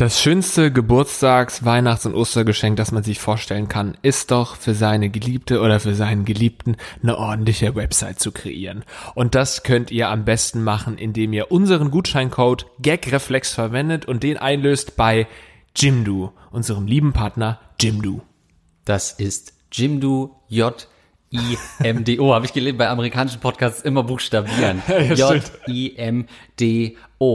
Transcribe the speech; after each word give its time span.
Das 0.00 0.22
schönste 0.22 0.72
Geburtstags-, 0.72 1.62
Weihnachts- 1.66 2.06
und 2.06 2.14
Ostergeschenk, 2.14 2.78
das 2.78 2.90
man 2.90 3.02
sich 3.02 3.18
vorstellen 3.18 3.68
kann, 3.68 3.98
ist 4.00 4.30
doch 4.30 4.56
für 4.56 4.72
seine 4.74 5.10
Geliebte 5.10 5.60
oder 5.60 5.78
für 5.78 5.94
seinen 5.94 6.24
Geliebten 6.24 6.78
eine 7.02 7.18
ordentliche 7.18 7.74
Website 7.74 8.18
zu 8.18 8.32
kreieren. 8.32 8.82
Und 9.14 9.34
das 9.34 9.62
könnt 9.62 9.90
ihr 9.90 10.08
am 10.08 10.24
besten 10.24 10.64
machen, 10.64 10.96
indem 10.96 11.34
ihr 11.34 11.52
unseren 11.52 11.90
Gutscheincode 11.90 12.64
GagReflex 12.80 13.52
verwendet 13.52 14.06
und 14.06 14.22
den 14.22 14.38
einlöst 14.38 14.96
bei 14.96 15.26
Jimdo, 15.76 16.32
unserem 16.50 16.86
lieben 16.86 17.12
Partner 17.12 17.60
Jimdo. 17.78 18.22
Das 18.86 19.12
ist 19.12 19.52
Jimdo 19.70 20.40
J 20.48 20.88
I-M-D-O. 21.32 22.34
Habe 22.34 22.44
ich 22.46 22.52
gelernt 22.52 22.78
bei 22.78 22.88
amerikanischen 22.88 23.40
Podcasts 23.40 23.82
immer 23.82 24.02
buchstabieren. 24.02 24.82
J-I-M-D-O. 25.14 26.32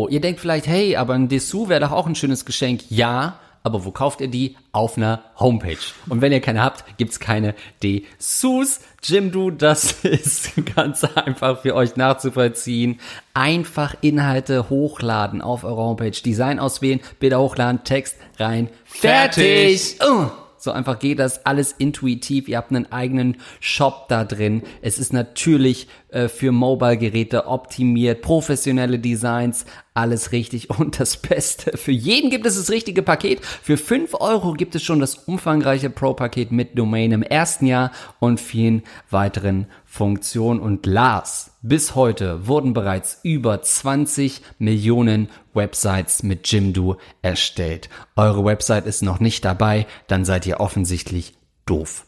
Ihr 0.09 0.21
denkt 0.21 0.41
vielleicht, 0.41 0.67
hey, 0.67 0.97
aber 0.97 1.13
ein 1.13 1.29
Dessous 1.29 1.69
wäre 1.69 1.79
doch 1.79 1.91
auch 1.91 2.05
ein 2.05 2.15
schönes 2.15 2.43
Geschenk. 2.45 2.81
Ja, 2.89 3.39
aber 3.63 3.83
wo 3.85 3.91
kauft 3.91 4.21
ihr 4.21 4.27
die? 4.27 4.57
Auf 4.73 4.97
einer 4.97 5.23
Homepage. 5.39 5.77
Und 6.09 6.21
wenn 6.21 6.31
ihr 6.31 6.41
keine 6.41 6.61
habt, 6.61 6.97
gibt's 6.97 7.19
keine 7.19 7.55
Dessous. 7.81 8.81
Jimdo, 9.01 9.49
das 9.49 9.93
ist 10.03 10.51
ganz 10.75 11.03
einfach 11.03 11.61
für 11.61 11.73
euch 11.73 11.95
nachzuvollziehen. 11.95 12.99
Einfach 13.33 13.95
Inhalte 14.01 14.69
hochladen 14.69 15.41
auf 15.41 15.63
eurer 15.63 15.83
Homepage. 15.83 16.11
Design 16.11 16.59
auswählen, 16.59 16.99
Bilder 17.19 17.39
hochladen, 17.39 17.83
Text 17.85 18.17
rein. 18.37 18.69
Fertig! 18.83 19.95
Fertig. 19.95 20.05
Uh. 20.05 20.44
So 20.65 20.71
einfach 20.71 20.97
geht 20.97 21.19
das 21.19 21.45
alles 21.45 21.73
intuitiv. 21.77 22.49
Ihr 22.49 22.57
habt 22.57 22.71
einen 22.71 22.91
eigenen 22.91 23.37
Shop 23.59 24.07
da 24.09 24.25
drin. 24.25 24.63
Es 24.81 24.97
ist 24.97 25.13
natürlich 25.13 25.87
äh, 26.15 26.29
für 26.29 26.53
Mobile-Geräte 26.53 27.47
optimiert, 27.47 28.21
professionelle 28.21 28.99
Designs, 28.99 29.65
alles 29.93 30.31
richtig. 30.31 30.69
Und 30.79 30.99
das 30.99 31.17
Beste, 31.17 31.77
für 31.77 31.91
jeden 31.91 32.29
gibt 32.29 32.45
es 32.45 32.55
das 32.55 32.69
richtige 32.69 33.01
Paket. 33.01 33.43
Für 33.45 33.75
fünf 33.75 34.13
Euro 34.13 34.53
gibt 34.53 34.75
es 34.75 34.83
schon 34.83 35.01
das 35.01 35.15
umfangreiche 35.15 35.89
Pro-Paket 35.89 36.53
mit 36.53 36.79
Domain 36.79 37.11
im 37.11 37.21
ersten 37.21 37.65
Jahr 37.65 37.91
und 38.19 38.39
vielen 38.39 38.83
weiteren 39.09 39.67
Funktionen. 39.83 40.61
Und 40.61 40.85
Lars, 40.85 41.51
bis 41.61 41.95
heute 41.95 42.47
wurden 42.47 42.73
bereits 42.73 43.19
über 43.23 43.61
20 43.61 44.41
Millionen 44.57 45.27
Websites 45.53 46.23
mit 46.23 46.49
Jimdo 46.49 46.95
erstellt. 47.21 47.89
Eure 48.15 48.45
Website 48.45 48.85
ist 48.85 49.03
noch 49.03 49.19
nicht 49.19 49.43
dabei, 49.43 49.85
dann 50.07 50.23
seid 50.23 50.45
ihr 50.45 50.61
offensichtlich 50.61 51.33
doof. 51.65 52.04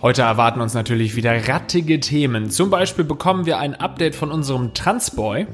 Heute 0.00 0.22
erwarten 0.22 0.60
uns 0.60 0.74
natürlich 0.74 1.14
wieder 1.16 1.48
rattige 1.48 2.00
Themen. 2.00 2.50
Zum 2.50 2.70
Beispiel 2.70 3.04
bekommen 3.04 3.44
wir 3.44 3.58
ein 3.58 3.74
Update 3.74 4.14
von 4.14 4.30
unserem 4.30 4.72
Transboy. 4.72 5.46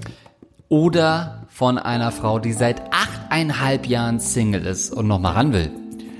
Oder 0.69 1.47
von 1.49 1.79
einer 1.79 2.13
Frau, 2.13 2.39
die 2.39 2.53
seit 2.53 2.93
achteinhalb 2.93 3.87
Jahren 3.87 4.21
Single 4.21 4.67
ist 4.67 4.93
und 4.93 5.09
noch 5.09 5.19
mal 5.19 5.33
ran 5.33 5.53
will. 5.53 5.73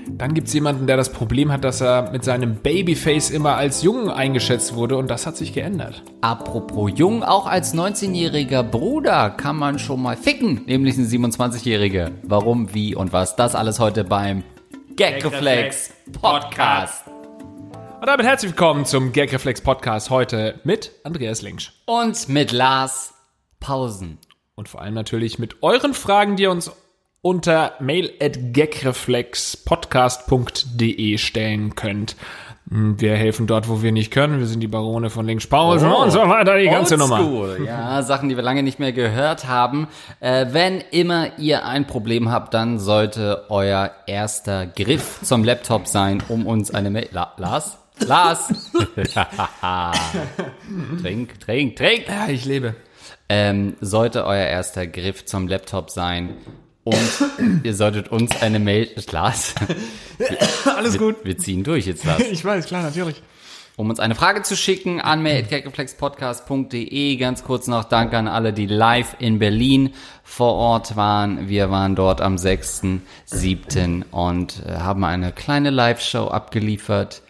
Dann 0.09 0.33
gibt's 0.33 0.53
jemanden, 0.53 0.87
der 0.87 0.97
das 0.97 1.11
Problem 1.11 1.51
hat, 1.51 1.63
dass 1.63 1.81
er 1.81 2.11
mit 2.11 2.23
seinem 2.23 2.55
Babyface 2.55 3.29
immer 3.29 3.55
als 3.55 3.83
jung 3.83 4.09
eingeschätzt 4.09 4.75
wurde 4.75 4.97
und 4.97 5.09
das 5.09 5.25
hat 5.25 5.37
sich 5.37 5.53
geändert. 5.53 6.03
Apropos 6.21 6.91
jung, 6.95 7.23
auch 7.23 7.45
als 7.45 7.73
19-jähriger 7.73 8.63
Bruder 8.63 9.29
kann 9.29 9.55
man 9.55 9.79
schon 9.79 10.01
mal 10.01 10.17
ficken, 10.17 10.63
nämlich 10.65 10.97
ein 10.97 11.07
27-jährige. 11.07 12.11
Warum, 12.23 12.73
wie 12.73 12.95
und 12.95 13.13
was, 13.13 13.35
das 13.35 13.55
alles 13.55 13.79
heute 13.79 14.03
beim 14.03 14.43
Gagreflex 14.95 15.93
Podcast. 16.11 17.05
Und 18.01 18.07
damit 18.07 18.25
herzlich 18.25 18.51
willkommen 18.51 18.85
zum 18.85 19.13
Gagreflex 19.13 19.61
Podcast 19.61 20.09
heute 20.09 20.59
mit 20.63 20.91
Andreas 21.03 21.41
Linksch. 21.41 21.71
Und 21.85 22.27
mit 22.29 22.51
Lars 22.51 23.13
Pausen. 23.59 24.17
Und 24.55 24.69
vor 24.69 24.81
allem 24.81 24.93
natürlich 24.93 25.39
mit 25.39 25.61
euren 25.61 25.93
Fragen, 25.93 26.35
die 26.35 26.43
ihr 26.43 26.51
uns 26.51 26.71
unter 27.21 27.73
mail 27.79 28.09
at 28.21 28.53
gagreflexpodcast.de 28.53 31.17
stellen 31.17 31.75
könnt. 31.75 32.15
Wir 32.65 33.15
helfen 33.15 33.47
dort, 33.47 33.67
wo 33.67 33.81
wir 33.81 33.91
nicht 33.91 34.11
können. 34.11 34.39
Wir 34.39 34.45
sind 34.47 34.61
die 34.61 34.67
Barone 34.67 35.09
von 35.09 35.25
Links 35.25 35.47
Pausen 35.47 35.91
Oh. 35.91 36.03
und 36.03 36.11
so 36.11 36.19
weiter, 36.19 36.57
die 36.57 36.69
ganze 36.69 36.95
Nummer. 36.97 37.59
Ja, 37.59 38.01
Sachen, 38.03 38.29
die 38.29 38.37
wir 38.37 38.43
lange 38.43 38.63
nicht 38.63 38.79
mehr 38.79 38.93
gehört 38.93 39.47
haben. 39.47 39.87
Äh, 40.21 40.45
wenn 40.51 40.81
immer 40.91 41.37
ihr 41.37 41.65
ein 41.65 41.85
Problem 41.85 42.31
habt, 42.31 42.53
dann 42.53 42.79
sollte 42.79 43.45
euer 43.49 43.91
erster 44.07 44.67
Griff 44.67 45.19
zum 45.21 45.43
Laptop 45.43 45.87
sein, 45.87 46.23
um 46.29 46.47
uns 46.47 46.73
eine 46.73 46.91
Mail... 46.91 47.09
La 47.11 47.33
Lars? 47.37 47.77
Lars! 47.99 48.47
trink, 51.01 51.39
trink, 51.41 51.75
trink! 51.75 52.05
Ja, 52.07 52.29
ich 52.29 52.45
lebe. 52.45 52.75
Ähm, 53.27 53.75
sollte 53.81 54.25
euer 54.25 54.45
erster 54.45 54.87
Griff 54.87 55.25
zum 55.25 55.47
Laptop 55.47 55.89
sein 55.89 56.37
und 56.91 57.61
ihr 57.63 57.73
solltet 57.73 58.09
uns 58.09 58.41
eine 58.41 58.59
Mail... 58.59 58.89
Lars? 59.11 59.55
Alles 60.77 60.97
gut. 60.97 61.17
Wir 61.23 61.37
ziehen 61.37 61.63
durch 61.63 61.87
jetzt, 61.87 62.05
Lars. 62.05 62.21
Ich 62.31 62.43
weiß, 62.43 62.65
klar, 62.65 62.83
natürlich. 62.83 63.21
um 63.77 63.89
uns 63.89 63.99
eine 63.99 64.15
Frage 64.15 64.43
zu 64.43 64.55
schicken 64.55 65.01
an 65.01 65.23
mail.gagreflexpodcast.de. 65.23 67.15
Ganz 67.15 67.43
kurz 67.43 67.67
noch 67.67 67.85
Danke 67.85 68.17
an 68.17 68.27
alle, 68.27 68.53
die 68.53 68.67
live 68.67 69.15
in 69.19 69.39
Berlin 69.39 69.93
vor 70.23 70.53
Ort 70.53 70.95
waren. 70.95 71.49
Wir 71.49 71.71
waren 71.71 71.95
dort 71.95 72.21
am 72.21 72.35
6.7. 72.35 74.03
und 74.11 74.63
äh, 74.65 74.73
haben 74.73 75.03
eine 75.03 75.31
kleine 75.31 75.71
Live-Show 75.71 76.27
abgeliefert, 76.27 77.21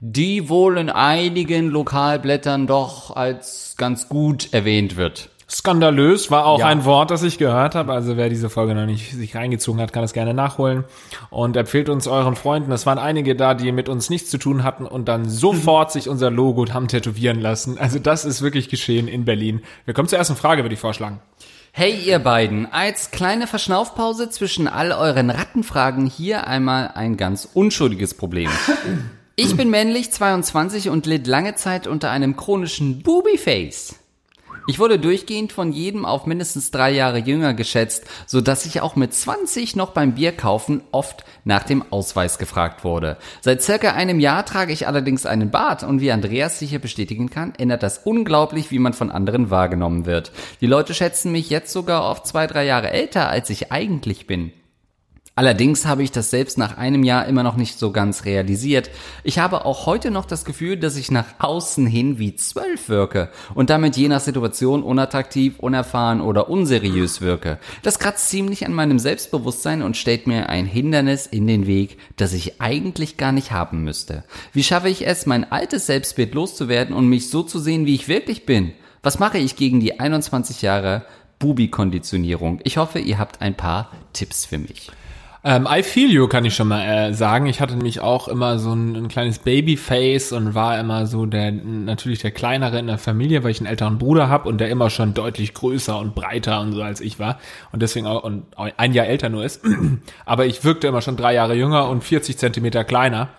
die 0.00 0.48
wohl 0.48 0.78
in 0.78 0.90
einigen 0.90 1.68
Lokalblättern 1.68 2.66
doch 2.66 3.14
als 3.14 3.74
ganz 3.76 4.08
gut 4.08 4.52
erwähnt 4.52 4.96
wird. 4.96 5.30
Skandalös 5.50 6.30
war 6.30 6.46
auch 6.46 6.60
Ja. 6.60 6.66
ein 6.66 6.84
Wort, 6.84 7.10
das 7.10 7.22
ich 7.22 7.36
gehört 7.38 7.74
habe. 7.74 7.92
Also 7.92 8.16
wer 8.16 8.28
diese 8.28 8.48
Folge 8.50 8.74
noch 8.74 8.86
nicht 8.86 9.12
sich 9.12 9.34
reingezogen 9.34 9.80
hat, 9.80 9.92
kann 9.92 10.04
es 10.04 10.12
gerne 10.12 10.32
nachholen. 10.32 10.84
Und 11.30 11.56
empfehlt 11.56 11.88
uns 11.88 12.06
euren 12.06 12.36
Freunden. 12.36 12.70
Es 12.72 12.86
waren 12.86 12.98
einige 12.98 13.34
da, 13.34 13.54
die 13.54 13.72
mit 13.72 13.88
uns 13.88 14.10
nichts 14.10 14.30
zu 14.30 14.38
tun 14.38 14.62
hatten 14.62 14.86
und 14.86 15.08
dann 15.08 15.28
sofort 15.28 15.90
sich 15.92 16.08
unser 16.08 16.30
Logo 16.30 16.66
haben 16.72 16.86
tätowieren 16.88 17.40
lassen. 17.40 17.78
Also 17.78 17.98
das 17.98 18.24
ist 18.24 18.42
wirklich 18.42 18.68
geschehen 18.68 19.08
in 19.08 19.24
Berlin. 19.24 19.62
Wir 19.86 19.94
kommen 19.94 20.08
zur 20.08 20.18
ersten 20.18 20.36
Frage, 20.36 20.62
würde 20.62 20.74
ich 20.74 20.80
vorschlagen. 20.80 21.20
Hey 21.72 21.94
ihr 22.04 22.18
beiden, 22.18 22.66
als 22.72 23.10
kleine 23.10 23.46
Verschnaufpause 23.46 24.28
zwischen 24.30 24.66
all 24.66 24.92
euren 24.92 25.30
Rattenfragen 25.30 26.06
hier 26.06 26.46
einmal 26.48 26.92
ein 26.94 27.16
ganz 27.16 27.48
unschuldiges 27.52 28.14
Problem. 28.14 28.50
Ich 29.36 29.56
bin 29.56 29.70
männlich 29.70 30.12
22 30.12 30.90
und 30.90 31.06
litt 31.06 31.26
lange 31.26 31.54
Zeit 31.54 31.86
unter 31.86 32.10
einem 32.10 32.36
chronischen 32.36 33.02
Booby-Face. 33.02 33.94
Ich 34.66 34.78
wurde 34.78 34.98
durchgehend 34.98 35.52
von 35.52 35.72
jedem 35.72 36.04
auf 36.04 36.26
mindestens 36.26 36.70
drei 36.70 36.90
Jahre 36.92 37.18
jünger 37.18 37.54
geschätzt, 37.54 38.04
so 38.26 38.40
dass 38.40 38.66
ich 38.66 38.80
auch 38.80 38.94
mit 38.94 39.14
20 39.14 39.74
noch 39.76 39.90
beim 39.90 40.14
Bierkaufen 40.14 40.82
oft 40.92 41.24
nach 41.44 41.64
dem 41.64 41.84
Ausweis 41.90 42.38
gefragt 42.38 42.84
wurde. 42.84 43.16
Seit 43.40 43.62
circa 43.62 43.92
einem 43.92 44.20
Jahr 44.20 44.44
trage 44.44 44.72
ich 44.72 44.86
allerdings 44.86 45.26
einen 45.26 45.50
Bart 45.50 45.82
und 45.82 46.00
wie 46.00 46.12
Andreas 46.12 46.58
sicher 46.58 46.78
bestätigen 46.78 47.30
kann, 47.30 47.54
ändert 47.56 47.82
das 47.82 47.98
unglaublich, 47.98 48.70
wie 48.70 48.78
man 48.78 48.92
von 48.92 49.10
anderen 49.10 49.50
wahrgenommen 49.50 50.06
wird. 50.06 50.32
Die 50.60 50.66
Leute 50.66 50.94
schätzen 50.94 51.32
mich 51.32 51.50
jetzt 51.50 51.72
sogar 51.72 52.04
oft 52.04 52.26
zwei, 52.26 52.46
drei 52.46 52.64
Jahre 52.64 52.90
älter, 52.90 53.28
als 53.28 53.50
ich 53.50 53.72
eigentlich 53.72 54.26
bin. 54.26 54.52
Allerdings 55.36 55.86
habe 55.86 56.02
ich 56.02 56.10
das 56.10 56.28
selbst 56.28 56.58
nach 56.58 56.76
einem 56.76 57.02
Jahr 57.02 57.26
immer 57.26 57.42
noch 57.42 57.56
nicht 57.56 57.78
so 57.78 57.92
ganz 57.92 58.24
realisiert. 58.24 58.90
Ich 59.22 59.38
habe 59.38 59.64
auch 59.64 59.86
heute 59.86 60.10
noch 60.10 60.26
das 60.26 60.44
Gefühl, 60.44 60.76
dass 60.76 60.96
ich 60.96 61.10
nach 61.10 61.24
außen 61.38 61.86
hin 61.86 62.18
wie 62.18 62.34
zwölf 62.34 62.88
wirke 62.88 63.30
und 63.54 63.70
damit 63.70 63.96
je 63.96 64.08
nach 64.08 64.20
Situation 64.20 64.82
unattraktiv, 64.82 65.58
unerfahren 65.58 66.20
oder 66.20 66.50
unseriös 66.50 67.20
wirke. 67.20 67.58
Das 67.82 67.98
kratzt 67.98 68.28
ziemlich 68.28 68.66
an 68.66 68.74
meinem 68.74 68.98
Selbstbewusstsein 68.98 69.82
und 69.82 69.96
stellt 69.96 70.26
mir 70.26 70.50
ein 70.50 70.66
Hindernis 70.66 71.26
in 71.26 71.46
den 71.46 71.66
Weg, 71.66 71.96
das 72.16 72.32
ich 72.32 72.60
eigentlich 72.60 73.16
gar 73.16 73.32
nicht 73.32 73.52
haben 73.52 73.82
müsste. 73.82 74.24
Wie 74.52 74.64
schaffe 74.64 74.88
ich 74.88 75.06
es, 75.06 75.26
mein 75.26 75.50
altes 75.50 75.86
Selbstbild 75.86 76.34
loszuwerden 76.34 76.94
und 76.94 77.08
mich 77.08 77.30
so 77.30 77.44
zu 77.44 77.60
sehen, 77.60 77.86
wie 77.86 77.94
ich 77.94 78.08
wirklich 78.08 78.46
bin? 78.46 78.72
Was 79.02 79.18
mache 79.18 79.38
ich 79.38 79.56
gegen 79.56 79.80
die 79.80 80.00
21 80.00 80.60
Jahre 80.60 81.06
Bubi-Konditionierung? 81.38 82.60
Ich 82.64 82.76
hoffe, 82.76 82.98
ihr 82.98 83.18
habt 83.18 83.40
ein 83.40 83.56
paar 83.56 83.90
Tipps 84.12 84.44
für 84.44 84.58
mich. 84.58 84.90
Ähm, 85.42 85.66
I 85.70 85.82
feel 85.82 86.10
you, 86.10 86.28
kann 86.28 86.44
ich 86.44 86.54
schon 86.54 86.68
mal 86.68 86.84
äh, 86.84 87.14
sagen. 87.14 87.46
Ich 87.46 87.62
hatte 87.62 87.74
nämlich 87.74 88.00
auch 88.00 88.28
immer 88.28 88.58
so 88.58 88.74
ein, 88.74 88.94
ein 88.94 89.08
kleines 89.08 89.38
Babyface 89.38 90.32
und 90.32 90.54
war 90.54 90.78
immer 90.78 91.06
so 91.06 91.24
der 91.24 91.50
natürlich 91.50 92.18
der 92.18 92.30
kleinere 92.30 92.78
in 92.78 92.88
der 92.88 92.98
Familie, 92.98 93.42
weil 93.42 93.52
ich 93.52 93.58
einen 93.58 93.66
älteren 93.66 93.96
Bruder 93.96 94.28
habe 94.28 94.50
und 94.50 94.58
der 94.58 94.68
immer 94.68 94.90
schon 94.90 95.14
deutlich 95.14 95.54
größer 95.54 95.98
und 95.98 96.14
breiter 96.14 96.60
und 96.60 96.72
so 96.72 96.82
als 96.82 97.00
ich 97.00 97.18
war 97.18 97.38
und 97.72 97.80
deswegen 97.80 98.06
auch 98.06 98.22
und 98.22 98.44
ein 98.56 98.92
Jahr 98.92 99.06
älter 99.06 99.30
nur 99.30 99.42
ist. 99.42 99.62
Aber 100.26 100.44
ich 100.44 100.62
wirkte 100.62 100.88
immer 100.88 101.00
schon 101.00 101.16
drei 101.16 101.32
Jahre 101.32 101.54
jünger 101.54 101.88
und 101.88 102.04
40 102.04 102.36
Zentimeter 102.36 102.84
kleiner. 102.84 103.30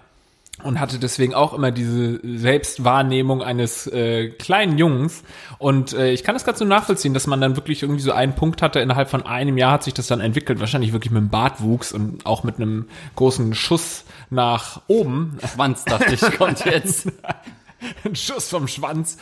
Und 0.63 0.80
hatte 0.80 1.00
deswegen 1.00 1.33
auch 1.33 1.53
immer 1.53 1.71
diese 1.71 2.19
Selbstwahrnehmung 2.24 3.42
eines 3.42 3.88
äh, 3.88 4.30
kleinen 4.30 4.77
Jungs. 4.77 5.24
Und 5.57 5.94
äh, 5.94 6.12
ich 6.12 6.24
kann 6.24 6.36
das 6.36 6.45
ganz 6.45 6.59
so 6.59 6.65
nachvollziehen, 6.65 7.13
dass 7.13 7.27
man 7.27 7.42
dann 7.42 7.56
wirklich 7.56 7.81
irgendwie 7.81 8.01
so 8.01 8.12
einen 8.12 8.36
Punkt 8.36 8.62
hatte. 8.62 8.80
Innerhalb 8.80 9.09
von 9.09 9.25
einem 9.25 9.57
Jahr 9.57 9.74
hat 9.74 9.83
sich 9.83 9.94
das 9.94 10.07
dann 10.07 10.21
entwickelt, 10.21 10.59
wahrscheinlich 10.59 10.94
wirklich 10.94 11.12
mit 11.12 11.21
dem 11.21 11.30
Bartwuchs 11.30 11.92
und 11.92 12.25
auch 12.25 12.44
mit 12.44 12.57
einem 12.57 12.88
großen 13.15 13.53
Schuss 13.56 14.06
nach 14.30 14.81
oben. 14.88 15.39
Schwanz 15.53 15.83
dachte 15.86 16.13
ich, 16.13 16.21
kommt 16.38 16.63
jetzt. 16.65 17.07
Ein 18.04 18.16
Schuss 18.16 18.50
vom 18.50 18.68
Schwanz. 18.68 19.18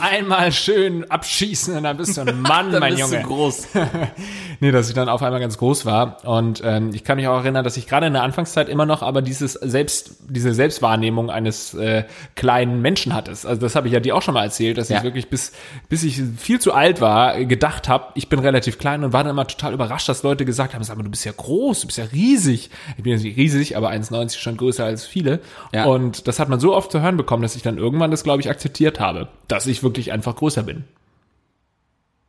Einmal 0.00 0.52
schön 0.52 1.10
abschießen 1.10 1.76
und 1.76 1.82
dann 1.82 1.96
bist 1.96 2.16
du 2.16 2.20
ein 2.22 2.40
Mann, 2.42 2.70
Dann 2.72 2.80
mein 2.80 2.94
bist 2.94 3.10
Junge. 3.10 3.22
du 3.22 3.28
groß. 3.28 3.68
nee, 4.60 4.70
dass 4.70 4.88
ich 4.88 4.94
dann 4.94 5.08
auf 5.08 5.22
einmal 5.22 5.40
ganz 5.40 5.58
groß 5.58 5.84
war. 5.86 6.24
Und 6.24 6.62
ähm, 6.64 6.90
ich 6.94 7.04
kann 7.04 7.16
mich 7.16 7.26
auch 7.28 7.38
erinnern, 7.38 7.64
dass 7.64 7.76
ich 7.76 7.86
gerade 7.86 8.06
in 8.06 8.12
der 8.12 8.22
Anfangszeit 8.22 8.68
immer 8.68 8.86
noch 8.86 9.02
aber 9.02 9.22
dieses 9.22 9.54
Selbst, 9.54 10.12
diese 10.28 10.54
Selbstwahrnehmung 10.54 11.30
eines 11.30 11.74
äh, 11.74 12.04
kleinen 12.34 12.80
Menschen 12.82 13.14
hattest. 13.14 13.46
Also 13.46 13.60
das 13.60 13.74
habe 13.74 13.88
ich 13.88 13.94
ja 13.94 14.00
dir 14.00 14.14
auch 14.16 14.22
schon 14.22 14.34
mal 14.34 14.44
erzählt, 14.44 14.78
dass 14.78 14.88
Ja. 14.88 14.98
ich 14.98 15.02
wirklich 15.04 15.28
bis, 15.28 15.52
bis 15.88 16.02
ich 16.04 16.20
viel 16.36 16.60
zu 16.60 16.72
alt 16.74 17.00
war, 17.00 17.44
gedacht 17.44 17.88
habe, 17.88 18.08
ich 18.14 18.28
bin 18.28 18.38
relativ 18.38 18.78
klein 18.78 19.04
und 19.04 19.12
war 19.12 19.24
dann 19.24 19.30
immer 19.32 19.46
total 19.46 19.72
überrascht, 19.74 20.08
dass 20.08 20.22
Leute 20.22 20.44
gesagt 20.44 20.74
haben, 20.74 20.84
sag 20.84 20.96
mal, 20.96 21.02
du 21.02 21.10
bist 21.10 21.24
ja 21.24 21.32
groß, 21.36 21.80
du 21.80 21.86
bist 21.86 21.98
ja 21.98 22.04
riesig. 22.04 22.70
Ich 22.96 23.02
bin 23.02 23.12
jetzt 23.12 23.22
nicht 23.22 23.36
riesig, 23.36 23.76
aber 23.76 23.90
1,90 23.90 24.38
schon 24.38 24.56
größer 24.56 24.84
als 24.84 25.04
viele. 25.06 25.40
Ja. 25.72 25.84
Und 25.84 26.28
das 26.28 26.38
hat 26.38 26.48
man 26.48 26.60
so 26.60 26.74
oft 26.74 26.92
zu 26.92 27.00
hören 27.00 27.16
bekommen, 27.16 27.42
dass 27.42 27.56
ich 27.56 27.62
dann 27.62 27.76
irgendwann 27.88 28.10
das, 28.10 28.22
glaube 28.22 28.42
ich, 28.42 28.50
akzeptiert 28.50 29.00
habe, 29.00 29.28
dass 29.48 29.66
ich 29.66 29.82
wirklich 29.82 30.12
einfach 30.12 30.36
größer 30.36 30.62
bin. 30.62 30.84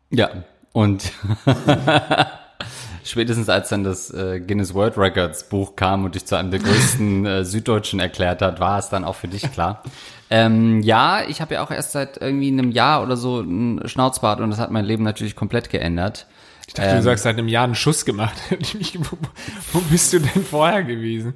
Ja, 0.09 0.29
und 0.71 1.11
spätestens 3.03 3.49
als 3.49 3.67
dann 3.67 3.83
das 3.83 4.09
äh, 4.11 4.39
Guinness 4.39 4.73
World 4.73 4.97
Records 4.97 5.49
Buch 5.49 5.75
kam 5.75 6.05
und 6.05 6.15
dich 6.15 6.25
zu 6.25 6.37
einem 6.37 6.51
der 6.51 6.61
größten 6.61 7.25
äh, 7.25 7.43
Süddeutschen 7.43 7.99
erklärt 7.99 8.41
hat, 8.41 8.61
war 8.61 8.79
es 8.79 8.87
dann 8.87 9.03
auch 9.03 9.15
für 9.15 9.27
dich 9.27 9.51
klar. 9.51 9.83
Ähm, 10.29 10.81
ja, 10.81 11.23
ich 11.27 11.41
habe 11.41 11.55
ja 11.55 11.63
auch 11.63 11.71
erst 11.71 11.91
seit 11.91 12.17
irgendwie 12.21 12.47
einem 12.47 12.71
Jahr 12.71 13.03
oder 13.03 13.17
so 13.17 13.39
einen 13.39 13.87
Schnauzbart 13.87 14.39
und 14.39 14.49
das 14.49 14.59
hat 14.59 14.71
mein 14.71 14.85
Leben 14.85 15.03
natürlich 15.03 15.35
komplett 15.35 15.69
geändert. 15.69 16.27
Ich 16.69 16.73
dachte, 16.75 16.89
Ähm. 16.91 16.97
du 16.97 17.01
sagst, 17.01 17.23
seit 17.23 17.35
einem 17.35 17.47
Jahr 17.47 17.63
einen 17.63 17.73
Schuss 17.73 18.05
gemacht. 18.05 18.35
Wo, 19.73 19.79
bist 19.89 20.13
du 20.13 20.19
denn 20.19 20.43
vorher 20.45 20.83
gewesen? 20.83 21.33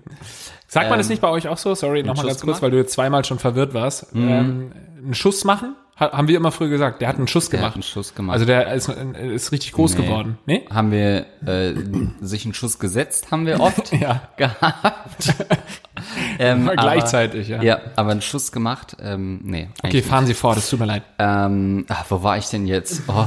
Sagt 0.67 0.85
man 0.89 0.93
Ähm, 0.93 0.99
das 0.99 1.09
nicht 1.09 1.23
bei 1.23 1.29
euch 1.29 1.47
auch 1.47 1.57
so? 1.57 1.73
Sorry, 1.73 2.03
nochmal 2.03 2.27
ganz 2.27 2.37
kurz, 2.37 2.41
gemacht? 2.41 2.61
Mhm. 2.61 2.63
weil 2.65 2.71
du 2.71 2.77
jetzt 2.77 2.93
zweimal 2.93 3.25
schon 3.25 3.39
verwirrt 3.39 3.73
warst. 3.73 4.07
Ähm, 4.13 4.71
einen 5.03 5.15
Schuss 5.15 5.43
machen? 5.43 5.75
Ha, 5.99 6.11
haben 6.11 6.27
wir 6.27 6.37
immer 6.37 6.51
früher 6.51 6.69
gesagt. 6.69 7.01
Der 7.01 7.07
hat 7.07 7.17
einen 7.17 7.27
Schuss 7.27 7.49
Der 7.49 7.59
hat 7.61 7.63
gemacht. 7.63 7.75
einen 7.77 7.83
Schuss 7.83 8.13
gemacht. 8.13 8.33
Also 8.33 8.45
der 8.45 8.71
ist, 8.73 8.89
ist 8.89 9.51
richtig 9.51 9.71
groß 9.73 9.95
Nee. 9.97 10.05
geworden. 10.05 10.37
Nee? 10.45 10.65
Haben 10.71 10.91
wir 10.91 11.25
äh, 11.47 11.73
sich 12.21 12.45
einen 12.45 12.53
Schuss 12.53 12.77
gesetzt, 12.77 13.31
haben 13.31 13.47
wir 13.47 13.59
oft 13.59 13.91
Ja. 13.99 14.21
gehabt. 14.37 15.33
ähm, 16.39 16.65
Mal 16.65 16.75
gleichzeitig, 16.75 17.47
ja. 17.49 17.55
Aber, 17.57 17.65
ja, 17.65 17.79
aber 17.95 18.11
einen 18.11 18.21
Schuss 18.21 18.51
gemacht, 18.51 18.97
ähm, 19.01 19.39
nee. 19.43 19.69
Okay, 19.83 20.01
fahren 20.03 20.25
Sie 20.27 20.33
fort, 20.35 20.57
es 20.57 20.69
tut 20.69 20.79
mir 20.79 20.85
leid. 20.85 21.03
Ähm, 21.19 21.85
ach, 21.89 22.05
wo 22.09 22.21
war 22.23 22.37
ich 22.37 22.47
denn 22.49 22.65
jetzt? 22.67 23.03
Oh, 23.07 23.25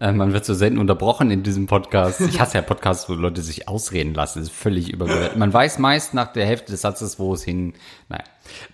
äh, 0.00 0.12
man 0.12 0.32
wird 0.32 0.44
so 0.44 0.54
selten 0.54 0.78
unterbrochen 0.78 1.30
in 1.30 1.42
diesem 1.42 1.66
Podcast. 1.66 2.20
Ich 2.20 2.40
hasse 2.40 2.58
ja 2.58 2.62
Podcasts, 2.62 3.08
wo 3.08 3.14
Leute 3.14 3.42
sich 3.42 3.68
ausreden 3.68 4.14
lassen. 4.14 4.40
Das 4.40 4.48
ist 4.48 4.54
völlig 4.54 4.92
überbewertet. 4.92 5.36
Man 5.36 5.52
weiß 5.52 5.78
meist 5.78 6.14
nach 6.14 6.32
der 6.32 6.46
Hälfte 6.46 6.72
des 6.72 6.82
Satzes, 6.82 7.18
wo 7.18 7.34
es 7.34 7.42
hin. 7.42 7.74
Nein. 8.08 8.22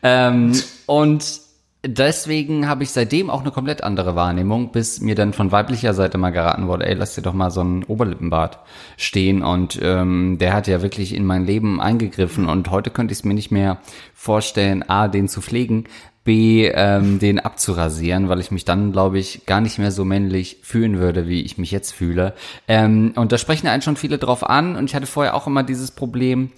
Ähm, 0.03 0.53
und 0.87 1.41
deswegen 1.87 2.69
habe 2.69 2.83
ich 2.83 2.91
seitdem 2.91 3.31
auch 3.31 3.41
eine 3.41 3.51
komplett 3.51 3.83
andere 3.83 4.17
Wahrnehmung, 4.17 4.73
bis 4.73 5.01
mir 5.01 5.15
dann 5.15 5.33
von 5.33 5.53
weiblicher 5.53 5.95
Seite 5.95 6.19
mal 6.19 6.31
geraten 6.31 6.69
wurde, 6.69 6.87
ey, 6.87 6.95
lass 6.95 7.15
dir 7.15 7.23
doch 7.23 7.35
mal 7.35 7.51
so 7.51 7.61
einen 7.61 7.85
Oberlippenbart 7.85 8.59
stehen. 8.97 9.43
Und 9.43 9.79
ähm, 9.83 10.39
der 10.39 10.53
hat 10.53 10.67
ja 10.67 10.83
wirklich 10.83 11.15
in 11.15 11.25
mein 11.25 11.45
Leben 11.45 11.81
eingegriffen. 11.81 12.49
Und 12.49 12.71
heute 12.71 12.91
könnte 12.91 13.13
ich 13.13 13.19
es 13.21 13.25
mir 13.25 13.35
nicht 13.35 13.51
mehr 13.51 13.79
vorstellen, 14.15 14.83
A, 14.89 15.09
den 15.09 15.29
zu 15.29 15.41
pflegen, 15.41 15.85
B, 16.25 16.67
ähm, 16.67 17.19
den 17.19 17.39
abzurasieren, 17.39 18.29
weil 18.29 18.41
ich 18.41 18.51
mich 18.51 18.65
dann, 18.65 18.93
glaube 18.93 19.19
ich, 19.19 19.45
gar 19.47 19.61
nicht 19.61 19.79
mehr 19.79 19.93
so 19.93 20.05
männlich 20.05 20.59
fühlen 20.63 20.99
würde, 20.99 21.29
wie 21.29 21.43
ich 21.43 21.59
mich 21.59 21.71
jetzt 21.71 21.93
fühle. 21.93 22.35
Ähm, 22.67 23.13
und 23.15 23.31
da 23.31 23.39
sprechen 23.39 23.69
einen 23.69 23.83
schon 23.83 23.97
viele 23.97 24.19
drauf 24.19 24.49
an. 24.49 24.77
Und 24.77 24.89
ich 24.89 24.95
hatte 24.95 25.07
vorher 25.07 25.35
auch 25.35 25.47
immer 25.47 25.63
dieses 25.63 25.91
Problem 25.91 26.51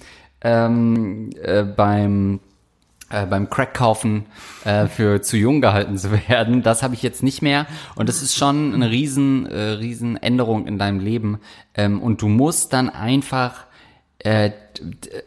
ähm, 0.42 1.30
äh, 1.42 1.64
beim 1.64 2.40
äh, 3.08 3.24
beim 3.24 3.48
Crack 3.50 3.74
kaufen 3.74 4.26
äh, 4.64 4.86
für 4.86 5.22
zu 5.22 5.36
jung 5.36 5.60
gehalten 5.60 5.96
zu 5.96 6.10
werden. 6.28 6.62
Das 6.62 6.82
habe 6.82 6.94
ich 6.94 7.02
jetzt 7.02 7.22
nicht 7.22 7.40
mehr 7.42 7.66
und 7.94 8.08
das 8.08 8.22
ist 8.22 8.34
schon 8.36 8.74
eine 8.74 8.90
riesen 8.90 9.46
äh, 9.46 9.60
riesen 9.60 10.16
Änderung 10.16 10.66
in 10.66 10.78
deinem 10.78 10.98
Leben 10.98 11.38
ähm, 11.74 12.02
und 12.02 12.20
du 12.22 12.28
musst 12.28 12.72
dann 12.72 12.90
einfach 12.90 13.65
äh, 14.26 14.52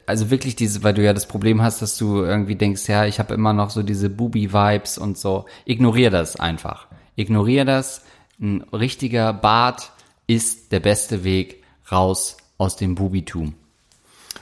also 0.05 0.29
wirklich 0.29 0.55
diese, 0.55 0.83
weil 0.83 0.93
du 0.93 1.03
ja 1.03 1.13
das 1.13 1.27
Problem 1.27 1.61
hast, 1.61 1.81
dass 1.81 1.97
du 1.97 2.23
irgendwie 2.23 2.55
denkst, 2.55 2.87
ja, 2.87 3.05
ich 3.05 3.19
habe 3.19 3.33
immer 3.33 3.53
noch 3.53 3.69
so 3.69 3.81
diese 3.81 4.09
Booby-Vibes 4.09 4.97
und 4.97 5.17
so. 5.17 5.45
Ignorier 5.65 6.11
das 6.11 6.35
einfach. 6.35 6.87
Ignorier 7.15 7.65
das. 7.65 8.03
Ein 8.39 8.63
richtiger 8.73 9.33
Bart 9.33 9.91
ist 10.27 10.71
der 10.71 10.81
beste 10.81 11.23
Weg 11.23 11.63
raus 11.91 12.37
aus 12.57 12.75
dem 12.75 12.95
Bubitum. 12.95 13.55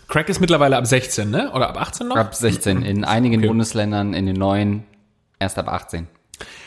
Crack 0.07 0.29
ist 0.29 0.39
mittlerweile 0.39 0.77
ab 0.77 0.87
16, 0.87 1.29
ne? 1.29 1.51
Oder 1.53 1.69
ab 1.69 1.79
18 1.79 2.07
noch? 2.07 2.15
Ab 2.15 2.33
16 2.33 2.81
in 2.81 3.03
einigen 3.03 3.39
Okay. 3.39 3.47
Bundesländern, 3.47 4.13
in 4.13 4.25
den 4.25 4.37
neuen 4.37 4.83
erst 5.39 5.57
ab 5.59 5.67
18. 5.67 6.07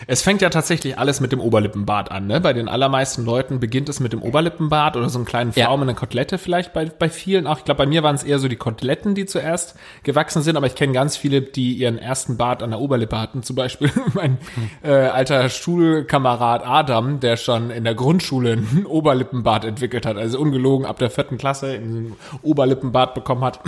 Es 0.06 0.22
fängt 0.22 0.43
ja 0.43 0.50
tatsächlich 0.50 0.99
alles 0.99 1.20
mit 1.20 1.32
dem 1.32 1.40
Oberlippenbart 1.40 2.11
an. 2.11 2.26
Ne? 2.26 2.40
Bei 2.40 2.52
den 2.52 2.69
allermeisten 2.69 3.25
Leuten 3.25 3.61
beginnt 3.61 3.88
es 3.88 4.00
mit 4.00 4.12
dem 4.12 4.22
Oberlippenbart 4.22 4.96
oder 4.96 5.08
so 5.08 5.19
einem 5.19 5.26
kleinen 5.26 5.52
Ja. 5.55 5.67
Pflaumen, 5.67 5.88
eine 5.88 5.96
Kotelette 5.96 6.38
vielleicht 6.38 6.72
bei, 6.72 6.87
bei 6.87 7.08
vielen 7.08 7.46
auch. 7.46 7.58
Ich 7.58 7.64
glaube, 7.64 7.78
bei 7.78 7.87
mir 7.87 8.02
waren 8.02 8.14
es 8.14 8.25
eher 8.25 8.38
so 8.38 8.49
die 8.49 8.56
Koteletten, 8.56 9.14
die 9.14 9.26
zuerst 9.26 9.76
gewachsen 10.02 10.43
sind, 10.43 10.56
aber 10.56 10.67
ich 10.67 10.75
kenne 10.75 10.93
ganz 10.93 11.17
viele, 11.17 11.43
die 11.43 11.75
ihren 11.75 11.99
ersten 11.99 12.37
Bart 12.37 12.62
an 12.62 12.70
der 12.70 12.81
Oberlippe 12.81 13.19
hatten. 13.19 13.43
Zum 13.43 13.56
Beispiel 13.56 13.90
mein 14.14 14.38
äh, 14.82 14.93
alter 14.93 15.49
Schulkamerad 15.49 16.66
Adam, 16.66 17.20
der 17.20 17.37
schon 17.37 17.70
in 17.70 17.84
der 17.84 17.94
Grundschule 17.94 18.52
einen 18.52 18.87
Oberlippenbart 18.87 19.64
entwickelt 19.64 20.06
hat. 20.06 20.16
Also 20.16 20.38
ungelogen 20.40 20.87
ab 20.87 20.99
der 20.99 21.11
vierten 21.11 21.38
Klasse 21.38 21.69
einen 21.73 22.16
Oberlippenbart 22.43 23.14
bekommen 23.14 23.44
hat. 23.44 23.61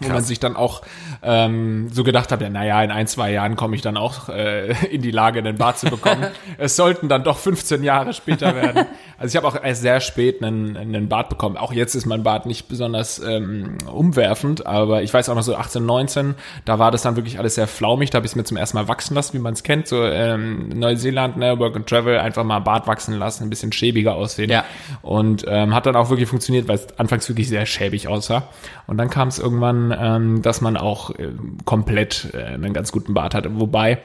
Wo 0.00 0.08
man 0.08 0.22
sich 0.22 0.40
dann 0.40 0.56
auch 0.56 0.82
ähm, 1.22 1.88
so 1.92 2.02
gedacht 2.02 2.32
hat, 2.32 2.40
ja, 2.40 2.48
naja, 2.48 2.82
in 2.82 2.90
ein, 2.90 3.06
zwei 3.06 3.30
Jahren 3.30 3.56
komme 3.56 3.76
ich 3.76 3.82
dann 3.82 3.96
auch 3.96 4.28
äh, 4.28 4.72
in 4.86 5.02
die 5.02 5.10
Lage, 5.10 5.38
einen 5.38 5.56
Bart 5.56 5.78
zu 5.78 5.86
bekommen. 5.86 6.26
es 6.58 6.76
sollten 6.76 7.08
dann 7.08 7.24
doch 7.24 7.38
15 7.38 7.84
Jahre 7.84 8.12
später 8.12 8.54
werden. 8.54 8.86
Also 9.18 9.32
ich 9.32 9.36
habe 9.36 9.46
auch 9.46 9.62
erst 9.62 9.82
sehr 9.82 10.00
spät 10.00 10.42
einen, 10.42 10.76
einen 10.76 11.08
Bart 11.08 11.28
bekommen. 11.28 11.56
Auch 11.56 11.72
jetzt 11.72 11.94
ist 11.94 12.06
mein 12.06 12.24
Bart 12.24 12.46
nicht 12.46 12.68
besonders 12.68 13.20
ähm, 13.20 13.78
umwerfend, 13.86 14.66
aber 14.66 15.02
ich 15.02 15.14
weiß 15.14 15.28
auch 15.28 15.36
noch 15.36 15.42
so 15.42 15.54
18, 15.54 15.84
19, 15.86 16.34
da 16.64 16.78
war 16.78 16.90
das 16.90 17.02
dann 17.02 17.14
wirklich 17.14 17.38
alles 17.38 17.54
sehr 17.54 17.68
flaumig. 17.68 18.10
Da 18.10 18.16
habe 18.16 18.26
ich 18.26 18.32
es 18.32 18.36
mir 18.36 18.44
zum 18.44 18.56
ersten 18.56 18.76
Mal 18.76 18.88
wachsen 18.88 19.14
lassen, 19.14 19.34
wie 19.34 19.38
man 19.38 19.52
es 19.52 19.62
kennt. 19.62 19.86
So 19.86 20.02
ähm, 20.04 20.70
Neuseeland, 20.70 21.36
ne, 21.36 21.58
Work 21.58 21.76
and 21.76 21.86
Travel, 21.86 22.18
einfach 22.18 22.42
mal 22.44 22.58
Bart 22.60 22.86
wachsen 22.86 23.14
lassen, 23.14 23.44
ein 23.44 23.50
bisschen 23.50 23.72
schäbiger 23.72 24.14
aussehen. 24.14 24.50
Ja. 24.50 24.64
Und 25.02 25.44
ähm, 25.46 25.74
hat 25.74 25.86
dann 25.86 25.96
auch 25.96 26.10
wirklich 26.10 26.28
funktioniert, 26.28 26.66
weil 26.66 26.76
es 26.76 26.98
anfangs 26.98 27.28
wirklich 27.28 27.48
sehr 27.48 27.66
schäbig 27.66 28.08
aussah. 28.08 28.48
Und 28.86 28.98
dann 28.98 29.10
kam 29.10 29.28
es 29.28 29.38
irgendwann, 29.38 29.81
ähm, 29.90 30.42
dass 30.42 30.60
man 30.60 30.76
auch 30.76 31.10
ähm, 31.18 31.58
komplett 31.64 32.28
äh, 32.34 32.44
einen 32.44 32.72
ganz 32.72 32.92
guten 32.92 33.14
Bart 33.14 33.34
hatte. 33.34 33.58
Wobei, 33.58 33.98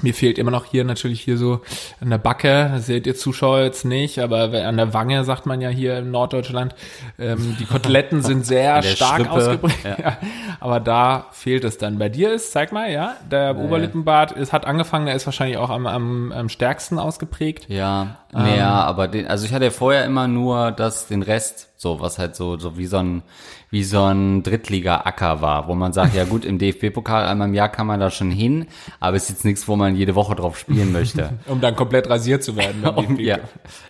mir 0.00 0.14
fehlt 0.14 0.38
immer 0.38 0.50
noch 0.50 0.64
hier 0.64 0.84
natürlich 0.84 1.20
hier 1.20 1.36
so 1.36 1.60
an 2.00 2.08
der 2.08 2.18
Backe, 2.18 2.70
das 2.72 2.86
seht 2.86 3.06
ihr 3.06 3.14
Zuschauer 3.14 3.60
jetzt 3.60 3.84
nicht, 3.84 4.20
aber 4.20 4.44
an 4.64 4.76
der 4.78 4.94
Wange 4.94 5.22
sagt 5.24 5.44
man 5.44 5.60
ja 5.60 5.68
hier 5.68 5.98
in 5.98 6.10
Norddeutschland, 6.10 6.74
ähm, 7.18 7.56
die 7.60 7.66
Koteletten 7.66 8.22
sind 8.22 8.46
sehr 8.46 8.82
stark 8.82 9.16
Schrippe, 9.16 9.30
ausgeprägt. 9.30 9.84
ja. 9.84 10.16
Aber 10.60 10.78
da 10.78 11.26
fehlt 11.32 11.64
es 11.64 11.76
dann. 11.76 11.98
Bei 11.98 12.08
dir 12.08 12.32
ist, 12.32 12.52
zeig 12.52 12.70
mal, 12.70 12.90
ja, 12.90 13.16
der 13.28 13.56
Oberlippenbart 13.56 14.30
ist, 14.30 14.52
hat 14.52 14.64
angefangen, 14.64 15.06
der 15.06 15.16
ist 15.16 15.26
wahrscheinlich 15.26 15.56
auch 15.56 15.70
am, 15.70 15.88
am, 15.88 16.30
am 16.30 16.48
stärksten 16.48 17.00
ausgeprägt. 17.00 17.68
Ja, 17.68 18.18
naja, 18.32 18.82
aber 18.84 19.08
den, 19.08 19.26
also 19.26 19.44
ich 19.44 19.52
hatte 19.52 19.66
ja 19.66 19.70
vorher 19.70 20.06
immer 20.06 20.26
nur 20.26 20.72
das, 20.72 21.06
den 21.06 21.20
Rest, 21.22 21.68
so 21.76 22.00
was 22.00 22.18
halt 22.18 22.34
so, 22.34 22.56
so 22.56 22.78
wie 22.78 22.86
so 22.86 22.96
ein, 22.96 23.22
wie 23.68 23.84
so 23.84 24.02
ein 24.04 24.42
Drittliga-Acker 24.42 25.42
war, 25.42 25.68
wo 25.68 25.74
man 25.74 25.92
sagt, 25.92 26.14
ja 26.14 26.24
gut, 26.24 26.46
im 26.46 26.58
DFB-Pokal 26.58 27.26
einmal 27.26 27.48
im 27.48 27.54
Jahr 27.54 27.68
kann 27.68 27.86
man 27.86 28.00
da 28.00 28.10
schon 28.10 28.30
hin, 28.30 28.66
aber 29.00 29.16
ist 29.16 29.28
jetzt 29.28 29.44
nichts, 29.44 29.68
wo 29.68 29.76
man 29.76 29.96
jede 29.96 30.14
Woche 30.14 30.34
drauf 30.34 30.58
spielen 30.58 30.92
möchte. 30.92 31.38
Um 31.46 31.60
dann 31.60 31.76
komplett 31.76 32.08
rasiert 32.08 32.42
zu 32.42 32.56
werden. 32.56 32.82
Um, 32.92 33.18
ja. 33.18 33.38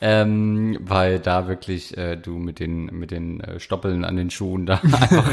ähm, 0.00 0.78
weil 0.80 1.18
da 1.18 1.48
wirklich 1.48 1.96
äh, 1.96 2.16
du 2.16 2.32
mit 2.32 2.58
den 2.58 2.86
mit 2.86 3.10
den 3.10 3.40
äh, 3.40 3.60
Stoppeln 3.60 4.04
an 4.04 4.16
den 4.16 4.30
Schuhen 4.30 4.66
da 4.66 4.80
einfach 4.82 5.24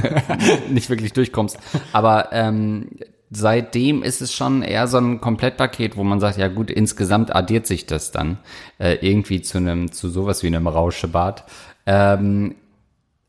nicht 0.69 0.89
wirklich 0.89 1.13
durchkommst. 1.13 1.57
Aber 1.91 2.29
ähm, 2.31 2.89
seitdem 3.31 4.03
ist 4.03 4.21
es 4.21 4.33
schon 4.33 4.61
eher 4.61 4.87
so 4.87 4.97
ein 4.97 5.21
Komplettpaket, 5.21 5.97
wo 5.97 6.03
man 6.03 6.19
sagt, 6.19 6.37
ja 6.37 6.49
gut, 6.49 6.69
insgesamt 6.69 7.33
addiert 7.33 7.65
sich 7.65 7.85
das 7.85 8.11
dann 8.11 8.37
äh, 8.77 8.97
irgendwie 9.01 9.41
zu 9.41 9.57
einem 9.57 9.91
zu 9.91 10.09
sowas 10.09 10.43
wie 10.43 10.47
einem 10.47 10.67
Rauschebad. 10.67 11.45
Ähm, 11.85 12.55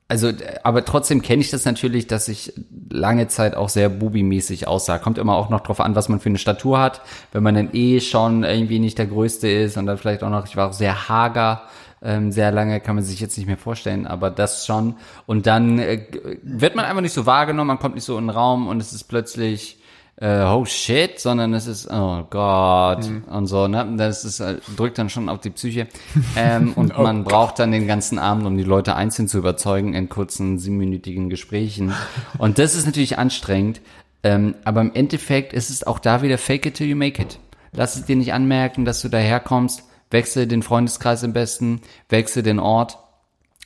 also, 0.08 0.30
aber 0.62 0.84
trotzdem 0.84 1.22
kenne 1.22 1.40
ich 1.40 1.50
das 1.50 1.64
natürlich, 1.64 2.06
dass 2.06 2.28
ich 2.28 2.52
lange 2.90 3.28
Zeit 3.28 3.54
auch 3.54 3.68
sehr 3.70 3.88
bubimäßig 3.88 4.68
aussah. 4.68 4.98
Kommt 4.98 5.16
immer 5.16 5.36
auch 5.36 5.48
noch 5.48 5.60
drauf 5.60 5.80
an, 5.80 5.94
was 5.94 6.08
man 6.08 6.20
für 6.20 6.28
eine 6.28 6.38
Statur 6.38 6.78
hat. 6.78 7.00
Wenn 7.32 7.42
man 7.42 7.54
dann 7.54 7.70
eh 7.72 8.00
schon 8.00 8.44
irgendwie 8.44 8.80
nicht 8.80 8.98
der 8.98 9.06
Größte 9.06 9.48
ist 9.48 9.76
und 9.76 9.86
dann 9.86 9.96
vielleicht 9.96 10.22
auch 10.22 10.30
noch, 10.30 10.46
ich 10.46 10.56
war 10.56 10.68
auch 10.68 10.74
sehr 10.74 11.08
hager, 11.08 11.62
Ähm, 12.04 12.32
sehr 12.32 12.50
lange 12.50 12.80
kann 12.80 12.96
man 12.96 13.04
sich 13.04 13.20
jetzt 13.20 13.38
nicht 13.38 13.46
mehr 13.46 13.56
vorstellen, 13.56 14.08
aber 14.08 14.28
das 14.32 14.66
schon. 14.66 14.96
Und 15.26 15.46
dann 15.46 15.78
äh, 15.78 16.04
wird 16.42 16.74
man 16.74 16.84
einfach 16.84 17.00
nicht 17.00 17.14
so 17.14 17.26
wahrgenommen, 17.26 17.68
man 17.68 17.78
kommt 17.78 17.94
nicht 17.94 18.04
so 18.04 18.18
in 18.18 18.24
den 18.26 18.30
Raum 18.30 18.66
und 18.66 18.82
es 18.82 18.92
ist 18.92 19.04
plötzlich 19.04 19.78
äh, 20.22 20.44
oh 20.44 20.64
shit, 20.64 21.18
sondern 21.18 21.52
es 21.52 21.66
ist 21.66 21.88
oh 21.90 22.24
Gott 22.30 23.08
Mhm. 23.08 23.24
und 23.24 23.46
so, 23.46 23.66
ne? 23.66 23.94
Das 23.96 24.24
ist, 24.24 24.38
äh, 24.40 24.58
drückt 24.76 24.96
dann 24.98 25.10
schon 25.10 25.28
auf 25.28 25.40
die 25.40 25.50
Psyche. 25.50 25.88
Ähm, 26.36 26.72
und 26.74 26.94
Oh 26.98 27.02
man 27.02 27.24
braucht 27.24 27.58
dann 27.58 27.72
den 27.72 27.86
ganzen 27.86 28.18
Abend, 28.18 28.46
um 28.46 28.56
die 28.56 28.62
Leute 28.62 28.94
einzeln 28.94 29.26
zu 29.28 29.38
überzeugen 29.38 29.94
in 29.94 30.08
kurzen 30.08 30.58
siebenminütigen 30.58 31.28
Gesprächen. 31.28 31.92
Und 32.38 32.58
das 32.58 32.74
ist 32.74 32.86
natürlich 32.86 33.18
anstrengend. 33.18 33.80
Ähm, 34.22 34.54
aber 34.64 34.80
im 34.82 34.94
Endeffekt 34.94 35.52
ist 35.52 35.70
es 35.70 35.84
auch 35.84 35.98
da 35.98 36.22
wieder 36.22 36.38
fake 36.38 36.66
it 36.66 36.74
till 36.74 36.86
you 36.86 36.96
make 36.96 37.20
it. 37.20 37.40
Lass 37.72 37.96
es 37.96 38.04
dir 38.04 38.14
nicht 38.14 38.32
anmerken, 38.32 38.84
dass 38.84 39.02
du 39.02 39.08
daherkommst. 39.08 39.82
Wechsle 40.12 40.46
den 40.46 40.62
Freundeskreis 40.62 41.24
am 41.24 41.32
besten, 41.32 41.80
wechsle 42.10 42.42
den 42.44 42.58
Ort 42.60 42.98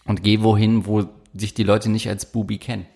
und 0.06 0.22
geh 0.22 0.42
wohin, 0.42 0.86
wo 0.86 1.04
dich 1.32 1.52
die 1.54 1.64
Leute 1.64 1.90
nicht 1.90 2.08
als 2.08 2.24
Bubi 2.24 2.56
kennen. 2.58 2.86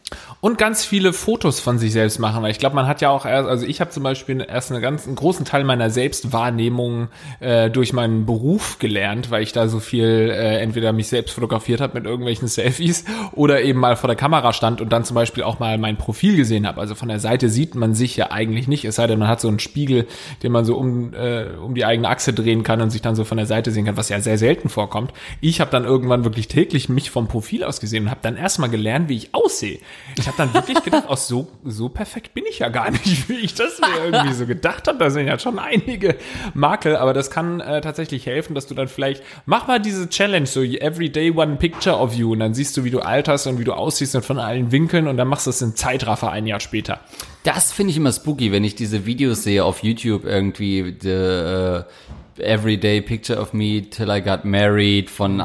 Und 0.41 0.57
ganz 0.57 0.85
viele 0.85 1.13
Fotos 1.13 1.61
von 1.61 1.79
sich 1.79 1.93
selbst 1.93 2.19
machen, 2.19 2.43
weil 2.43 2.51
ich 2.51 2.59
glaube, 2.59 2.75
man 2.75 2.87
hat 2.87 3.03
ja 3.03 3.11
auch 3.11 3.27
erst, 3.27 3.49
also 3.49 3.67
ich 3.67 3.81
habe 3.83 3.91
zum 3.91 4.03
Beispiel 4.03 4.45
erst 4.49 4.73
einen 4.73 4.81
ganz 4.81 5.07
einen 5.07 5.17
großen 5.17 5.45
Teil 5.45 5.65
meiner 5.65 5.91
Selbstwahrnehmung 5.91 7.09
äh, 7.41 7.69
durch 7.69 7.93
meinen 7.93 8.25
Beruf 8.25 8.79
gelernt, 8.79 9.31
weil 9.31 9.43
ich 9.43 9.53
da 9.53 9.69
so 9.69 9.81
viel 9.81 10.31
äh, 10.31 10.59
entweder 10.61 10.93
mich 10.95 11.09
selbst 11.09 11.35
fotografiert 11.35 11.83
habe 11.83 11.95
mit 11.99 12.07
irgendwelchen 12.07 12.49
Selfies 12.61 13.05
oder 13.33 13.61
eben 13.63 13.81
mal 13.81 13.97
vor 13.97 14.09
der 14.09 14.17
Kamera 14.17 14.55
stand 14.55 14.81
und 14.81 14.91
dann 14.91 15.05
zum 15.05 15.15
Beispiel 15.15 15.43
auch 15.43 15.59
mal 15.59 15.77
mein 15.77 15.99
Profil 15.99 16.37
gesehen 16.37 16.67
habe. 16.67 16.81
Also 16.81 16.95
von 16.95 17.09
der 17.09 17.21
Seite 17.21 17.51
sieht 17.51 17.75
man 17.75 17.95
sich 17.95 18.17
ja 18.17 18.31
eigentlich 18.31 18.67
nicht, 18.67 18.87
es 18.87 18.97
sei 18.97 19.07
denn, 19.07 19.19
man 19.19 19.29
hat 19.29 19.43
so 19.43 19.49
einen 19.49 19.59
Spiegel, 19.59 20.07
den 20.43 20.53
man 20.53 20.65
so 20.65 20.77
um, 20.77 21.13
äh, 21.13 21.49
um 21.63 21.75
die 21.75 21.85
eigene 21.85 22.09
Achse 22.09 22.33
drehen 22.33 22.63
kann 22.63 22.81
und 22.81 22.89
sich 22.89 23.03
dann 23.03 23.15
so 23.15 23.25
von 23.25 23.37
der 23.37 23.47
Seite 23.47 23.73
sehen 23.73 23.85
kann, 23.85 23.99
was 23.99 24.09
ja 24.09 24.21
sehr 24.21 24.39
selten 24.39 24.71
vorkommt. 24.71 25.13
Ich 25.43 25.61
habe 25.61 25.71
dann 25.71 25.85
irgendwann 25.85 26.25
wirklich 26.25 26.49
täglich 26.49 26.89
mich 26.89 27.11
vom 27.11 27.29
Profil 27.29 27.63
aus 27.63 27.79
gesehen 27.79 28.05
und 28.05 28.11
habe 28.11 28.21
dann 28.23 28.39
erstmal 28.39 28.71
gelernt, 28.71 29.11
wie 29.11 29.17
ich 29.17 29.35
aussehe. 29.35 29.79
Ich 30.19 30.27
habe 30.27 30.37
dann 30.37 30.53
wirklich 30.55 30.83
gedacht, 30.83 31.05
oh, 31.09 31.17
so, 31.17 31.49
so 31.65 31.89
perfekt 31.89 32.35
bin 32.35 32.45
ich 32.49 32.61
ja 32.61 32.69
gar 32.69 32.91
nicht, 32.91 33.29
wie 33.29 33.39
ich 33.39 33.55
das 33.55 33.81
mir 33.81 34.05
irgendwie 34.05 34.35
so 34.35 34.47
gedacht 34.47 34.89
habe. 34.89 34.99
Da 34.99 35.11
sind 35.11 35.27
ja 35.27 35.39
schon 35.39 35.59
einige 35.59 36.17
Makel, 36.55 36.97
aber 36.97 37.13
das 37.13 37.31
kann 37.31 37.61
äh, 37.61 37.81
tatsächlich 37.81 38.27
helfen, 38.27 38.55
dass 38.55 38.67
du 38.67 38.75
dann 38.75 38.89
vielleicht, 38.89 39.23
mach 39.47 39.67
mal 39.67 39.81
diese 39.81 40.09
Challenge, 40.09 40.47
so 40.47 40.63
every 40.63 41.11
day 41.11 41.31
one 41.31 41.57
picture 41.57 41.97
of 41.97 42.15
you 42.15 42.33
und 42.33 42.41
dann 42.41 42.55
siehst 42.55 42.77
du, 42.77 42.85
wie 42.85 42.91
du 42.91 43.01
alterst 43.01 43.47
und 43.47 43.59
wie 43.59 43.65
du 43.65 43.73
aussiehst 43.73 44.15
und 44.17 44.25
von 44.25 44.39
allen 44.39 44.73
Winkeln 44.73 45.07
und 45.07 45.17
dann 45.17 45.29
machst 45.29 45.47
du 45.47 45.51
das 45.51 45.63
in 45.63 45.75
Zeitraffer 45.77 46.31
ein 46.31 46.47
Jahr 46.47 46.61
später. 46.61 47.01
Das 47.45 47.73
finde 47.73 47.93
ich 47.93 47.97
immer 47.97 48.13
spooky, 48.13 48.53
wenn 48.53 48.65
ich 48.65 48.75
diese 48.75 49.07
Videos 49.07 49.43
sehe 49.43 49.65
auf 49.65 49.83
YouTube 49.83 50.25
irgendwie, 50.25 50.97
the, 51.01 51.09
äh, 51.09 51.85
Everyday 52.43 53.01
Picture 53.01 53.39
of 53.41 53.53
Me 53.53 53.83
Till 53.91 54.11
I 54.11 54.21
Got 54.23 54.45
Married 54.45 55.11
von, 55.11 55.43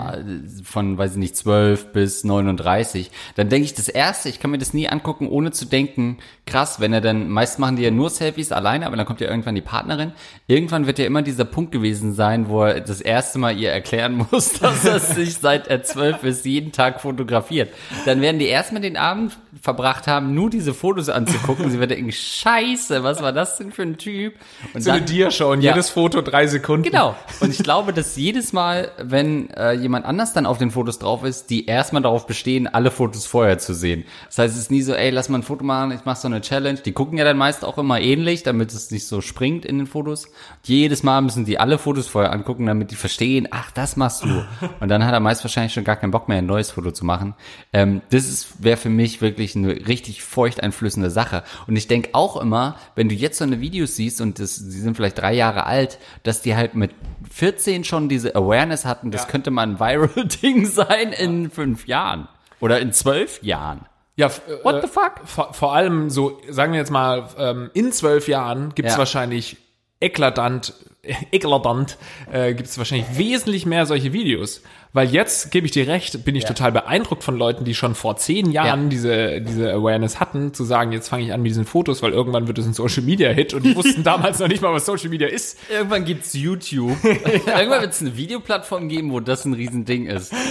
von, 0.63 0.97
weiß 0.97 1.11
ich 1.13 1.17
nicht, 1.17 1.35
12 1.37 1.91
bis 1.93 2.23
39. 2.23 3.11
Dann 3.35 3.49
denke 3.49 3.65
ich 3.65 3.73
das 3.73 3.87
erste, 3.89 4.29
ich 4.29 4.39
kann 4.39 4.51
mir 4.51 4.57
das 4.57 4.73
nie 4.73 4.87
angucken, 4.89 5.27
ohne 5.27 5.51
zu 5.51 5.65
denken, 5.65 6.17
krass, 6.45 6.79
wenn 6.79 6.93
er 6.93 7.01
dann, 7.01 7.29
meist 7.29 7.59
machen 7.59 7.75
die 7.75 7.83
ja 7.83 7.91
nur 7.91 8.09
Selfies 8.09 8.51
alleine, 8.51 8.85
aber 8.87 8.95
dann 8.97 9.05
kommt 9.05 9.21
ja 9.21 9.27
irgendwann 9.29 9.55
die 9.55 9.61
Partnerin. 9.61 10.11
Irgendwann 10.47 10.87
wird 10.87 10.99
ja 10.99 11.05
immer 11.05 11.21
dieser 11.21 11.45
Punkt 11.45 11.71
gewesen 11.71 12.13
sein, 12.13 12.49
wo 12.49 12.63
er 12.63 12.81
das 12.81 13.01
erste 13.01 13.39
Mal 13.39 13.57
ihr 13.57 13.71
erklären 13.71 14.25
muss, 14.31 14.53
dass 14.53 14.85
er 14.85 14.99
sich 14.99 15.35
seit 15.37 15.67
er 15.67 15.83
12 15.83 16.23
ist 16.23 16.45
jeden 16.45 16.71
Tag 16.71 17.01
fotografiert. 17.01 17.69
Dann 18.05 18.21
werden 18.21 18.39
die 18.39 18.45
erstmal 18.47 18.81
den 18.81 18.97
Abend 18.97 19.37
verbracht 19.61 20.07
haben, 20.07 20.33
nur 20.35 20.49
diese 20.49 20.73
Fotos 20.73 21.09
anzugucken. 21.09 21.71
Sie 21.71 21.79
wird 21.79 21.91
denken, 21.91 22.11
scheiße, 22.11 23.03
was 23.03 23.21
war 23.21 23.31
das 23.33 23.57
denn 23.57 23.71
für 23.71 23.81
ein 23.83 23.97
Typ? 23.97 24.33
Und 24.73 24.81
So 24.81 24.91
eine 24.91 25.01
Dia-Show 25.01 25.51
und 25.51 25.61
Ja. 25.61 25.71
jedes 25.71 25.89
Foto 25.89 26.21
drei 26.21 26.45
Sekunden. 26.47 26.84
Genau. 26.85 27.15
Und 27.39 27.49
ich 27.49 27.63
glaube, 27.63 27.93
dass 27.93 28.15
jedes 28.15 28.53
Mal, 28.53 28.91
wenn 29.01 29.49
äh, 29.49 29.73
jemand 29.73 30.05
anders 30.05 30.33
dann 30.33 30.45
auf 30.45 30.59
den 30.59 30.69
Fotos 30.69 30.99
drauf 30.99 31.23
ist, 31.23 31.49
die 31.49 31.65
erstmal 31.65 32.03
darauf 32.03 32.27
bestehen, 32.27 32.67
alle 32.67 32.91
Fotos 32.91 33.25
vorher 33.25 33.57
zu 33.57 33.73
sehen. 33.73 34.05
Das 34.27 34.37
heißt, 34.37 34.53
es 34.53 34.61
ist 34.61 34.71
nie 34.71 34.83
so, 34.83 34.93
ey, 34.93 35.09
lass 35.09 35.27
mal 35.27 35.39
ein 35.39 35.43
Foto 35.43 35.63
machen, 35.65 35.91
ich 35.91 36.05
mach 36.05 36.15
so 36.15 36.27
eine 36.27 36.41
Challenge. 36.41 36.79
Die 36.79 36.91
gucken 36.91 37.17
ja 37.17 37.23
dann 37.23 37.37
meist 37.37 37.65
auch 37.65 37.79
immer 37.79 37.99
ähnlich, 37.99 38.43
damit 38.43 38.71
es 38.71 38.91
nicht 38.91 39.07
so 39.07 39.21
springt 39.21 39.65
in 39.65 39.79
den 39.79 39.87
Fotos. 39.87 40.25
Und 40.25 40.33
jedes 40.63 41.01
Mal 41.01 41.21
müssen 41.21 41.45
die 41.45 41.59
alle 41.59 41.79
Fotos 41.79 42.07
vorher 42.07 42.31
angucken, 42.31 42.67
damit 42.67 42.91
die 42.91 42.95
verstehen, 42.95 43.47
ach, 43.49 43.71
das 43.71 43.95
machst 43.95 44.23
du. 44.23 44.45
Und 44.79 44.89
dann 44.89 45.03
hat 45.05 45.13
er 45.13 45.19
meist 45.19 45.43
wahrscheinlich 45.43 45.73
schon 45.73 45.83
gar 45.83 45.95
keinen 45.95 46.11
Bock 46.11 46.29
mehr, 46.29 46.37
ein 46.37 46.45
neues 46.45 46.69
Foto 46.69 46.91
zu 46.91 47.03
machen. 47.03 47.33
Ähm, 47.73 48.01
das 48.11 48.25
ist 48.25 48.45
wäre 48.59 48.77
für 48.77 48.89
mich 48.89 49.21
wirklich 49.21 49.55
eine 49.55 49.87
richtig 49.87 50.23
feuchteinflößende 50.23 51.09
Sache. 51.09 51.43
Und 51.67 51.75
ich 51.75 51.87
denke 51.87 52.09
auch 52.13 52.37
immer, 52.37 52.75
wenn 52.95 53.09
du 53.09 53.15
jetzt 53.15 53.39
so 53.39 53.43
eine 53.43 53.59
Videos 53.59 53.95
siehst 53.95 54.21
und 54.21 54.39
das, 54.39 54.57
die 54.57 54.79
sind 54.79 54.95
vielleicht 54.95 55.17
drei 55.17 55.33
Jahre 55.33 55.65
alt, 55.65 55.97
dass 56.23 56.41
die 56.41 56.55
halt 56.55 56.74
mit 56.75 56.91
14 57.31 57.83
schon 57.83 58.09
diese 58.09 58.35
Awareness 58.35 58.85
hatten, 58.85 59.11
das 59.11 59.23
Ja. 59.23 59.27
könnte 59.29 59.51
mal 59.51 59.63
ein 59.63 59.79
Viral-Ding 59.79 60.65
sein 60.67 61.11
in 61.13 61.49
fünf 61.51 61.87
Jahren. 61.87 62.27
Oder 62.59 62.79
in 62.79 62.91
zwölf 62.93 63.41
Jahren. 63.43 63.85
Ja, 64.15 64.27
äh, 64.27 64.31
What 64.63 64.81
the 64.81 64.87
fuck? 64.87 65.21
Vor, 65.25 65.53
vor 65.53 65.75
allem 65.75 66.09
so, 66.09 66.39
sagen 66.49 66.71
wir 66.71 66.79
jetzt 66.79 66.91
mal, 66.91 67.27
ähm, 67.37 67.69
in 67.73 67.91
zwölf 67.91 68.27
Jahren 68.27 68.73
gibt's 68.75 68.93
Ja. 68.93 68.97
wahrscheinlich 68.99 69.57
eklatant, 69.99 70.73
eklatant, 71.31 71.97
äh, 72.31 72.53
gibt's 72.53 72.77
wahrscheinlich 72.77 73.17
wesentlich 73.17 73.65
mehr 73.65 73.85
solche 73.85 74.13
Videos. 74.13 74.61
Weil 74.95 75.09
jetzt, 75.09 75.51
gebe 75.51 75.65
ich 75.65 75.71
dir 75.73 75.87
recht, 75.87 76.23
bin 76.23 76.35
ich 76.35 76.45
total 76.45 76.71
beeindruckt 76.71 77.21
von 77.21 77.35
Leuten, 77.37 77.65
die 77.65 77.75
schon 77.75 77.95
vor 77.95 78.15
zehn 78.15 78.49
Jahren 78.49 78.83
Ja. 78.83 78.89
diese, 78.89 79.41
diese 79.41 79.73
Awareness 79.73 80.21
hatten, 80.21 80.53
zu 80.53 80.63
sagen, 80.63 80.93
jetzt 80.93 81.09
fange 81.09 81.25
ich 81.25 81.33
an 81.33 81.41
mit 81.41 81.49
diesen 81.49 81.65
Fotos, 81.65 82.01
weil 82.01 82.13
irgendwann 82.13 82.47
wird 82.47 82.57
es 82.59 82.65
ein 82.65 82.73
Social 82.73 83.03
Media 83.03 83.29
Hit 83.31 83.53
und 83.53 83.63
die 83.65 83.75
wussten 83.75 84.03
damals 84.03 84.39
noch 84.39 84.47
nicht 84.47 84.61
mal, 84.61 84.71
was 84.73 84.85
Social 84.85 85.09
Media 85.09 85.27
ist. 85.27 85.57
Irgendwann 85.69 86.05
gibt's 86.05 86.33
YouTube. 86.33 86.95
Irgendwann 87.03 87.81
wird 87.81 87.91
es 87.91 87.99
eine 87.99 88.15
Videoplattform 88.15 88.87
geben, 88.87 89.11
wo 89.11 89.19
das 89.19 89.43
ein 89.43 89.53
Riesending 89.53 90.05
ist. 90.05 90.33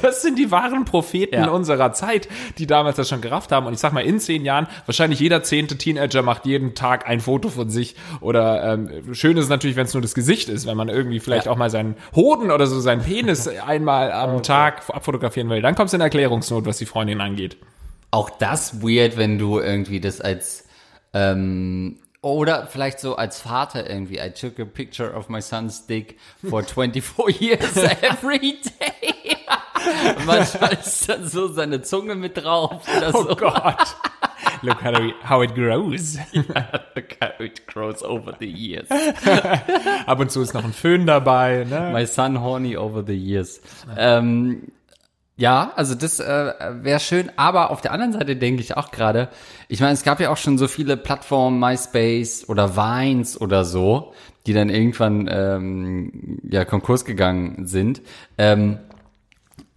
Das 0.00 0.22
sind 0.22 0.38
die 0.38 0.50
wahren 0.52 0.84
Propheten 0.84 1.34
Ja. 1.34 1.48
unserer 1.48 1.92
Zeit, 1.92 2.28
die 2.58 2.68
damals 2.68 2.94
das 2.96 3.08
schon 3.08 3.20
gerafft 3.20 3.50
haben. 3.50 3.66
Und 3.66 3.72
ich 3.72 3.80
sag 3.80 3.92
mal, 3.92 4.00
in 4.04 4.20
zehn 4.20 4.44
Jahren, 4.44 4.68
wahrscheinlich 4.86 5.18
jeder 5.18 5.42
zehnte 5.42 5.76
Teenager 5.76 6.22
macht 6.22 6.46
jeden 6.46 6.74
Tag 6.76 7.08
ein 7.08 7.20
Foto 7.20 7.48
von 7.48 7.68
sich. 7.68 7.96
Oder 8.20 8.74
ähm, 8.74 9.12
schön 9.14 9.36
ist 9.36 9.44
es 9.44 9.50
natürlich, 9.50 9.76
wenn 9.76 9.86
es 9.86 9.94
nur 9.94 10.02
das 10.02 10.14
Gesicht 10.14 10.48
ist, 10.48 10.66
wenn 10.68 10.76
man 10.76 10.88
irgendwie 10.88 11.18
vielleicht 11.18 11.46
Ja. 11.46 11.52
auch 11.52 11.56
mal 11.56 11.68
seinen 11.70 11.96
Hoden 12.14 12.52
oder 12.52 12.68
so 12.68 12.78
seinen 12.78 13.02
Penis 13.02 13.48
einmal 13.48 13.87
am 13.92 14.42
Tag 14.42 14.82
abfotografieren 14.88 15.48
will. 15.50 15.62
Dann 15.62 15.74
kommst 15.74 15.92
du 15.92 15.96
in 15.96 16.00
Erklärungsnot, 16.00 16.66
was 16.66 16.78
die 16.78 16.86
Freundin 16.86 17.20
angeht. 17.20 17.56
Auch 18.10 18.30
das 18.30 18.82
weird, 18.82 19.16
wenn 19.16 19.38
du 19.38 19.58
irgendwie 19.58 20.00
das 20.00 20.20
als 20.20 20.66
ähm, 21.14 21.98
oder 22.20 22.66
vielleicht 22.66 23.00
so 23.00 23.16
als 23.16 23.40
Vater 23.40 23.88
irgendwie. 23.88 24.18
I 24.18 24.30
took 24.30 24.58
a 24.58 24.64
picture 24.64 25.12
of 25.14 25.28
my 25.28 25.40
son's 25.40 25.86
dick 25.86 26.18
for 26.48 26.62
24 26.64 27.40
years 27.40 27.76
every 27.76 28.38
day. 28.80 29.36
Manchmal 30.26 30.72
ist 30.74 31.08
dann 31.08 31.26
so 31.28 31.48
seine 31.48 31.82
Zunge 31.82 32.14
mit 32.14 32.36
drauf 32.36 32.82
oder 32.96 33.14
Oh 33.14 33.22
so. 33.28 33.36
Gott. 33.36 33.96
Look 34.62 34.82
how, 34.82 35.12
how 35.22 35.42
it 35.42 35.54
grows. 35.54 36.18
Look 36.34 37.16
how 37.20 37.40
it 37.40 37.66
grows 37.66 38.02
over 38.02 38.34
the 38.38 38.46
years. 38.46 38.88
Ab 40.06 40.20
und 40.20 40.30
zu 40.30 40.42
ist 40.42 40.54
noch 40.54 40.64
ein 40.64 40.72
Föhn 40.72 41.06
dabei. 41.06 41.66
Ne? 41.68 41.90
My 41.92 42.06
son 42.06 42.40
horny 42.40 42.76
over 42.76 43.04
the 43.06 43.16
years. 43.16 43.60
Ähm, 43.96 44.72
ja, 45.38 45.72
also 45.76 45.94
das 45.94 46.18
äh, 46.18 46.52
wäre 46.82 46.98
schön, 46.98 47.30
aber 47.36 47.70
auf 47.70 47.80
der 47.80 47.92
anderen 47.92 48.12
Seite 48.12 48.34
denke 48.34 48.60
ich 48.60 48.76
auch 48.76 48.90
gerade, 48.90 49.28
ich 49.68 49.80
meine, 49.80 49.92
es 49.92 50.02
gab 50.02 50.18
ja 50.18 50.30
auch 50.30 50.36
schon 50.36 50.58
so 50.58 50.66
viele 50.66 50.96
Plattformen, 50.96 51.60
MySpace 51.60 52.48
oder 52.48 52.76
Vines 52.76 53.40
oder 53.40 53.64
so, 53.64 54.14
die 54.46 54.52
dann 54.52 54.68
irgendwann 54.68 55.28
ähm, 55.30 56.40
ja 56.50 56.64
Konkurs 56.64 57.04
gegangen 57.04 57.66
sind. 57.66 58.02
Ähm, 58.36 58.78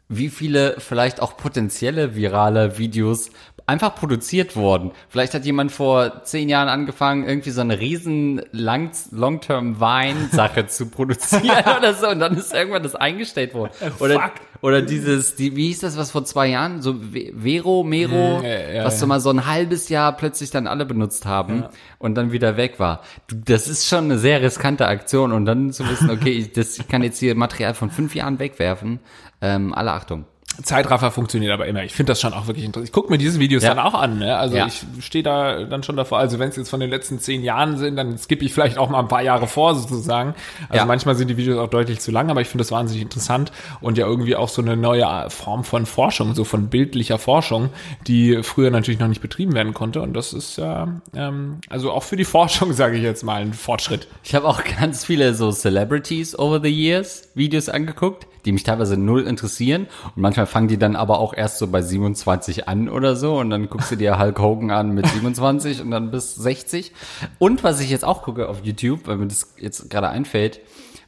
wie 0.09 0.29
viele 0.29 0.75
vielleicht 0.79 1.21
auch 1.21 1.37
potenzielle 1.37 2.15
virale 2.15 2.77
Videos 2.79 3.29
einfach 3.65 3.95
produziert 3.95 4.55
wurden. 4.55 4.91
Vielleicht 5.09 5.33
hat 5.33 5.45
jemand 5.45 5.71
vor 5.71 6.23
zehn 6.23 6.49
Jahren 6.49 6.67
angefangen, 6.69 7.27
irgendwie 7.27 7.51
so 7.51 7.61
eine 7.61 7.79
riesen 7.79 8.41
Lang 8.51 8.91
Long-Term-Vine-Sache 9.11 10.67
zu 10.67 10.87
produzieren 10.87 11.63
oder 11.77 11.93
so 11.93 12.09
und 12.09 12.19
dann 12.19 12.35
ist 12.37 12.53
irgendwann 12.53 12.83
das 12.83 12.95
eingestellt 12.95 13.53
worden. 13.53 13.71
Oder, 13.99 14.15
Fuck. 14.19 14.31
oder 14.61 14.81
dieses, 14.81 15.35
die, 15.35 15.55
wie 15.55 15.67
hieß 15.67 15.79
das, 15.79 15.97
was 15.97 16.11
vor 16.11 16.25
zwei 16.25 16.47
Jahren? 16.47 16.81
So 16.81 16.95
Ve- 17.13 17.33
Vero, 17.35 17.83
Mero, 17.83 18.39
Hm, 18.39 18.43
ja, 18.45 18.59
ja, 18.73 18.85
was 18.85 18.99
so 18.99 19.05
ja. 19.05 19.07
mal 19.07 19.19
so 19.19 19.29
ein 19.29 19.45
halbes 19.45 19.89
Jahr 19.89 20.15
plötzlich 20.15 20.51
dann 20.51 20.67
alle 20.67 20.85
benutzt 20.85 21.25
haben 21.25 21.65
und 21.99 22.15
dann 22.15 22.31
wieder 22.31 22.57
weg 22.57 22.79
war. 22.79 23.01
Das 23.29 23.67
ist 23.67 23.87
schon 23.87 24.05
eine 24.05 24.17
sehr 24.17 24.41
riskante 24.41 24.87
Aktion 24.87 25.31
und 25.31 25.45
dann 25.45 25.71
zu 25.71 25.87
wissen, 25.89 26.09
okay, 26.09 26.31
ich, 26.31 26.51
das, 26.53 26.77
ich 26.77 26.87
kann 26.87 27.03
jetzt 27.03 27.19
hier 27.19 27.35
Material 27.35 27.73
von 27.73 27.89
fünf 27.89 28.15
Jahren 28.15 28.39
wegwerfen. 28.39 28.99
Ähm, 29.41 29.73
alle 29.73 29.91
Achtung. 29.93 30.25
Zeitraffer 30.63 31.11
funktioniert 31.11 31.51
aber 31.51 31.65
immer. 31.67 31.83
Ich 31.83 31.93
finde 31.93 32.11
das 32.11 32.21
schon 32.21 32.33
auch 32.33 32.47
wirklich 32.47 32.65
interessant. 32.65 32.87
Ich 32.89 32.93
gucke 32.93 33.11
mir 33.11 33.17
diese 33.17 33.39
Videos 33.39 33.63
Ja. 33.63 33.69
dann 33.73 33.79
auch 33.85 33.93
an. 33.93 34.19
Ne? 34.19 34.37
Also 34.37 34.57
Ja. 34.57 34.67
ich 34.67 34.83
stehe 34.99 35.23
da 35.23 35.63
dann 35.63 35.83
schon 35.83 35.95
davor. 35.97 36.19
Also 36.19 36.39
wenn 36.39 36.49
es 36.49 36.55
jetzt 36.55 36.69
von 36.69 36.79
den 36.79 36.89
letzten 36.89 37.19
zehn 37.19 37.43
Jahren 37.43 37.77
sind, 37.77 37.95
dann 37.95 38.17
skippe 38.17 38.45
ich 38.45 38.53
vielleicht 38.53 38.77
auch 38.77 38.89
mal 38.89 38.99
ein 38.99 39.07
paar 39.07 39.21
Jahre 39.21 39.47
vor 39.47 39.75
sozusagen. 39.75 40.35
Also 40.69 40.77
Ja. 40.81 40.85
manchmal 40.85 41.15
sind 41.15 41.27
die 41.29 41.37
Videos 41.37 41.57
auch 41.59 41.69
deutlich 41.69 41.99
zu 41.99 42.11
lang, 42.11 42.29
aber 42.29 42.41
ich 42.41 42.47
finde 42.47 42.63
das 42.63 42.71
wahnsinnig 42.71 43.01
interessant 43.03 43.51
und 43.81 43.97
ja 43.97 44.05
irgendwie 44.05 44.35
auch 44.35 44.49
so 44.49 44.61
eine 44.61 44.75
neue 44.77 45.29
Form 45.29 45.63
von 45.63 45.85
Forschung, 45.85 46.35
so 46.35 46.43
von 46.43 46.67
bildlicher 46.69 47.17
Forschung, 47.17 47.69
die 48.07 48.43
früher 48.43 48.71
natürlich 48.71 48.99
noch 48.99 49.07
nicht 49.07 49.21
betrieben 49.21 49.53
werden 49.53 49.73
konnte. 49.73 50.01
Und 50.01 50.13
das 50.13 50.33
ist 50.33 50.57
ja, 50.57 51.01
ähm, 51.15 51.57
also 51.69 51.91
auch 51.91 52.03
für 52.03 52.15
die 52.17 52.25
Forschung, 52.25 52.73
sage 52.73 52.97
ich 52.97 53.03
jetzt 53.03 53.23
mal, 53.23 53.41
ein 53.41 53.53
Fortschritt. 53.53 54.07
Ich 54.23 54.35
habe 54.35 54.47
auch 54.47 54.61
ganz 54.79 55.05
viele 55.05 55.33
so 55.33 55.51
Celebrities 55.51 56.37
over 56.37 56.59
the 56.61 56.69
years 56.69 57.29
Videos 57.35 57.69
angeguckt, 57.69 58.27
die 58.45 58.51
mich 58.51 58.63
teilweise 58.63 58.97
null 58.97 59.23
interessieren. 59.23 59.87
Und 60.15 60.21
manchmal 60.21 60.45
fangen 60.45 60.67
die 60.67 60.77
dann 60.77 60.95
aber 60.95 61.19
auch 61.19 61.33
erst 61.33 61.59
so 61.59 61.67
bei 61.67 61.81
27 61.81 62.67
an 62.67 62.89
oder 62.89 63.15
so. 63.15 63.39
Und 63.39 63.49
dann 63.49 63.69
guckst 63.69 63.91
du 63.91 63.95
dir 63.95 64.19
Hulk 64.19 64.39
Hogan 64.39 64.71
an 64.71 64.93
mit 64.93 65.07
27 65.07 65.81
und 65.81 65.91
dann 65.91 66.11
bis 66.11 66.35
60. 66.35 66.91
Und 67.39 67.63
was 67.63 67.79
ich 67.79 67.89
jetzt 67.89 68.05
auch 68.05 68.23
gucke 68.23 68.49
auf 68.49 68.61
YouTube, 68.63 69.07
weil 69.07 69.17
mir 69.17 69.27
das 69.27 69.53
jetzt 69.57 69.89
gerade 69.89 70.09
einfällt, 70.09 70.61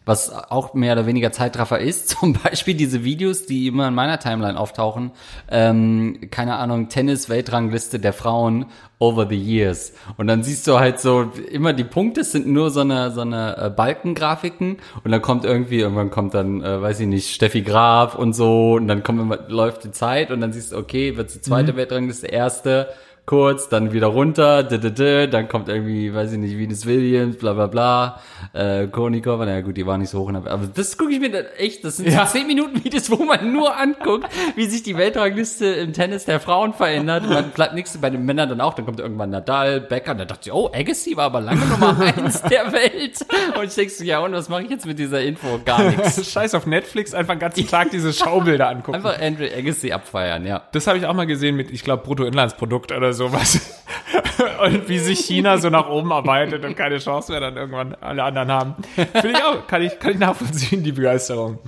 was 0.06 0.32
auch 0.32 0.74
mehr 0.74 0.94
oder 0.94 1.06
weniger 1.06 1.32
Zeitraffer 1.32 1.80
ist. 1.80 2.10
Zum 2.20 2.34
Beispiel 2.34 2.76
diese 2.76 3.04
Videos, 3.04 3.46
die 3.46 3.68
immer 3.68 3.88
in 3.88 3.94
meiner 3.94 4.20
Timeline 4.20 4.60
auftauchen. 4.60 5.12
Ähm, 5.50 6.30
keine 6.32 6.56
Ahnung, 6.56 6.90
Tennis-Weltrangliste 6.90 8.00
der 8.00 8.14
Frauen 8.14 8.66
over 9.00 9.28
the 9.28 9.36
years. 9.36 9.94
Und 10.16 10.28
dann 10.28 10.44
siehst 10.44 10.66
du 10.68 10.80
halt 10.80 11.00
so, 11.00 11.32
immer 11.52 11.74
die 11.74 11.84
Punkte 11.84 12.24
sind 12.24 12.48
nur 12.48 12.70
so 12.70 12.80
eine, 12.80 13.12
so 13.12 13.22
eine 13.22 13.58
äh, 13.58 13.70
Balkengrafiken 13.70 14.78
und 15.04 15.12
dann 15.12 15.22
kommt 15.22 15.44
irgendwie, 15.44 15.80
irgendwann 15.80 16.10
kommt 16.10 16.34
dann, 16.34 16.64
äh, 16.64 16.82
weiß 16.82 17.02
ich 17.02 17.08
nicht, 17.08 17.34
Steffi 17.34 17.64
Graf 17.64 18.16
und 18.16 18.34
so 18.34 18.74
und 18.76 18.88
dann 18.88 19.04
kommt 19.04 19.20
immer, 19.20 19.40
läuft 19.50 19.84
die 19.84 19.92
Zeit 19.92 20.32
und 20.32 20.40
dann 20.40 20.54
siehst 20.54 20.72
du, 20.72 20.78
okay, 20.78 21.18
wird 21.18 21.34
die 21.34 21.42
zweite 21.42 21.74
mhm. 21.74 21.78
Weltrangliste, 21.78 22.28
erste, 22.28 22.88
kurz, 23.26 23.70
dann 23.70 23.94
wieder 23.94 24.08
runter, 24.08 24.64
d 24.64 24.76
-d 24.76 24.90
-d, 24.90 25.28
dann 25.28 25.48
kommt 25.48 25.70
irgendwie, 25.70 26.14
weiß 26.14 26.34
ich 26.34 26.38
nicht, 26.38 26.58
Venus 26.58 26.86
Williams, 26.86 27.38
bla 27.38 27.54
bla 27.54 27.68
bla, 27.68 28.20
äh, 28.52 28.88
Konikov, 28.88 29.40
naja 29.40 29.62
gut, 29.62 29.78
die 29.78 29.86
war 29.86 29.98
nicht 29.98 30.10
so 30.10 30.20
hoch, 30.20 30.34
aber 30.34 30.68
das 30.74 30.98
gucke 30.98 31.14
ich 31.14 31.22
mir 31.22 31.32
dann 31.32 31.46
echt, 31.58 31.86
das 31.86 31.98
sind 31.98 32.10
ja. 32.10 32.26
so 32.26 32.34
10 32.34 32.48
Minuten 32.48 32.84
Videos, 32.84 33.10
wo 33.10 33.24
man 33.24 33.54
nur 33.54 33.78
anguckt, 33.78 34.28
wie 34.56 34.66
sich 34.66 34.84
die 34.84 34.98
Weltrangliste 34.98 35.68
im 35.68 35.94
Tennis 35.94 36.26
der 36.26 36.42
Frauen 36.42 36.74
verändert, 36.74 37.28
man 37.30 37.52
bleibt 37.52 37.76
nichts 37.76 37.98
bei 37.98 38.10
den 38.10 38.26
Männern 38.26 38.50
dann 38.50 38.60
auch, 38.60 38.74
dann 38.74 38.86
kommt 38.86 39.00
irgendwann 39.00 39.30
Nadal, 39.30 39.80
Becker, 39.80 40.16
da 40.16 40.26
dachte 40.26 40.50
ich, 40.50 40.54
oh, 40.54 40.70
Agassi 40.74 41.16
war 41.16 41.26
aber 41.26 41.40
lange 41.40 41.66
Nummer 41.66 41.98
eins 42.18 42.42
der 42.42 42.74
Welt 42.74 43.26
und 43.58 43.64
ich 43.64 43.76
denke 43.76 43.94
so, 43.94 44.04
ja 44.04 44.20
und 44.20 44.34
was 44.34 44.50
mache 44.50 44.64
ich 44.64 44.70
jetzt 44.70 44.86
mit 44.86 45.00
dieser 45.00 45.22
Info? 45.22 45.62
Gar 45.64 45.92
nichts. 45.92 46.30
Scheiß 46.32 46.56
auf 46.56 46.66
Netflix, 46.66 47.14
einfach 47.14 47.36
den 47.36 47.40
ganzen 47.40 47.68
Tag 47.68 47.90
diese 47.92 48.12
Schaubilder 48.12 48.68
angucken. 48.68 48.96
Einfach 48.96 49.22
Andrew 49.22 49.46
Agassi 49.46 49.94
abfeiern, 49.94 50.46
ja. 50.46 50.64
Das 50.74 50.88
habe 50.88 50.98
ich 50.98 51.06
auch 51.06 51.14
mal 51.14 51.26
gesehen 51.26 51.56
mit, 51.56 51.72
ich 51.72 51.84
glaube, 51.84 52.04
Bruttoinlandsprodukt 52.04 52.92
oder 52.92 53.13
sowas. 53.14 53.82
und 54.64 54.90
wie 54.90 55.00
sich 55.00 55.20
China 55.20 55.58
so 55.58 55.70
nach 55.70 55.90
oben 55.90 56.12
arbeitet 56.12 56.64
und 56.66 56.76
keine 56.76 57.00
Chance 57.00 57.32
mehr 57.32 57.42
dann 57.42 57.58
irgendwann 57.58 57.96
alle 57.96 58.24
anderen 58.24 58.52
haben. 58.52 58.76
Finde 58.96 59.32
ich 59.32 59.44
auch, 59.44 59.68
kann 59.68 59.82
ich, 59.82 60.00
kann 60.00 60.12
ich 60.12 60.20
nachvollziehen, 60.20 60.84
die 60.84 60.92
Begeisterung. 60.92 61.60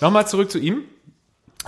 Nochmal 0.00 0.26
zurück 0.26 0.50
zu 0.50 0.58
ihm. 0.58 0.84